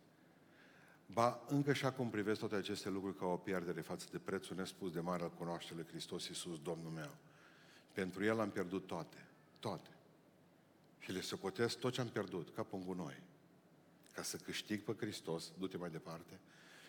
Ba, 1.05 1.39
încă 1.47 1.73
și 1.73 1.85
acum 1.85 2.09
privesc 2.09 2.39
toate 2.39 2.55
aceste 2.55 2.89
lucruri 2.89 3.17
ca 3.17 3.25
o 3.25 3.37
pierdere 3.37 3.81
față 3.81 4.07
de 4.11 4.17
prețul 4.17 4.55
nespus 4.55 4.91
de 4.91 4.99
mare 4.99 5.23
al 5.23 5.31
cunoașterii 5.31 5.85
Hristos 5.85 6.27
Iisus, 6.27 6.61
Domnul 6.61 6.91
meu. 6.91 7.15
Pentru 7.91 8.23
El 8.23 8.39
am 8.39 8.49
pierdut 8.49 8.87
toate, 8.87 9.25
toate. 9.59 9.89
Și 11.03 11.11
le 11.11 11.21
socotesc 11.21 11.77
tot 11.77 11.93
ce 11.93 12.01
am 12.01 12.07
pierdut, 12.07 12.55
ca 12.55 12.63
pe 12.63 12.75
un 12.75 12.85
gunoi. 12.85 13.21
Ca 14.13 14.23
să 14.23 14.37
câștig 14.37 14.81
pe 14.81 14.93
Hristos, 14.97 15.51
du-te 15.59 15.77
mai 15.77 15.89
departe, 15.89 16.39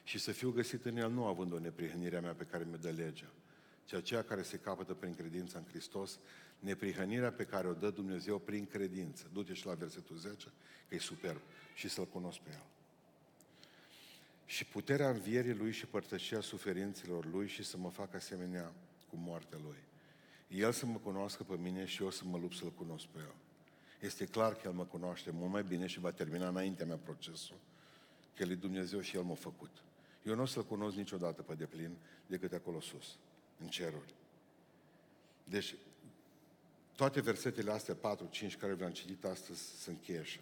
și 0.05 0.19
să 0.19 0.33
fiu 0.33 0.51
găsit 0.51 0.85
în 0.85 0.97
El, 0.97 1.11
nu 1.11 1.25
având 1.25 1.53
o 1.53 1.59
neprihănire 1.59 2.19
mea 2.19 2.33
pe 2.33 2.45
care 2.45 2.67
mi 2.71 2.79
dă 2.79 2.91
legea, 2.91 3.31
ci 3.85 3.93
aceea 3.93 4.23
care 4.23 4.43
se 4.43 4.57
capătă 4.57 4.95
prin 4.95 5.15
credința 5.15 5.59
în 5.59 5.65
Hristos, 5.65 6.19
neprihănirea 6.59 7.33
pe 7.33 7.45
care 7.45 7.69
o 7.69 7.73
dă 7.73 7.91
Dumnezeu 7.91 8.39
prin 8.39 8.67
credință. 8.67 9.31
Du-te 9.33 9.53
și 9.53 9.67
la 9.67 9.75
versetul 9.75 10.17
10, 10.17 10.53
că 10.89 10.95
e 10.95 10.99
superb, 10.99 11.41
și 11.75 11.89
să-L 11.89 12.07
cunosc 12.07 12.39
pe 12.39 12.51
El. 12.51 12.67
Și 14.47 14.65
puterea 14.65 15.11
învierii 15.11 15.55
Lui 15.55 15.73
și 15.73 15.87
părtășia 15.87 16.41
suferințelor 16.41 17.27
Lui 17.27 17.49
și 17.49 17.65
să 17.65 17.77
mă 17.77 17.91
fac 17.91 18.15
asemenea 18.15 18.73
cu 19.11 19.17
moartea 19.17 19.59
Lui. 19.63 19.79
El 20.49 20.73
să 20.73 20.87
mă 20.87 20.99
cunoască 20.99 21.43
pe 21.43 21.57
mine 21.57 21.85
și 21.85 22.03
eu 22.03 22.11
să 22.11 22.23
mă 22.25 22.39
lupt 22.39 22.57
să-L 22.57 22.73
cunosc 22.73 23.07
pe 23.07 23.19
El. 23.19 23.35
Este 24.05 24.25
clar 24.25 24.55
că 24.55 24.61
El 24.65 24.73
mă 24.73 24.85
cunoaște 24.85 25.31
mult 25.31 25.51
mai 25.51 25.63
bine 25.63 25.87
și 25.87 26.01
va 26.01 26.11
termina 26.11 26.49
înaintea 26.49 26.87
mea 26.87 26.97
procesul, 26.97 27.57
că 28.37 28.43
El 28.43 28.51
e 28.51 28.55
Dumnezeu 28.55 29.01
și 29.01 29.17
El 29.17 29.23
m-a 29.23 29.35
făcut. 29.35 29.71
Eu 30.23 30.35
nu 30.35 30.43
o 30.43 30.47
să-L 30.47 30.65
cunosc 30.65 30.97
niciodată 30.97 31.43
pe 31.43 31.55
deplin 31.55 31.97
decât 32.27 32.53
acolo 32.53 32.81
sus, 32.81 33.17
în 33.61 33.67
ceruri. 33.67 34.15
Deci, 35.45 35.75
toate 36.97 37.21
versetele 37.21 37.71
astea, 37.71 37.95
4, 37.95 38.27
5, 38.31 38.57
care 38.57 38.75
le-am 38.75 38.93
citit 38.93 39.25
astăzi, 39.25 39.83
sunt 39.83 40.03
cheie 40.03 40.19
așa. 40.19 40.41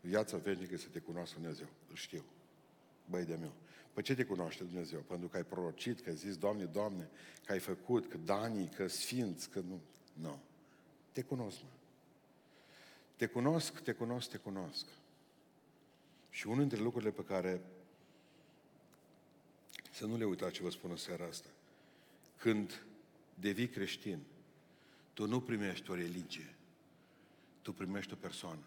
Viața 0.00 0.36
veșnică 0.36 0.76
să 0.76 0.86
te 0.92 0.98
cunoască 0.98 1.38
Dumnezeu. 1.38 1.68
Îl 1.88 1.96
știu. 1.96 2.24
Băi 3.10 3.24
de 3.24 3.34
meu. 3.34 3.52
Păi 3.92 4.02
ce 4.02 4.14
te 4.14 4.24
cunoaște 4.24 4.64
Dumnezeu? 4.64 5.00
Pentru 5.00 5.28
că 5.28 5.36
ai 5.36 5.44
prorocit, 5.44 6.00
că 6.00 6.08
ai 6.10 6.16
zis, 6.16 6.36
Doamne, 6.36 6.64
Doamne, 6.64 7.08
că 7.44 7.52
ai 7.52 7.58
făcut, 7.58 8.08
că 8.08 8.16
danii, 8.24 8.68
că 8.68 8.86
sfinți, 8.86 9.48
că 9.48 9.60
nu. 9.60 9.80
Nu. 10.12 10.38
Te 11.12 11.22
cunosc, 11.22 11.58
mă. 11.62 11.79
Te 13.20 13.26
cunosc, 13.26 13.80
te 13.80 13.92
cunosc, 13.92 14.30
te 14.30 14.36
cunosc. 14.36 14.86
Și 16.30 16.46
unul 16.46 16.58
dintre 16.58 16.78
lucrurile 16.78 17.10
pe 17.10 17.24
care 17.24 17.60
să 19.90 20.06
nu 20.06 20.16
le 20.16 20.24
uitați 20.24 20.52
ce 20.52 20.62
vă 20.62 20.70
spun 20.70 20.90
în 20.90 20.96
seara 20.96 21.24
asta. 21.24 21.48
Când 22.36 22.82
devii 23.34 23.68
creștin, 23.68 24.22
tu 25.12 25.26
nu 25.26 25.40
primești 25.40 25.90
o 25.90 25.94
religie, 25.94 26.54
tu 27.62 27.72
primești 27.72 28.12
o 28.12 28.16
persoană. 28.16 28.64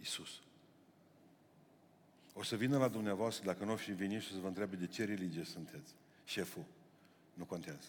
Isus. 0.00 0.40
O 2.34 2.42
să 2.42 2.56
vină 2.56 2.78
la 2.78 2.88
dumneavoastră, 2.88 3.44
dacă 3.44 3.64
nu 3.64 3.76
fi 3.76 3.92
venit 3.92 4.22
și 4.22 4.32
să 4.32 4.38
vă 4.38 4.46
întrebe 4.46 4.76
de 4.76 4.86
ce 4.86 5.04
religie 5.04 5.44
sunteți. 5.44 5.94
Șeful. 6.24 6.64
Nu 7.34 7.44
contează. 7.44 7.88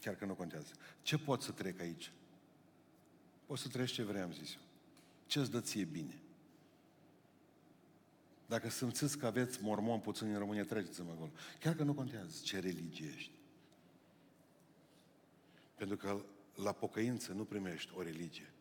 Chiar 0.00 0.14
că 0.14 0.24
nu 0.24 0.34
contează. 0.34 0.72
Ce 1.02 1.18
pot 1.18 1.42
să 1.42 1.52
trec 1.52 1.80
aici? 1.80 2.12
Poți 3.52 3.64
să 3.64 3.68
treci 3.68 3.92
ce 3.92 4.02
vrei, 4.02 4.20
am 4.20 4.32
zis 4.32 4.54
eu. 4.54 4.60
Ce-ți 5.26 5.50
dă 5.50 5.60
ție 5.60 5.84
bine? 5.84 6.22
Dacă 8.46 8.68
simțiți 8.68 9.18
că 9.18 9.26
aveți 9.26 9.62
mormon 9.62 10.00
puțin 10.00 10.32
în 10.32 10.38
România, 10.38 10.64
treceți-mă 10.64 11.10
acolo. 11.10 11.30
Chiar 11.60 11.74
că 11.74 11.82
nu 11.82 11.94
contează 11.94 12.40
ce 12.44 12.58
religie 12.58 13.12
ești. 13.16 13.30
Pentru 15.74 15.96
că 15.96 16.22
la 16.54 16.72
pocăință 16.72 17.32
nu 17.32 17.44
primești 17.44 17.92
o 17.94 18.02
religie, 18.02 18.52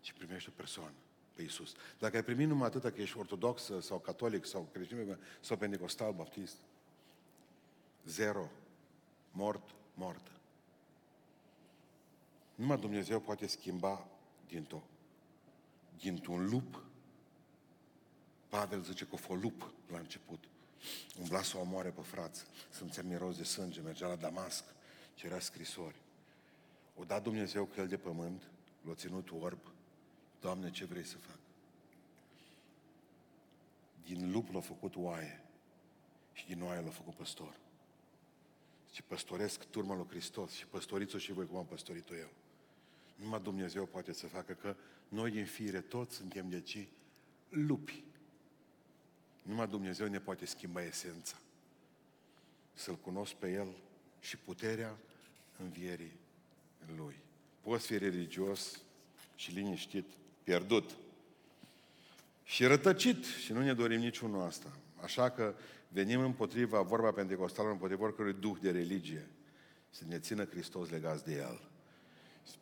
ci 0.00 0.12
primești 0.12 0.48
o 0.48 0.52
persoană, 0.56 0.96
pe 1.34 1.42
Iisus. 1.42 1.74
Dacă 1.98 2.16
ai 2.16 2.24
primit 2.24 2.48
numai 2.48 2.66
atâta 2.66 2.90
că 2.90 3.00
ești 3.00 3.18
ortodox 3.18 3.70
sau 3.80 3.98
catolic 3.98 4.46
sau 4.46 4.68
creștin 4.72 5.18
sau 5.40 5.56
pentecostal, 5.56 6.12
baptist, 6.12 6.56
zero, 8.04 8.50
mort, 9.32 9.74
mortă. 9.94 10.37
Numai 12.58 12.78
Dumnezeu 12.78 13.20
poate 13.20 13.46
schimba 13.46 14.06
din 14.48 14.64
tot. 14.64 14.82
Dintr-un 15.98 16.48
lup, 16.48 16.82
Pavel 18.48 18.82
zice 18.82 19.06
că 19.06 19.16
a 19.28 19.34
lup 19.34 19.70
la 19.90 19.98
început. 19.98 20.44
Umbla 21.20 21.42
să 21.42 21.56
o 21.56 21.60
omoare 21.60 21.90
pe 21.90 22.00
frață, 22.00 22.44
simțea 22.70 23.02
miros 23.02 23.36
de 23.36 23.42
sânge, 23.44 23.80
mergea 23.80 24.06
la 24.06 24.16
Damasc, 24.16 24.64
cerea 25.14 25.40
scrisori. 25.40 25.94
O 26.96 27.04
dat 27.04 27.22
Dumnezeu 27.22 27.64
că 27.64 27.80
el 27.80 27.88
de 27.88 27.96
pământ, 27.96 28.42
l-a 28.82 28.94
ținut 28.94 29.30
orb. 29.40 29.60
Doamne, 30.40 30.70
ce 30.70 30.84
vrei 30.84 31.04
să 31.04 31.16
fac? 31.16 31.38
Din 34.04 34.32
lup 34.32 34.52
l-a 34.52 34.60
făcut 34.60 34.96
oaie 34.96 35.44
și 36.32 36.46
din 36.46 36.62
oaie 36.62 36.80
l-a 36.80 36.90
făcut 36.90 37.14
păstor. 37.14 37.56
Și 38.92 39.02
păstoresc 39.02 39.64
turma 39.64 39.94
lui 39.94 40.06
Hristos 40.08 40.52
și 40.52 40.66
păstoriți-o 40.66 41.18
și 41.18 41.32
voi 41.32 41.46
cum 41.46 41.56
am 41.56 41.66
păstorit-o 41.66 42.16
eu. 42.16 42.28
Numai 43.18 43.40
Dumnezeu 43.42 43.86
poate 43.86 44.12
să 44.12 44.26
facă 44.26 44.52
că 44.52 44.76
noi 45.08 45.30
din 45.30 45.44
fire 45.44 45.80
toți 45.80 46.14
suntem 46.14 46.48
de 46.48 46.60
ci 46.60 46.86
lupi. 47.48 48.02
Numai 49.42 49.68
Dumnezeu 49.68 50.08
ne 50.08 50.18
poate 50.20 50.44
schimba 50.44 50.84
esența. 50.84 51.36
Să-L 52.74 52.94
cunosc 52.94 53.32
pe 53.32 53.52
El 53.52 53.68
și 54.20 54.36
puterea 54.36 54.96
învierii 55.58 56.12
Lui. 56.96 57.14
Poți 57.60 57.86
fi 57.86 57.98
religios 57.98 58.82
și 59.34 59.50
liniștit, 59.50 60.06
pierdut 60.42 60.96
și 62.44 62.64
rătăcit 62.64 63.24
și 63.24 63.52
nu 63.52 63.60
ne 63.60 63.74
dorim 63.74 64.00
niciunul 64.00 64.42
asta. 64.42 64.76
Așa 65.02 65.30
că 65.30 65.54
venim 65.88 66.20
împotriva, 66.20 66.82
vorba 66.82 67.12
pentecostală, 67.12 67.70
împotriva 67.70 68.04
oricărui 68.04 68.32
duh 68.32 68.56
de 68.60 68.70
religie, 68.70 69.28
să 69.90 70.04
ne 70.08 70.18
țină 70.18 70.44
Hristos 70.44 70.90
legați 70.90 71.24
de 71.24 71.34
El. 71.34 71.68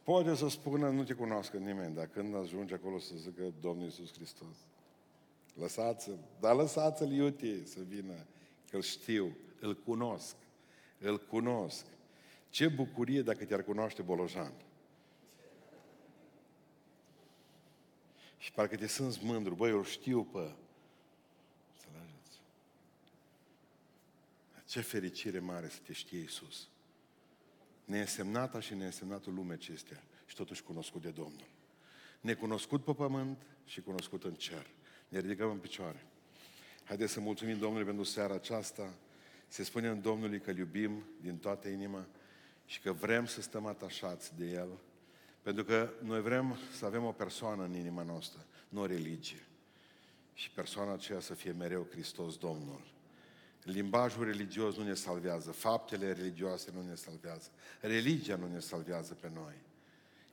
Poate 0.03 0.35
să 0.35 0.49
spună, 0.49 0.91
nu 0.91 1.05
te 1.05 1.13
cunoască 1.13 1.57
nimeni, 1.57 1.95
dar 1.95 2.07
când 2.07 2.35
ajunge 2.35 2.75
acolo 2.75 2.99
să 2.99 3.15
zică 3.17 3.53
Domnul 3.61 3.85
Iisus 3.85 4.13
Hristos. 4.13 4.57
Lăsați-l, 5.55 6.19
dar 6.41 6.55
lăsați-l 6.55 7.13
iute 7.13 7.65
să 7.65 7.81
vină, 7.81 8.27
că 8.71 8.77
îl 8.77 8.83
știu, 8.83 9.37
îl 9.61 9.75
cunosc, 9.75 10.37
îl 10.99 11.27
cunosc. 11.27 11.87
Ce 12.51 12.69
bucurie 12.69 13.23
dacă 13.23 13.45
te-ar 13.45 13.63
cunoaște 13.63 14.03
Bolojan. 14.03 14.53
Și 18.39 18.53
parcă 18.53 18.77
te 18.77 18.87
simți 18.87 19.25
mândru, 19.25 19.55
băi, 19.55 19.71
eu 19.71 19.83
știu 19.83 20.25
pe... 20.25 20.55
Înțelegeți? 21.73 22.41
Ce 24.67 24.81
fericire 24.81 25.39
mare 25.39 25.69
să 25.69 25.79
te 25.87 25.93
știe 25.93 26.19
Iisus 26.19 26.69
neînsemnata 27.87 28.61
și 28.61 28.75
neînsemnatul 28.75 29.35
lumea 29.35 29.55
acestea 29.55 30.03
și 30.27 30.35
totuși 30.35 30.63
cunoscut 30.63 31.03
de 31.03 31.11
Domnul. 31.11 31.47
Necunoscut 32.21 32.85
pe 32.85 32.93
pământ 32.93 33.43
și 33.65 33.81
cunoscut 33.81 34.25
în 34.25 34.35
cer. 34.35 34.67
Ne 35.09 35.19
ridicăm 35.19 35.51
în 35.51 35.59
picioare. 35.59 36.07
Haideți 36.85 37.13
să 37.13 37.21
mulțumim 37.21 37.59
Domnului 37.59 37.87
pentru 37.87 38.05
seara 38.05 38.35
aceasta. 38.35 38.95
Se 39.49 39.63
spune 39.63 39.89
în 39.89 40.01
Domnului 40.01 40.41
că 40.41 40.51
îl 40.51 40.57
iubim 40.57 41.05
din 41.21 41.37
toată 41.37 41.69
inima 41.69 42.07
și 42.65 42.81
că 42.81 42.93
vrem 42.93 43.27
să 43.27 43.41
stăm 43.41 43.67
atașați 43.67 44.37
de 44.37 44.45
El. 44.45 44.69
Pentru 45.43 45.65
că 45.65 45.93
noi 46.03 46.21
vrem 46.21 46.57
să 46.77 46.85
avem 46.85 47.05
o 47.05 47.13
persoană 47.13 47.65
în 47.65 47.75
inima 47.75 48.03
noastră, 48.03 48.47
nu 48.69 48.81
o 48.81 48.87
religie. 48.87 49.47
Și 50.35 50.51
persoana 50.51 50.93
aceea 50.93 51.21
să 51.21 51.35
fie 51.35 51.53
mereu 51.53 51.87
Hristos 51.91 52.37
Domnul. 52.37 52.96
Limbajul 53.67 54.25
religios 54.25 54.77
nu 54.77 54.83
ne 54.83 54.95
salvează, 54.95 55.51
faptele 55.51 56.13
religioase 56.13 56.71
nu 56.75 56.83
ne 56.83 56.95
salvează, 56.95 57.51
religia 57.81 58.37
nu 58.37 58.47
ne 58.53 58.59
salvează 58.59 59.15
pe 59.15 59.31
noi. 59.35 59.55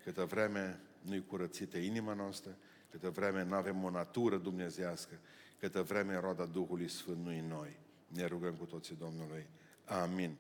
Câtă 0.04 0.26
vreme 0.26 0.80
nu-i 1.02 1.26
curățită 1.26 1.78
inima 1.78 2.14
noastră, 2.14 2.56
câtă 2.92 3.10
vreme 3.10 3.44
nu 3.44 3.56
avem 3.56 3.84
o 3.84 3.90
natură 3.90 4.38
dumnezească, 4.38 5.20
câtă 5.60 5.82
vreme 5.82 6.20
roada 6.20 6.46
Duhului 6.46 6.88
Sfânt 6.88 7.26
nu 7.26 7.30
în 7.30 7.48
noi. 7.48 7.80
Ne 8.08 8.26
rugăm 8.26 8.54
cu 8.54 8.66
toții 8.66 8.96
Domnului. 8.96 9.46
Amin. 9.86 10.38